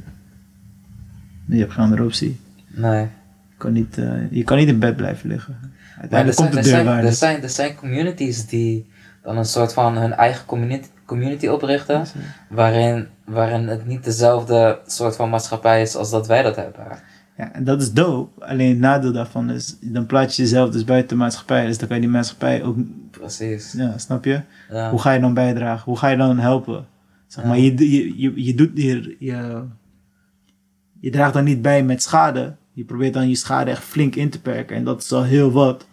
Je 1.46 1.60
hebt 1.60 1.72
geen 1.72 1.84
andere 1.84 2.04
optie. 2.04 2.40
Nee. 2.68 3.02
Je 3.02 3.56
kan 3.58 3.74
niet, 3.74 3.98
eh, 3.98 4.32
je 4.32 4.44
kan 4.44 4.58
niet 4.58 4.68
in 4.68 4.80
bed 4.80 4.96
blijven 4.96 5.30
liggen. 5.30 5.58
Maar 5.62 5.70
er 5.94 6.00
Uiteindelijk 6.00 6.40
zijn, 6.40 6.50
komt 6.50 6.60
er, 6.60 6.64
de 6.64 6.70
zijn, 6.70 7.06
er, 7.06 7.14
zijn, 7.14 7.44
er 7.44 7.50
zijn 7.50 7.76
communities 7.76 8.46
die 8.46 8.90
dan 9.24 9.38
een 9.38 9.46
soort 9.46 9.74
van 9.74 9.98
hun 9.98 10.14
eigen 10.14 10.46
community, 10.46 10.88
community 11.06 11.48
oprichten, 11.48 12.04
waarin, 12.50 13.08
waarin 13.26 13.68
het 13.68 13.86
niet 13.86 14.04
dezelfde 14.04 14.80
soort 14.86 15.16
van 15.16 15.30
maatschappij 15.30 15.82
is 15.82 15.96
als 15.96 16.10
dat 16.12 16.28
wij 16.28 16.42
dat 16.42 16.56
hebben. 16.56 16.86
Ja, 17.38 17.54
en 17.54 17.64
dat 17.64 17.82
is 17.82 17.94
dope. 17.94 18.46
Alleen 18.46 18.70
het 18.70 18.80
nadeel 18.80 19.12
daarvan 19.12 19.50
is, 19.50 19.78
dan 19.82 20.06
plaats 20.06 20.36
je 20.36 20.42
jezelf 20.42 20.70
dus 20.70 20.84
buiten 20.84 21.10
de 21.10 21.24
maatschappij. 21.24 21.66
Dus 21.66 21.78
dan 21.78 21.88
kan 21.88 21.98
je 21.98 22.04
die 22.04 22.12
maatschappij 22.12 22.64
ook, 22.64 22.78
Precies. 23.12 23.74
ja, 23.78 23.98
snap 23.98 24.26
je? 24.26 24.42
Ja. 24.70 24.90
Hoe 24.90 25.02
ga 25.02 25.12
je 25.12 25.20
dan 25.20 25.34
bijdragen? 25.34 25.84
Hoe 25.86 25.98
ga 25.98 26.08
je 26.08 26.18
dan 26.18 26.40
helpen? 26.40 26.86
Zeg 27.28 27.46
maar, 27.46 27.58
je, 27.58 27.92
je, 27.92 28.22
je, 28.22 28.44
je 28.46 28.56
doet 28.56 28.72
je, 28.74 29.16
je, 29.20 29.64
je 31.00 31.10
draagt 31.10 31.34
dan 31.34 31.44
niet 31.44 31.62
bij 31.62 31.84
met 31.84 32.04
schade. 32.04 32.56
Je 32.74 32.84
probeert 32.84 33.14
dan 33.14 33.30
je 33.30 33.36
schade 33.36 33.72
echt 33.72 33.84
flink 33.84 34.16
in 34.16 34.30
te 34.30 34.42
perken. 34.42 34.76
En 34.76 34.84
dat 34.84 35.02
is 35.02 35.12
al 35.12 35.24
heel 35.24 35.52
wat. 35.52 35.88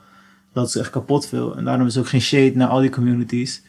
Dat 0.53 0.69
is 0.69 0.77
echt 0.77 0.91
kapot 0.91 1.27
veel. 1.27 1.57
En 1.57 1.65
daarom 1.65 1.87
is 1.87 1.99
ook 1.99 2.09
geen 2.09 2.21
shade 2.21 2.53
naar 2.55 2.69
al 2.69 2.81
die 2.81 2.91
communities. 2.91 3.63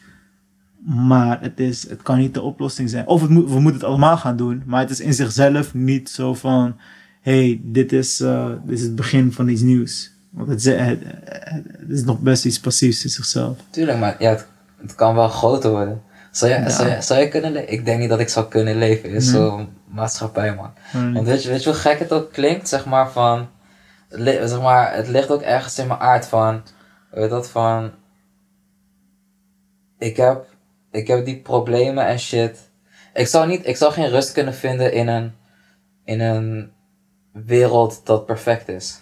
Maar 0.86 1.40
het, 1.40 1.60
is, 1.60 1.88
het 1.88 2.02
kan 2.02 2.18
niet 2.18 2.34
de 2.34 2.42
oplossing 2.42 2.90
zijn. 2.90 3.06
Of 3.06 3.20
het 3.20 3.30
moet, 3.30 3.48
we 3.48 3.54
moeten 3.60 3.80
het 3.80 3.84
allemaal 3.90 4.16
gaan 4.16 4.36
doen. 4.36 4.62
Maar 4.66 4.80
het 4.80 4.90
is 4.90 5.00
in 5.00 5.14
zichzelf 5.14 5.74
niet 5.74 6.08
zo 6.10 6.34
van... 6.34 6.76
hey, 7.20 7.60
dit 7.64 7.92
is, 7.92 8.20
eh, 8.20 8.50
dit 8.64 8.78
is 8.78 8.84
het 8.84 8.94
begin 8.94 9.32
van 9.32 9.48
iets 9.48 9.60
nieuws. 9.60 10.12
Want 10.30 10.48
het, 10.48 10.58
is- 10.58 10.64
het, 10.78 10.98
het, 11.24 11.90
is 11.90 12.04
nog 12.04 12.18
best 12.20 12.44
iets 12.44 12.60
passiefs 12.60 13.04
in 13.04 13.10
zichzelf. 13.10 13.58
Tuurlijk, 13.70 13.98
maar 13.98 14.16
ja, 14.18 14.30
het, 14.30 14.46
het 14.80 14.94
kan 14.94 15.14
wel 15.14 15.28
groter 15.28 15.70
worden. 15.70 16.02
Zou 16.30 16.52
je, 16.52 16.58
Ja. 16.58 16.68
zou 16.68 16.88
je, 16.88 17.02
zou 17.02 17.26
kunnen 17.28 17.52
leven? 17.52 17.72
Ik 17.72 17.84
denk 17.84 18.00
niet 18.00 18.08
dat 18.08 18.20
ik 18.20 18.28
zou 18.28 18.48
kunnen 18.48 18.76
leven 18.78 19.04
in 19.04 19.10
Nee. 19.12 19.20
zo'n 19.20 19.68
maatschappij, 19.88 20.54
man. 20.54 20.70
Want 21.14 21.26
weet 21.26 21.42
je, 21.42 21.48
weet 21.48 21.62
je 21.62 21.70
hoe 21.70 21.78
gek 21.78 21.98
het 21.98 22.12
ook 22.12 22.32
klinkt? 22.32 22.68
Zeg 22.68 22.86
maar 22.86 23.10
van. 23.10 23.48
Zeg 24.08 24.60
maar, 24.60 24.94
het 24.94 25.08
ligt 25.08 25.30
ook 25.30 25.42
ergens 25.42 25.78
in 25.78 25.86
mijn 25.86 26.00
aard 26.00 26.26
van. 26.26 26.62
Weet 27.10 27.22
je 27.24 27.28
dat 27.30 27.48
van. 27.50 27.90
Ik 29.98 30.16
heb, 30.16 30.46
ik 30.94 31.06
heb 31.06 31.24
die 31.24 31.40
problemen 31.40 32.06
en 32.06 32.18
shit. 32.18 32.70
Ik 33.14 33.26
zou, 33.26 33.46
niet, 33.46 33.66
ik 33.66 33.76
zou 33.76 33.92
geen 33.92 34.08
rust 34.08 34.32
kunnen 34.32 34.54
vinden 34.54 34.92
in 34.92 35.08
een, 35.08 35.32
in 36.04 36.20
een 36.20 36.72
wereld 37.32 38.00
dat 38.04 38.26
perfect 38.26 38.68
is. 38.68 39.00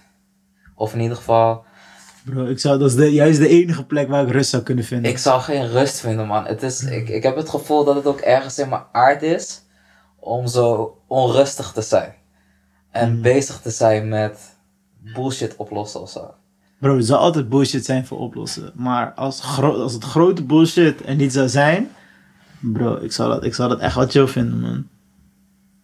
Of 0.75 0.95
in 0.95 1.01
ieder 1.01 1.17
geval, 1.17 1.65
Bro, 2.25 2.45
ik 2.47 2.59
zou, 2.59 2.79
dat 2.79 2.89
is 2.89 2.97
de, 2.97 3.13
juist 3.13 3.39
de 3.39 3.49
enige 3.49 3.85
plek 3.87 4.09
waar 4.09 4.27
ik 4.27 4.33
rust 4.33 4.51
zou 4.51 4.63
kunnen 4.63 4.85
vinden. 4.85 5.11
ik 5.11 5.19
zou 5.19 5.41
geen 5.41 5.69
rust 5.69 6.01
vinden, 6.01 6.27
man. 6.27 6.47
Het 6.47 6.63
is, 6.63 6.83
ik, 6.83 7.09
ik 7.09 7.23
heb 7.23 7.37
het 7.37 7.49
gevoel 7.49 7.85
dat 7.85 7.95
het 7.95 8.07
ook 8.07 8.21
ergens 8.21 8.59
in 8.59 8.69
mijn 8.69 8.85
aard 8.93 9.23
is 9.23 9.63
om 10.19 10.47
zo 10.47 10.97
onrustig 11.07 11.73
te 11.73 11.83
zijn. 11.83 12.15
En 12.91 13.15
Mm. 13.15 13.23
bezig 13.23 13.61
te 13.61 13.71
zijn 13.71 14.09
met 14.09 14.39
bullshit 15.15 15.57
oplossen 15.57 16.01
of 16.01 16.11
zo. 16.11 16.35
Bro, 16.83 16.97
er 16.97 17.03
zal 17.03 17.18
altijd 17.18 17.49
bullshit 17.49 17.85
zijn 17.85 18.07
voor 18.07 18.18
oplossen. 18.18 18.73
Maar 18.75 19.12
als, 19.12 19.40
gro- 19.40 19.83
als 19.83 19.92
het 19.92 20.05
grote 20.05 20.45
bullshit 20.45 21.07
er 21.07 21.14
niet 21.14 21.33
zou 21.33 21.49
zijn... 21.49 21.88
Bro, 22.61 22.97
ik 22.97 23.12
zou, 23.12 23.33
dat, 23.33 23.45
ik 23.45 23.55
zou 23.55 23.68
dat 23.68 23.79
echt 23.81 23.95
wat 23.95 24.11
chill 24.11 24.27
vinden, 24.27 24.61
man. 24.61 24.88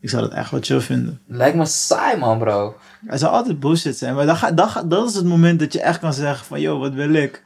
Ik 0.01 0.09
zou 0.09 0.23
dat 0.23 0.33
echt 0.33 0.51
wat 0.51 0.67
chill 0.67 0.81
vinden. 0.81 1.21
Lijkt 1.27 1.57
me 1.57 1.65
saai, 1.65 2.19
man, 2.19 2.39
bro. 2.39 2.77
Er 3.07 3.19
zal 3.19 3.31
altijd 3.31 3.61
bullshit 3.61 3.97
zijn. 3.97 4.15
Maar 4.15 4.27
dan 4.27 4.37
ga, 4.37 4.53
ga, 4.57 4.83
dat 4.83 5.09
is 5.09 5.15
het 5.15 5.25
moment 5.25 5.59
dat 5.59 5.73
je 5.73 5.81
echt 5.81 5.99
kan 5.99 6.13
zeggen 6.13 6.47
van... 6.47 6.61
Yo, 6.61 6.79
wat 6.79 6.93
wil 6.93 7.13
ik? 7.13 7.45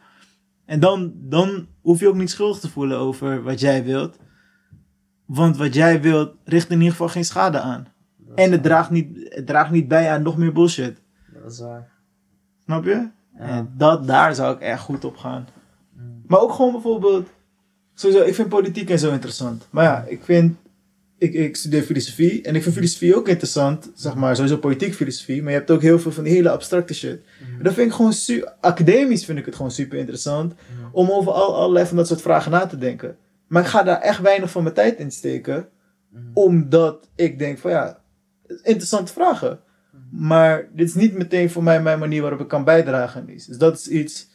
En 0.67 0.81
dan, 0.81 1.13
dan 1.15 1.67
hoef 1.81 2.01
je 2.01 2.09
ook 2.09 2.15
niet 2.15 2.31
schuldig 2.31 2.59
te 2.59 2.71
voelen 2.71 2.99
over 2.99 3.43
wat 3.43 3.61
jij 3.61 3.85
wilt. 3.85 4.17
Want 5.27 5.57
wat 5.57 5.75
jij 5.75 6.01
wilt, 6.01 6.35
richt 6.45 6.71
in 6.71 6.77
ieder 6.77 6.91
geval 6.91 7.09
geen 7.09 7.25
schade 7.25 7.61
aan. 7.61 7.87
En 8.35 8.53
het 8.53 8.63
draagt 8.63 8.91
niet, 8.91 9.09
het 9.35 9.47
draagt 9.47 9.71
niet 9.71 9.89
bij 9.89 10.11
aan 10.11 10.23
nog 10.23 10.37
meer 10.37 10.53
bullshit. 10.53 11.03
Dat 11.43 11.53
is 11.53 11.61
waar. 11.61 11.89
Snap 12.65 12.85
je? 12.85 13.09
Ja. 13.39 13.45
En 13.45 13.73
dat, 13.77 14.07
daar 14.07 14.35
zou 14.35 14.55
ik 14.55 14.61
echt 14.61 14.81
goed 14.81 15.05
op 15.05 15.17
gaan. 15.17 15.49
Mm. 15.97 16.23
Maar 16.27 16.41
ook 16.41 16.53
gewoon 16.53 16.73
bijvoorbeeld... 16.73 17.29
Sowieso, 17.95 18.25
ik 18.25 18.35
vind 18.35 18.49
politiek 18.49 18.91
en 18.91 18.99
zo 18.99 19.13
interessant. 19.13 19.67
Maar 19.71 19.85
ja, 19.85 20.05
ik 20.09 20.25
vind... 20.25 20.57
Ik, 21.19 21.35
ik 21.35 21.57
studeer 21.57 21.83
filosofie. 21.83 22.43
En 22.43 22.55
ik 22.55 22.63
vind 22.63 22.75
filosofie 22.75 23.17
ook 23.17 23.29
interessant. 23.29 23.91
Zeg 23.95 24.15
maar, 24.15 24.37
sowieso 24.37 24.57
politiek 24.57 24.95
filosofie. 24.95 25.43
Maar 25.43 25.53
je 25.53 25.59
hebt 25.59 25.71
ook 25.71 25.83
heel 25.83 25.99
veel 25.99 26.13
van 26.13 26.25
die 26.25 26.33
hele 26.33 26.51
abstracte 26.51 26.95
shit. 26.95 27.21
En 27.59 27.63
dat 27.63 27.75
vind 27.75 27.87
ik 27.87 27.95
gewoon... 27.95 28.15
Academisch 28.61 29.25
vind 29.25 29.39
ik 29.39 29.45
het 29.45 29.57
gewoon 29.57 29.71
super 29.71 29.99
interessant. 29.99 30.55
Om 30.93 31.11
over 31.11 31.33
al, 31.33 31.57
allerlei 31.57 31.87
van 31.87 31.97
dat 31.97 32.07
soort 32.07 32.23
vragen 32.23 32.51
na 32.51 32.67
te 32.67 32.79
denken. 32.79 33.17
Maar 33.47 33.63
ik 33.63 33.69
ga 33.69 33.83
daar 33.83 34.01
echt 34.01 34.21
weinig 34.21 34.51
van 34.51 34.63
mijn 34.63 34.75
tijd 34.75 34.99
in 34.99 35.11
steken. 35.11 35.69
Mhm. 36.09 36.23
Omdat 36.35 37.09
ik 37.15 37.39
denk 37.39 37.59
van 37.59 37.71
ja... 37.71 38.01
Interessante 38.63 39.13
vragen. 39.13 39.61
Maar 40.13 40.69
dit 40.73 40.89
is 40.89 40.95
niet 40.95 41.15
meteen 41.15 41.51
voor 41.51 41.63
mij 41.63 41.83
mijn 41.83 41.99
manier 41.99 42.21
waarop 42.23 42.41
ik 42.41 42.49
kan 42.49 42.65
bijdragen 42.65 43.21
aan 43.21 43.29
iets. 43.29 43.47
Dus 43.47 43.59
dat 43.59 43.79
is 43.79 43.89
iets 43.89 44.29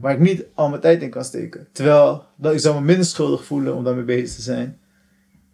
waar 0.00 0.12
ik 0.12 0.18
niet 0.20 0.44
al 0.54 0.68
mijn 0.68 0.80
tijd 0.80 1.02
in 1.02 1.10
kan 1.10 1.24
steken. 1.24 1.66
Terwijl 1.72 2.24
dat 2.36 2.52
ik 2.52 2.58
zou 2.58 2.74
me 2.74 2.80
minder 2.80 3.04
schuldig 3.06 3.44
voelen 3.44 3.74
om 3.74 3.84
daarmee 3.84 4.04
bezig 4.04 4.34
te 4.36 4.42
zijn. 4.42 4.78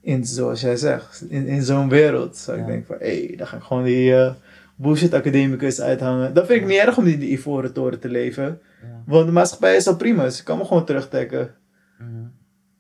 in, 0.00 0.24
zoals 0.26 0.60
jij 0.60 0.76
zegt, 0.76 1.24
in, 1.28 1.46
in 1.46 1.62
zo'n 1.62 1.88
wereld. 1.88 2.36
Zou 2.36 2.58
ik 2.58 2.66
denken 2.66 2.86
van, 2.86 2.96
hé, 2.98 3.26
hey, 3.26 3.36
dan 3.36 3.46
ga 3.46 3.56
ik 3.56 3.62
gewoon 3.62 3.84
die 3.84 4.14
eh, 4.14 4.32
bullshit 4.76 5.14
academicus 5.14 5.80
uithangen. 5.80 6.34
Dat 6.34 6.46
vind 6.46 6.60
ik 6.60 6.66
niet 6.66 6.78
erg 6.78 6.96
om 6.98 7.06
in 7.06 7.18
die 7.18 7.30
ivoren 7.30 7.72
toren 7.72 8.00
te 8.00 8.08
leven. 8.08 8.44
Ja. 8.82 9.02
Want 9.06 9.26
de 9.26 9.32
maatschappij 9.32 9.76
is 9.76 9.86
al 9.86 9.96
prima, 9.96 10.24
dus 10.24 10.38
ik 10.38 10.44
kan 10.44 10.58
me 10.58 10.64
gewoon 10.64 10.84
terugtrekken. 10.84 11.50
Mhm. 11.98 12.08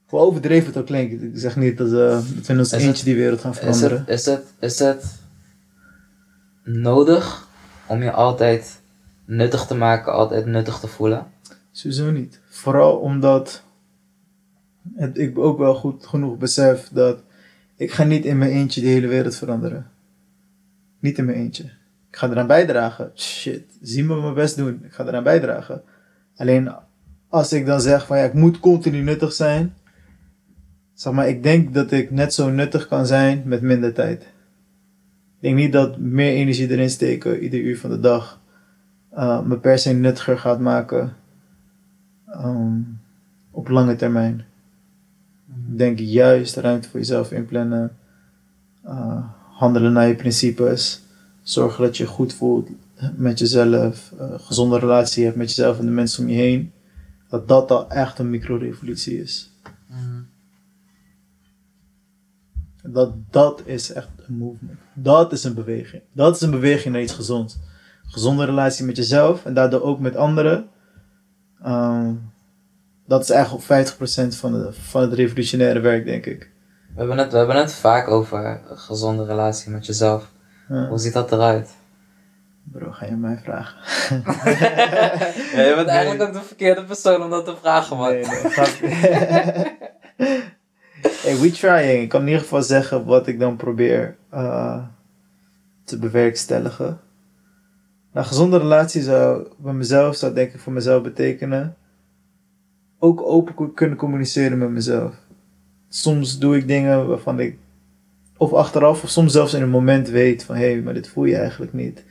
Hoe 0.08 0.20
overdreven 0.20 0.66
het 0.66 0.76
ook 0.76 0.86
klinkt. 0.86 1.22
Ik 1.22 1.30
zeg 1.34 1.56
niet 1.56 1.78
dat, 1.78 1.90
dat 1.90 2.24
we 2.24 2.52
in 2.52 2.58
ons 2.58 2.72
Is 2.72 2.78
eentje 2.82 2.86
het- 2.88 3.04
die 3.04 3.14
wereld 3.16 3.40
gaan 3.40 3.50
Is 3.52 3.58
veranderen. 3.58 3.98
het, 3.98 4.08
is, 4.08 4.26
het, 4.26 4.44
is 4.60 4.78
het 4.78 5.17
nodig 6.68 7.48
om 7.86 8.02
je 8.02 8.12
altijd 8.12 8.80
nuttig 9.24 9.66
te 9.66 9.74
maken, 9.74 10.12
altijd 10.12 10.46
nuttig 10.46 10.78
te 10.78 10.86
voelen? 10.86 11.26
Sowieso 11.70 12.10
niet. 12.10 12.40
Vooral 12.48 12.96
omdat 12.96 13.62
ik 15.12 15.38
ook 15.38 15.58
wel 15.58 15.74
goed 15.74 16.06
genoeg 16.06 16.36
besef 16.36 16.88
dat 16.88 17.22
ik 17.76 17.92
ga 17.92 18.04
niet 18.04 18.24
in 18.24 18.38
mijn 18.38 18.50
eentje 18.50 18.80
de 18.80 18.86
hele 18.86 19.06
wereld 19.06 19.36
veranderen. 19.36 19.90
Niet 21.00 21.18
in 21.18 21.24
mijn 21.24 21.38
eentje. 21.38 21.64
Ik 22.10 22.16
ga 22.16 22.30
eraan 22.30 22.46
bijdragen. 22.46 23.10
Shit, 23.14 23.64
zie 23.82 24.04
me 24.04 24.20
mijn 24.20 24.34
best 24.34 24.56
doen. 24.56 24.80
Ik 24.84 24.92
ga 24.92 25.06
eraan 25.06 25.22
bijdragen. 25.22 25.82
Alleen 26.36 26.72
als 27.28 27.52
ik 27.52 27.66
dan 27.66 27.80
zeg 27.80 28.06
van 28.06 28.18
ja, 28.18 28.24
ik 28.24 28.32
moet 28.32 28.60
continu 28.60 29.00
nuttig 29.00 29.32
zijn. 29.32 29.74
Zeg 30.94 31.12
maar, 31.12 31.28
ik 31.28 31.42
denk 31.42 31.74
dat 31.74 31.90
ik 31.90 32.10
net 32.10 32.34
zo 32.34 32.50
nuttig 32.50 32.88
kan 32.88 33.06
zijn 33.06 33.42
met 33.44 33.60
minder 33.60 33.94
tijd. 33.94 34.26
Ik 35.38 35.44
denk 35.44 35.56
niet 35.56 35.72
dat 35.72 35.98
meer 35.98 36.32
energie 36.32 36.70
erin 36.70 36.90
steken, 36.90 37.42
ieder 37.42 37.60
uur 37.60 37.78
van 37.78 37.90
de 37.90 38.00
dag, 38.00 38.40
eh, 39.10 39.42
me 39.42 39.58
per 39.58 39.78
se 39.78 39.92
nuttiger 39.92 40.38
gaat 40.38 40.60
maken 40.60 41.16
ehm, 42.26 42.80
op 43.50 43.68
lange 43.68 43.96
termijn. 43.96 44.44
Ik 45.48 45.78
denk 45.78 45.98
juist 45.98 46.56
ruimte 46.56 46.88
voor 46.88 47.00
jezelf 47.00 47.32
inplannen, 47.32 47.96
eh, 48.82 49.24
handelen 49.52 49.92
naar 49.92 50.08
je 50.08 50.14
principes, 50.14 51.02
zorgen 51.42 51.84
dat 51.84 51.96
je 51.96 52.06
goed 52.06 52.34
voelt 52.34 52.68
met 53.16 53.38
jezelf, 53.38 54.12
eh, 54.18 54.34
gezonde 54.36 54.78
relatie 54.78 55.24
hebt 55.24 55.36
met 55.36 55.48
jezelf 55.48 55.78
en 55.78 55.84
de 55.84 55.90
mensen 55.90 56.22
om 56.22 56.30
je 56.30 56.36
heen. 56.36 56.72
Dat 57.28 57.48
dat 57.48 57.70
al 57.70 57.90
echt 57.90 58.18
een 58.18 58.30
microrevolutie 58.30 59.20
is. 59.20 59.50
Mhm. 59.86 60.20
Dat, 62.82 63.12
dat 63.30 63.62
is 63.64 63.92
echt 63.92 64.08
een 64.26 64.36
movement. 64.36 64.78
Dat 64.94 65.32
is 65.32 65.44
een 65.44 65.54
beweging. 65.54 66.02
Dat 66.12 66.34
is 66.34 66.40
een 66.40 66.50
beweging 66.50 66.94
naar 66.94 67.02
iets 67.02 67.12
gezonds. 67.12 67.58
Gezonde 68.06 68.44
relatie 68.44 68.84
met 68.84 68.96
jezelf 68.96 69.44
en 69.44 69.54
daardoor 69.54 69.82
ook 69.82 70.00
met 70.00 70.16
anderen. 70.16 70.68
Ehm, 71.62 72.14
dat 73.06 73.22
is 73.22 73.30
eigenlijk 73.30 73.64
50% 73.64 74.36
van, 74.36 74.52
de, 74.52 74.72
van 74.72 75.00
het 75.00 75.12
revolutionaire 75.12 75.80
werk, 75.80 76.04
denk 76.04 76.26
ik. 76.26 76.50
We 76.94 76.98
hebben, 76.98 77.18
het, 77.18 77.32
we 77.32 77.38
hebben 77.38 77.56
het 77.56 77.72
vaak 77.72 78.08
over 78.08 78.46
een 78.46 78.78
gezonde 78.78 79.24
relatie 79.24 79.70
met 79.70 79.86
jezelf. 79.86 80.30
Ja. 80.68 80.88
Hoe 80.88 80.98
ziet 80.98 81.12
dat 81.12 81.32
eruit? 81.32 81.70
Bro, 82.62 82.90
ga 82.90 83.06
je 83.06 83.16
mij 83.16 83.40
vragen? 83.44 83.76
Ja, 85.54 85.62
je 85.62 85.72
bent 85.76 85.88
eigenlijk 85.88 86.22
ook 86.22 86.32
de 86.32 86.42
verkeerde 86.46 86.84
persoon 86.84 87.22
om 87.22 87.30
dat 87.30 87.44
te 87.44 87.56
vragen, 87.60 87.96
man. 87.96 88.10
Nee, 88.10 88.24
nee. 88.80 90.46
hey, 91.02 91.38
we 91.40 91.50
trying. 91.50 92.02
Ik 92.02 92.08
kan 92.08 92.20
in 92.20 92.26
ieder 92.26 92.42
geval 92.42 92.62
zeggen 92.62 93.04
wat 93.04 93.26
ik 93.26 93.38
dan 93.38 93.56
probeer 93.56 94.16
eh, 94.30 94.82
te 95.84 95.98
bewerkstelligen. 95.98 97.00
Nou, 98.12 98.26
gezonde 98.26 98.58
relatie 98.58 99.02
zou 99.02 99.46
bij 99.56 99.72
mezelf, 99.72 100.16
zou 100.16 100.34
denk 100.34 100.52
ik 100.52 100.60
voor 100.60 100.72
mezelf 100.72 101.02
betekenen. 101.02 101.76
Ook 102.98 103.22
open 103.22 103.74
kunnen 103.74 103.98
communiceren 103.98 104.58
met 104.58 104.70
mezelf. 104.70 105.14
Soms 105.88 106.38
doe 106.38 106.56
ik 106.56 106.68
dingen 106.68 107.08
waarvan 107.08 107.40
ik, 107.40 107.58
of 108.36 108.52
achteraf, 108.52 109.02
of 109.02 109.08
soms 109.08 109.32
zelfs 109.32 109.54
in 109.54 109.62
een 109.62 109.68
moment 109.68 110.08
weet 110.08 110.44
van 110.44 110.56
hé, 110.56 110.72
hey, 110.72 110.82
maar 110.82 110.94
dit 110.94 111.08
voel 111.08 111.24
je 111.24 111.36
eigenlijk 111.36 111.72
niet. 111.72 112.04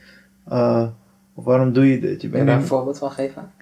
Eh, 0.48 0.86
of 1.34 1.44
waarom 1.44 1.72
doe 1.72 1.90
je 1.90 2.00
dit? 2.00 2.22
Je 2.22 2.28
Kun 2.28 2.28
je 2.28 2.34
bent 2.34 2.46
daar 2.46 2.56
een 2.56 2.66
voorbeeld 2.66 2.98
van 2.98 3.10
geven? 3.10 3.52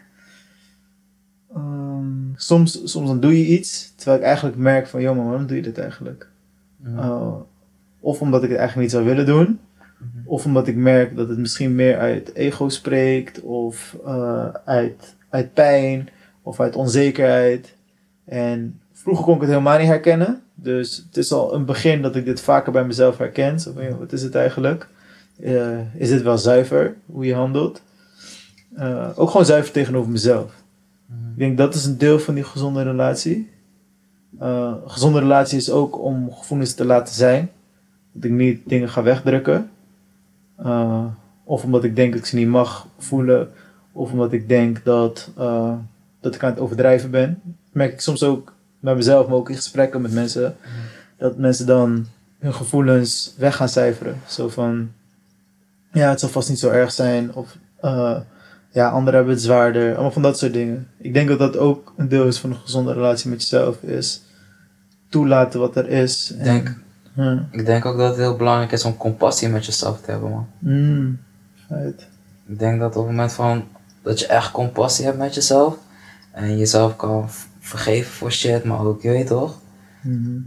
Ehm, 1.57 2.05
soms, 2.37 2.81
soms 2.85 3.07
dan 3.09 3.21
doe 3.21 3.38
je 3.38 3.47
iets, 3.47 3.92
terwijl 3.97 4.19
ik 4.19 4.25
eigenlijk 4.25 4.57
merk 4.57 4.87
van, 4.87 5.01
joh, 5.01 5.16
maar 5.16 5.25
waarom 5.25 5.47
doe 5.47 5.57
je 5.57 5.62
dit 5.62 5.79
eigenlijk? 5.79 6.29
Uh, 6.87 7.33
of 8.01 8.21
omdat 8.21 8.42
ik 8.42 8.49
het 8.49 8.59
eigenlijk 8.59 8.88
niet 8.88 8.97
zou 8.97 9.05
willen 9.14 9.27
doen, 9.27 9.59
Mhm. 9.99 10.29
of 10.29 10.45
omdat 10.45 10.66
ik 10.66 10.77
merk 10.77 11.16
dat 11.16 11.29
het 11.29 11.38
misschien 11.38 11.75
meer 11.75 11.99
uit 11.99 12.35
ego 12.35 12.69
spreekt, 12.69 13.40
of 13.40 13.97
uh, 14.07 14.47
uit, 14.64 15.14
uit 15.31 15.55
pijn, 15.55 16.09
of 16.42 16.61
uit 16.61 16.77
onzekerheid. 16.77 17.75
En 18.25 18.81
vroeger 18.92 19.25
kon 19.25 19.35
ik 19.35 19.40
het 19.40 19.51
helemaal 19.51 19.79
niet 19.79 19.87
herkennen, 19.87 20.42
dus 20.55 20.97
het 21.07 21.16
is 21.16 21.33
al 21.33 21.55
een 21.55 21.64
begin 21.64 22.03
dat 22.03 22.16
ik 22.16 22.25
dit 22.25 22.40
vaker 22.40 22.73
bij 22.73 22.85
mezelf 22.85 23.19
herken. 23.19 23.61
Zo 23.61 23.73
van, 23.73 23.85
joh, 23.85 23.99
wat 23.99 24.12
is 24.12 24.23
het 24.23 24.35
eigenlijk? 24.35 24.88
Uh, 25.40 25.95
is 25.95 26.09
dit 26.09 26.23
wel 26.23 26.38
zuiver, 26.38 26.95
hoe 27.07 27.25
je 27.27 27.35
handelt? 27.35 27.83
Ook 29.14 29.31
gewoon 29.31 29.47
zuiver 29.47 29.73
tegenover 29.73 30.11
mezelf. 30.11 30.53
Ik 31.09 31.38
denk 31.42 31.59
dat 31.59 31.75
is 31.75 31.85
een 31.85 31.99
deel 31.99 32.19
van 32.19 32.35
die 32.35 32.45
gezonde 32.45 32.83
relatie. 32.83 33.51
Uh, 34.40 34.75
gezonde 34.87 35.19
relatie 35.19 35.59
is 35.59 35.71
ook 35.71 36.03
om 36.03 36.33
gevoelens 36.33 36.75
te 36.75 36.85
laten 36.85 37.14
zijn. 37.14 37.51
Dat 38.12 38.25
ik 38.25 38.31
niet 38.31 38.69
dingen 38.69 38.88
ga 38.88 39.03
wegdrukken. 39.03 39.71
Uh, 40.61 41.05
of 41.45 41.64
omdat 41.64 41.85
ik 41.85 41.97
denk 41.97 42.12
dat 42.12 42.21
ik 42.21 42.27
ze 42.27 42.37
niet 42.37 42.49
mag 42.49 42.87
voelen. 42.99 43.51
Of 43.92 44.12
omdat 44.12 44.33
ik 44.33 44.49
denk 44.49 44.85
dat, 44.85 45.31
uh, 45.38 45.75
dat 46.21 46.35
ik 46.35 46.42
aan 46.42 46.51
het 46.51 46.61
overdrijven 46.61 47.11
ben. 47.11 47.40
Dat 47.45 47.55
merk 47.73 47.92
ik 47.92 48.01
soms 48.01 48.23
ook 48.23 48.53
bij 48.81 48.95
mezelf, 48.95 49.27
maar 49.27 49.37
ook 49.37 49.51
in 49.51 49.57
gesprekken 49.57 50.03
met 50.03 50.12
mensen. 50.12 50.57
Dat 51.19 51.37
mensen 51.37 51.66
dan 51.66 52.07
hun 52.38 52.55
gevoelens 52.55 53.35
weg 53.38 53.57
gaan 53.57 53.69
cijferen. 53.69 54.21
Zo 54.27 54.49
van, 54.49 54.90
ja, 55.92 56.11
het 56.11 56.21
zal 56.21 56.29
vast 56.29 56.49
niet 56.49 56.59
zo 56.59 56.71
erg 56.71 56.92
zijn. 56.92 57.35
Of 57.35 57.57
ja, 58.77 58.89
anderen 58.89 59.15
hebben 59.15 59.35
het 59.35 59.43
zwaarder. 59.43 59.93
Allemaal 59.93 60.11
van 60.11 60.23
dat 60.23 60.39
soort 60.39 60.53
dingen. 60.53 60.89
Ik 60.99 61.15
denk 61.15 61.29
dat 61.29 61.39
dat 61.39 61.57
ook 61.57 61.93
een 61.97 62.09
deel 62.09 62.27
is 62.27 62.39
van 62.39 62.51
een 62.51 62.57
gezonde 62.57 62.93
relatie 62.93 63.31
met 63.31 63.41
jezelf. 63.41 63.83
Is 63.83 64.23
toelaten 65.09 65.61
wat 65.61 65.77
er 65.77 65.89
is. 65.89 66.31
Ik 66.31 66.45
denk, 66.45 66.75
ja. 67.12 67.49
ik 67.51 67.67
denk 67.67 67.85
ook 67.85 67.97
dat 67.97 68.09
het 68.09 68.17
heel 68.17 68.37
belangrijk 68.37 68.73
is 68.73 68.85
om 68.85 68.97
compassie 68.97 69.49
met 69.49 69.67
jezelf 69.67 70.01
te 70.01 70.11
hebben, 70.11 70.31
man. 70.31 70.49
Mm. 70.59 71.19
Ik 72.47 72.59
denk 72.59 72.81
dat 72.81 72.97
op 72.97 73.03
het 73.03 73.11
moment 73.11 73.33
van 73.33 73.65
dat 74.03 74.21
je 74.21 74.27
echt 74.27 74.51
compassie 74.51 75.05
hebt 75.05 75.19
met 75.19 75.35
jezelf 75.35 75.77
en 76.33 76.59
jezelf 76.59 76.97
kan 76.97 77.29
vergeven 77.61 78.12
voor 78.12 78.33
shit, 78.33 78.65
maar 78.65 78.81
ook, 78.81 79.03
je 79.03 79.11
weet 79.11 79.27
toch, 79.27 79.59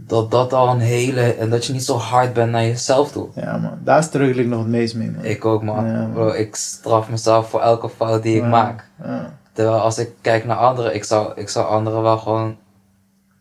Dat 0.06 0.30
dat 0.30 0.52
al 0.52 0.68
een 0.68 0.80
hele, 0.80 1.34
en 1.34 1.50
dat 1.50 1.64
je 1.64 1.72
niet 1.72 1.84
zo 1.84 1.96
hard 1.96 2.32
bent 2.32 2.50
naar 2.50 2.64
jezelf 2.64 3.12
toe. 3.12 3.28
Ja 3.34 3.56
man, 3.56 3.78
daar 3.84 4.02
struggle 4.02 4.42
ik 4.42 4.48
nog 4.48 4.58
het 4.58 4.68
meest 4.68 4.94
mee 4.94 5.10
man. 5.10 5.24
Ik 5.24 5.44
ook, 5.44 5.62
man. 5.62 5.86
Ja, 5.86 5.92
man. 5.92 6.12
Bro, 6.12 6.28
ik 6.28 6.54
straf 6.54 7.10
mezelf 7.10 7.50
voor 7.50 7.60
elke 7.60 7.88
fout 7.88 8.22
die 8.22 8.36
ik 8.36 8.42
Ja, 8.42 8.48
maak. 8.48 8.88
Ja. 9.02 9.32
Terwijl 9.52 9.78
als 9.78 9.98
ik 9.98 10.10
kijk 10.20 10.44
naar 10.44 10.56
anderen, 10.56 10.94
ik 10.94 11.04
zou, 11.04 11.32
ik 11.34 11.48
zou 11.48 11.66
anderen 11.66 12.02
wel 12.02 12.18
gewoon 12.18 12.56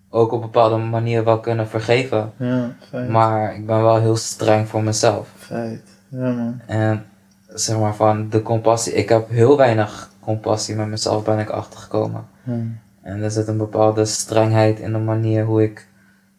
ook 0.09 0.31
op 0.31 0.41
een 0.41 0.51
bepaalde 0.51 0.77
manier 0.77 1.23
wel 1.23 1.39
kunnen 1.39 1.67
vergeven. 1.67 2.31
Ja, 2.37 2.71
feit. 2.89 3.09
Maar 3.09 3.55
ik 3.55 3.65
ben 3.65 3.81
wel 3.81 3.99
heel 3.99 4.15
streng 4.15 4.67
voor 4.67 4.83
mezelf. 4.83 5.29
Feit. 5.37 5.83
Ja 6.07 6.31
man. 6.31 6.61
En 6.65 7.05
zeg 7.47 7.79
maar 7.79 7.95
van 7.95 8.29
de 8.29 8.41
compassie, 8.41 8.93
ik 8.93 9.09
heb 9.09 9.29
heel 9.29 9.57
weinig 9.57 10.09
compassie 10.19 10.75
met 10.75 10.87
mezelf 10.87 11.23
ben 11.23 11.39
ik 11.39 11.49
achtergekomen. 11.49 12.25
Ja. 12.43 12.53
En 13.01 13.23
er 13.23 13.31
zit 13.31 13.47
een 13.47 13.57
bepaalde 13.57 14.05
strengheid 14.05 14.79
in 14.79 14.91
de 14.91 14.97
manier 14.97 15.45
hoe 15.45 15.63
ik 15.63 15.87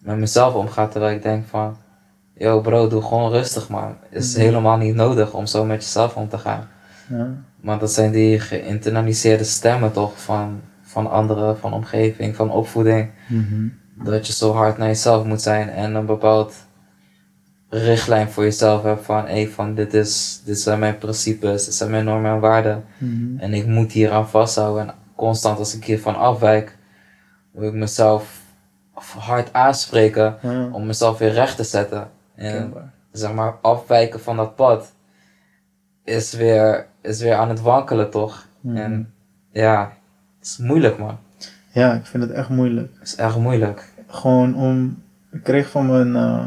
met 0.01 0.17
mezelf 0.19 0.55
omga. 0.55 0.87
Terwijl 0.87 1.15
ik 1.17 1.23
denk 1.23 1.47
van, 1.47 1.77
yo 2.35 2.61
bro, 2.61 2.89
doe 2.89 3.03
gewoon 3.03 3.31
rustig 3.31 3.69
man. 3.69 3.97
Het 4.09 4.23
is 4.25 4.33
Mhm. 4.33 4.41
helemaal 4.41 4.77
niet 4.77 4.95
nodig 4.95 5.33
om 5.35 5.47
zo 5.47 5.65
met 5.65 5.83
jezelf 5.83 6.17
om 6.17 6.29
te 6.29 6.39
gaan. 6.39 6.69
Ja. 7.09 7.29
Maar 7.61 7.79
dat 7.79 7.93
zijn 7.93 8.11
die 8.13 8.41
geïnternaliseerde 8.41 9.45
stemmen 9.45 9.93
toch 9.93 10.21
van, 10.23 10.61
van 10.83 11.11
anderen, 11.11 11.59
van 11.59 11.73
omgeving, 11.73 12.37
van 12.37 12.51
opvoeding. 12.51 13.11
Mhm. 13.29 13.69
Dat 14.05 14.27
je 14.27 14.33
zo 14.33 14.53
hard 14.53 14.79
naar 14.79 14.89
jezelf 14.89 15.25
moet 15.25 15.43
zijn 15.43 15.69
en 15.71 15.95
een 15.95 16.07
bepaald 16.07 16.55
richtlijn 17.69 18.29
voor 18.31 18.43
jezelf 18.43 18.83
hebt 18.83 19.05
van, 19.05 19.27
hé, 19.27 19.47
van 19.47 19.75
dit, 19.75 19.95
is, 19.95 20.43
dit 20.45 20.61
zijn 20.61 20.79
mijn 20.79 20.99
principes, 20.99 21.65
dit 21.65 21.75
zijn 21.75 21.91
mijn 21.91 22.05
normen 22.05 22.31
en 22.33 22.41
waarden. 22.41 22.85
Mhm. 22.99 23.39
En 23.39 23.55
ik 23.55 23.67
moet 23.67 23.93
hier 23.93 24.11
aan 24.11 24.29
vasthouden. 24.29 24.89
En 24.89 24.95
constant 25.17 25.59
als 25.59 25.75
ik 25.75 25.85
hiervan 25.85 26.17
afwijk, 26.17 26.77
wil 27.53 27.69
ik 27.69 27.75
mezelf 27.75 28.40
hard 29.19 29.53
aanspreken 29.53 30.37
Ja. 30.43 30.69
om 30.73 30.87
mezelf 30.87 31.19
weer 31.19 31.33
recht 31.33 31.57
te 31.57 31.65
zetten. 31.65 32.09
En 32.35 32.53
Kenbaar. 32.53 32.93
zeg 33.13 33.33
maar 33.33 33.55
afwijken 33.63 34.21
van 34.21 34.37
dat 34.37 34.55
pad 34.55 34.93
is 36.05 36.33
weer, 36.33 36.87
is 37.03 37.21
weer 37.21 37.35
aan 37.35 37.49
het 37.49 37.61
wankelen 37.61 38.11
toch? 38.11 38.47
Mhm. 38.61 38.77
En 38.77 39.13
ja, 39.53 39.93
het 40.39 40.47
is 40.49 40.57
moeilijk 40.59 40.99
man. 40.99 41.19
Ja, 41.73 41.95
ik 41.95 42.07
vind 42.07 42.23
het 42.23 42.33
echt 42.33 42.49
moeilijk. 42.49 42.91
Het 42.99 43.09
is 43.09 43.15
echt 43.15 43.37
moeilijk. 43.37 43.93
Gewoon 44.09 44.55
om. 44.55 45.03
Ik 45.33 45.43
kreeg 45.43 45.71
van 45.71 45.87
mijn. 45.87 46.17
eh, 46.17 46.47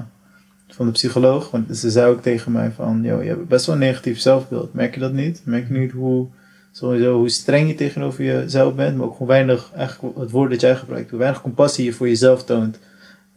van 0.68 0.86
de 0.86 0.92
psycholoog, 0.92 1.52
want 1.52 1.78
ze 1.78 1.90
zei 1.92 2.12
ook 2.12 2.22
tegen 2.22 2.52
mij 2.52 2.72
van, 2.72 3.02
joh, 3.04 3.24
je 3.24 3.30
hebt 3.30 3.48
best 3.48 3.66
wel 3.66 3.76
een 3.76 3.82
negatief 3.82 4.20
zelfbeeld. 4.20 4.74
Merk 4.74 4.94
je 4.94 5.00
dat 5.00 5.14
niet? 5.14 5.42
Merk 5.46 5.68
je 5.68 5.74
niet 5.74 5.92
hoe, 5.92 6.28
sowieso, 6.74 7.18
hoe 7.18 7.30
streng 7.30 7.68
je 7.68 7.76
tegenover 7.76 8.24
jezelf 8.24 8.76
bent, 8.76 8.98
maar 8.98 9.06
ook 9.06 9.18
hoe 9.18 9.28
weinig, 9.28 9.72
eigenlijk 9.76 10.18
het 10.18 10.32
woord 10.32 10.52
dat 10.52 10.62
jij 10.62 10.76
gebruikt, 10.76 11.10
hoe 11.10 11.20
weinig 11.20 11.42
compassie 11.42 11.86
je 11.86 11.94
voor 11.94 12.08
jezelf 12.08 12.44
toont. 12.44 12.80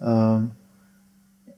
Ehm, 0.00 0.42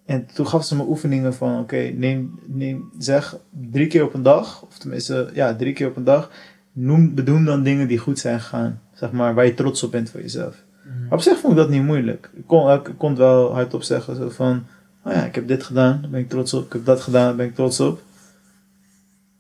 En 0.05 0.27
toen 0.35 0.47
gaf 0.47 0.65
ze 0.65 0.77
me 0.77 0.83
oefeningen 0.89 1.35
van, 1.35 1.59
oké, 1.59 1.77
neem, 1.77 2.39
neem, 2.47 2.91
zeg 2.99 3.37
drie 3.71 3.87
keer 3.87 4.05
op 4.05 4.15
een 4.15 4.23
dag, 4.23 4.63
of 4.63 4.79
tenminste, 4.79 5.31
ja, 5.35 5.55
drie 5.55 5.73
keer 5.73 5.89
op 5.89 5.97
een 5.97 6.05
dag, 6.05 6.31
noem, 6.73 7.15
bedoel 7.15 7.45
dan 7.45 7.63
dingen 7.63 7.89
die 7.89 7.99
goed 7.99 8.19
zijn 8.19 8.41
gegaan. 8.41 8.81
Zeg 8.93 9.13
maar, 9.13 9.35
waar 9.35 9.45
je 9.45 9.55
trots 9.55 9.83
op 9.83 9.91
bent 9.91 10.11
voor 10.11 10.21
jezelf. 10.21 10.65
Mhm. 10.85 11.13
Op 11.13 11.21
zich 11.21 11.39
vond 11.39 11.53
ik 11.53 11.59
dat 11.59 11.69
niet 11.71 11.83
moeilijk. 11.83 12.31
Ik 12.35 12.47
kon, 12.47 12.73
ik 12.73 12.91
kon 12.99 13.17
wel 13.17 13.53
hardop 13.55 13.83
zeggen, 13.83 14.17
zo 14.17 14.29
van, 14.29 14.67
oh 15.05 15.13
ja, 15.13 15.25
ik 15.25 15.35
heb 15.35 15.49
dit 15.49 15.63
gedaan, 15.63 15.99
daar 16.01 16.11
ben 16.11 16.21
ik 16.21 16.29
trots 16.29 16.55
op. 16.55 16.67
Ik 16.67 16.73
heb 16.73 16.85
dat 16.85 17.01
gedaan, 17.01 17.27
daar 17.27 17.37
ben 17.37 17.47
ik 17.47 17.55
trots 17.55 17.81
op. 17.81 18.03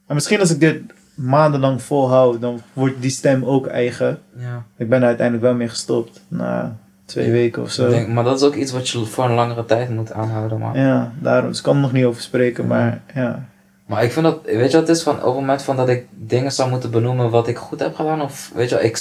En 0.07 0.14
misschien 0.14 0.41
als 0.41 0.51
ik 0.51 0.61
dit 0.61 0.80
maandenlang 1.19 1.83
volhoud, 1.83 2.41
dan 2.41 2.61
wordt 2.73 3.01
die 3.01 3.11
stem 3.11 3.45
ook 3.45 3.66
eigen. 3.66 4.19
Ja. 4.37 4.64
Ik 4.77 4.89
ben 4.89 5.01
er 5.01 5.07
uiteindelijk 5.07 5.47
wel 5.47 5.55
mee 5.55 5.69
gestopt, 5.69 6.21
na 6.29 6.77
twee 7.05 7.31
weken 7.31 7.62
of 7.62 7.71
zo. 7.71 7.89
Denk, 7.89 8.09
maar 8.09 8.25
dat 8.25 8.41
is 8.41 8.47
ook 8.47 8.55
iets 8.55 8.73
wat 8.73 8.89
je 8.89 9.05
voor 9.05 9.25
een 9.25 9.35
langere 9.35 9.64
tijd 9.64 9.91
moet 9.91 10.12
aanhouden, 10.12 10.59
man. 10.59 10.79
Ja, 10.79 11.12
daarom. 11.21 11.49
Dus 11.49 11.59
ik 11.59 11.64
kan 11.64 11.75
er 11.75 11.81
nog 11.81 11.93
niet 11.93 12.05
over 12.05 12.23
spreken, 12.23 12.62
Ja. 12.62 12.69
maar 12.69 13.01
ja. 13.14 13.45
Maar 13.87 14.05
ik 14.05 14.12
vind 14.12 14.25
dat, 14.25 14.41
weet 14.45 14.71
je 14.71 14.79
wat 14.79 14.89
het 14.89 14.97
is? 14.97 15.03
Van, 15.03 15.16
op 15.16 15.25
het 15.25 15.35
moment 15.35 15.62
van 15.62 15.77
dat 15.77 15.89
ik 15.89 16.07
dingen 16.11 16.53
zou 16.53 16.71
moeten 16.71 16.91
benoemen 16.91 17.31
wat 17.31 17.49
ik 17.49 17.57
goed 17.57 17.81
heb 17.81 17.95
gedaan, 17.95 18.21
of 18.23 18.51
weet 18.55 18.69
je 18.69 18.75
wel, 18.75 18.85
ik, 18.85 18.93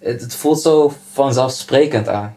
het, 0.00 0.20
het 0.20 0.34
voelt 0.34 0.60
zo 0.60 0.92
vanzelfsprekend 1.12 2.08
aan. 2.08 2.34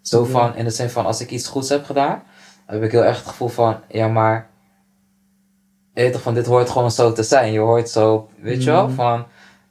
Zo 0.00 0.24
van, 0.24 0.56
in 0.56 0.64
de 0.64 0.70
zin 0.70 0.90
van, 0.90 1.06
als 1.06 1.20
ik 1.20 1.30
iets 1.30 1.48
goeds 1.48 1.68
heb 1.68 1.84
gedaan, 1.84 2.22
heb 2.66 2.82
ik 2.82 2.90
heel 2.92 3.04
erg 3.04 3.18
het 3.18 3.26
gevoel 3.26 3.48
van, 3.48 3.76
ja 3.88 4.08
maar, 4.08 4.46
weet 6.04 6.12
toch 6.12 6.22
van, 6.22 6.34
dit 6.34 6.46
hoort 6.46 6.70
gewoon 6.70 6.90
zo 6.90 7.12
te 7.12 7.22
zijn. 7.22 7.52
Je 7.52 7.58
hoort 7.58 7.88
zo, 7.88 8.28
weet 8.40 8.64
je 8.64 8.70
wel, 8.70 8.86
Mhm. 8.86 8.94
van, 8.94 9.24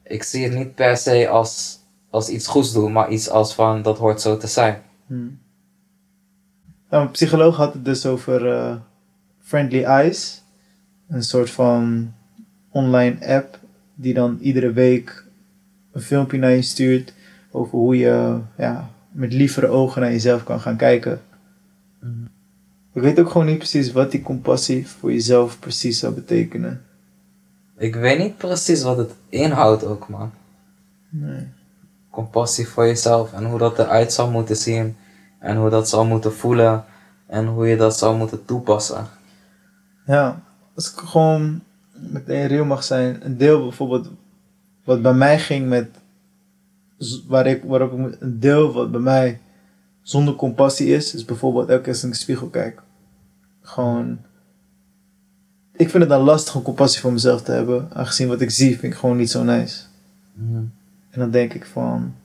ik 0.04 0.24
zie 0.24 0.44
het 0.44 0.54
niet 0.54 0.76
per 0.76 0.98
se 0.98 1.28
als, 1.28 1.80
als 2.10 2.30
iets 2.30 2.48
goeds 2.48 2.74
doen, 2.74 2.92
maar 2.92 3.10
iets 3.10 3.30
als 3.30 3.54
van, 3.56 3.82
dat 3.82 3.98
hoort 3.98 4.22
zo 4.22 4.38
te 4.38 4.48
zijn. 4.48 4.82
Hm. 5.08 5.28
Nou, 6.90 7.06
een 7.06 7.12
psycholoog 7.12 7.56
had 7.56 7.74
het 7.74 7.86
dus 7.86 8.06
over 8.06 8.52
eh, 8.52 8.76
Friendly 9.40 9.84
Eyes. 9.84 10.44
Een 11.08 11.24
soort 11.24 11.50
van 11.50 12.14
online 12.72 13.28
app 13.28 13.60
die 13.96 14.14
dan 14.14 14.38
iedere 14.42 14.72
week 14.72 15.26
een 15.92 16.02
filmpje 16.02 16.38
naar 16.38 16.52
je 16.52 16.62
stuurt 16.62 17.14
over 17.52 17.78
hoe 17.78 17.98
je 17.98 18.40
ja, 18.58 18.90
met 19.12 19.34
lievere 19.34 19.68
ogen 19.68 20.02
naar 20.02 20.12
jezelf 20.12 20.44
kan 20.44 20.60
gaan 20.60 20.78
kijken. 20.78 21.22
Mhm. 22.00 22.26
Ik 22.96 23.02
weet 23.02 23.20
ook 23.20 23.30
gewoon 23.30 23.48
niet 23.48 23.58
precies 23.58 23.92
wat 23.92 24.12
die 24.12 24.22
compassie 24.22 24.88
voor 24.88 25.12
jezelf 25.12 25.60
precies 25.60 26.00
zou 26.00 26.14
betekenen. 26.14 26.86
Ik 27.78 27.96
weet 27.96 28.20
niet 28.20 28.38
precies 28.38 28.84
wat 28.84 28.98
het 28.98 29.12
inhoudt 29.30 29.86
ook, 29.86 30.10
man. 30.10 30.32
Nee. 31.10 31.48
compassie 32.12 32.68
voor 32.68 32.86
jezelf 32.86 33.34
en 33.34 33.46
hoe 33.46 33.60
dat 33.60 33.80
eruit 33.80 34.14
zou 34.14 34.32
moeten 34.32 34.56
zien 34.56 34.96
en 35.40 35.58
hoe 35.58 35.70
dat 35.70 35.90
zou 35.90 36.08
moeten 36.08 36.34
voelen 36.34 36.86
en 37.28 37.46
hoe 37.46 37.68
je 37.68 37.78
dat 37.78 37.98
zou 37.98 38.18
moeten 38.18 38.46
toepassen. 38.46 39.08
Ja, 40.06 40.42
als 40.76 40.92
ik 40.92 40.98
gewoon 40.98 41.62
meteen 41.94 42.48
real 42.48 42.66
mag 42.66 42.84
zijn, 42.84 43.26
een 43.26 43.38
deel 43.38 43.62
bijvoorbeeld 43.62 44.10
wat 44.84 45.02
bij 45.02 45.14
mij 45.14 45.40
ging 45.40 45.68
met, 45.68 45.88
waar 47.28 47.48
ik, 47.48 47.64
waarop 47.64 47.92
ik, 47.92 48.22
een 48.22 48.40
deel 48.40 48.74
wat 48.74 48.92
bij 48.92 49.02
mij 49.02 49.40
zonder 50.06 50.36
compassie 50.36 50.88
is, 50.88 51.14
is 51.14 51.26
bijvoorbeeld 51.26 51.70
elke 51.70 51.82
keer 51.82 51.92
als 51.92 51.98
ik 51.98 52.04
in 52.04 52.10
de 52.10 52.16
spiegel 52.16 52.48
kijk. 52.48 52.82
Gewoon, 53.62 54.20
ik 55.72 55.90
vind 55.90 56.04
het 56.04 56.10
dan 56.12 56.22
lastig 56.22 56.56
om 56.56 56.62
compassie 56.62 57.02
voor 57.02 57.12
mezelf 57.12 57.42
te 57.42 57.52
hebben, 57.52 57.90
aangezien 57.94 58.28
wat 58.28 58.42
ik 58.42 58.50
zie 58.50 58.80
vind 58.80 58.94
ik 58.94 59.00
gewoon 59.00 59.18
niet 59.18 59.30
zo 59.30 59.44
nice. 59.44 59.84
En 61.10 61.20
dan 61.20 61.32
denk 61.32 61.54
ik 61.54 61.66
van, 61.66 62.16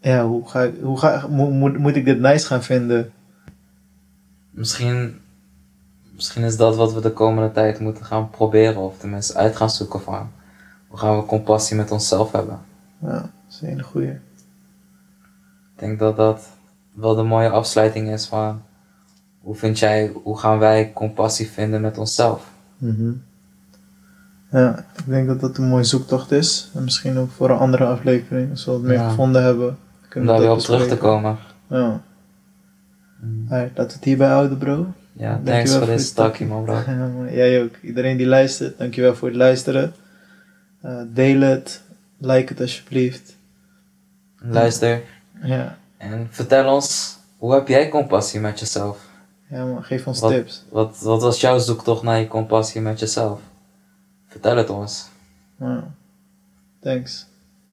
ja, 0.00 0.26
hoe 0.26 0.48
ga 0.48 0.62
ik, 0.62 0.74
hoe 0.82 0.98
ga, 0.98 1.26
moet, 1.30 1.50
moet, 1.50 1.78
moet 1.78 1.96
ik 1.96 2.04
dit 2.04 2.18
nice 2.18 2.46
gaan 2.46 2.62
vinden? 2.62 3.12
Misschien, 4.50 5.20
misschien 6.14 6.42
is 6.42 6.56
dat 6.56 6.76
wat 6.76 6.92
we 6.92 7.00
de 7.00 7.12
komende 7.12 7.52
tijd 7.52 7.78
moeten 7.80 8.04
gaan 8.04 8.30
proberen 8.30 8.82
of 8.82 8.98
tenminste 8.98 9.34
uit 9.34 9.56
gaan 9.56 9.70
zoeken 9.70 10.00
van 10.00 10.30
hoe 10.88 10.98
gaan 10.98 11.16
we 11.16 11.26
compassie 11.26 11.76
met 11.76 11.90
onszelf 11.90 12.32
hebben. 12.32 12.58
Ja, 12.98 13.20
dat 13.20 13.30
is 13.50 13.60
een 13.60 13.68
hele 13.68 13.82
goeie. 13.82 14.12
Ik 15.84 15.90
denk 15.90 16.02
dat 16.02 16.16
dat 16.16 16.48
wel 16.94 17.14
de 17.14 17.22
mooie 17.22 17.48
afsluiting 17.48 18.08
is 18.08 18.26
van 18.26 18.62
hoe 19.40 19.54
vind 19.54 19.78
jij, 19.78 20.12
hoe 20.22 20.38
gaan 20.38 20.58
wij 20.58 20.92
compassie 20.94 21.50
vinden 21.50 21.80
met 21.80 21.98
onszelf? 21.98 22.50
Mhm. 22.78 23.12
Ja, 24.50 24.78
ik 24.96 25.04
denk 25.06 25.26
dat 25.26 25.40
dat 25.40 25.58
een 25.58 25.68
mooie 25.68 25.84
zoektocht 25.84 26.30
is. 26.30 26.70
En 26.74 26.84
misschien 26.84 27.18
ook 27.18 27.30
voor 27.30 27.50
een 27.50 27.56
andere 27.58 27.84
aflevering, 27.84 28.50
als 28.50 28.64
we 28.64 28.70
wat 28.70 28.80
meer 28.80 28.92
Ja. 28.92 29.08
gevonden 29.08 29.42
hebben. 29.42 29.68
Om 29.68 29.76
Kunnen 30.08 30.28
daar 30.28 30.38
we 30.38 30.44
weer 30.44 30.54
op 30.54 30.60
terug 30.60 30.88
te 30.88 30.96
komen. 30.96 31.36
Ja. 31.66 32.00
Alright, 33.48 33.76
laten 33.78 33.86
we 33.86 33.92
het 33.92 34.04
hierbij 34.04 34.28
houden, 34.28 34.58
bro. 34.58 34.86
Ja, 35.12 35.28
Dankjewel 35.28 35.54
thanks 35.54 35.76
voor 35.76 35.86
dit 35.86 35.98
je 35.98 36.04
stukje 36.04 36.46
man 36.46 36.64
bro. 36.64 36.82
Jij 37.30 37.62
ook. 37.62 37.76
Iedereen 37.82 38.16
die 38.16 38.26
luistert, 38.26 38.78
dankjewel 38.78 39.14
voor 39.14 39.28
het 39.28 39.36
luisteren. 39.36 39.92
Eh, 40.80 41.00
deel 41.08 41.40
het, 41.40 41.82
like 42.18 42.52
het 42.52 42.60
alsjeblieft. 42.60 43.36
Luister. 44.36 45.02
Ja, 45.44 45.78
En 45.96 46.26
vertel 46.30 46.74
ons, 46.74 47.16
hoe 47.38 47.54
heb 47.54 47.68
jij 47.68 47.88
compassie 47.88 48.40
met 48.40 48.58
jezelf? 48.60 48.98
ja 49.48 49.64
man, 49.64 49.84
geef 49.84 50.06
ons 50.06 50.20
Wat- 50.20 50.30
tips. 50.30 50.64
Wat, 50.70 50.98
wat 51.00 51.22
was 51.22 51.40
jouw 51.40 51.58
zoektocht 51.58 52.02
naar 52.02 52.18
je 52.18 52.28
compassie 52.28 52.80
met 52.80 52.98
jezelf? 52.98 53.40
Vertel 54.28 54.56
het 54.56 54.70
ons. 54.70 55.08
Ja. 55.60 55.84
Thanks. 56.80 57.26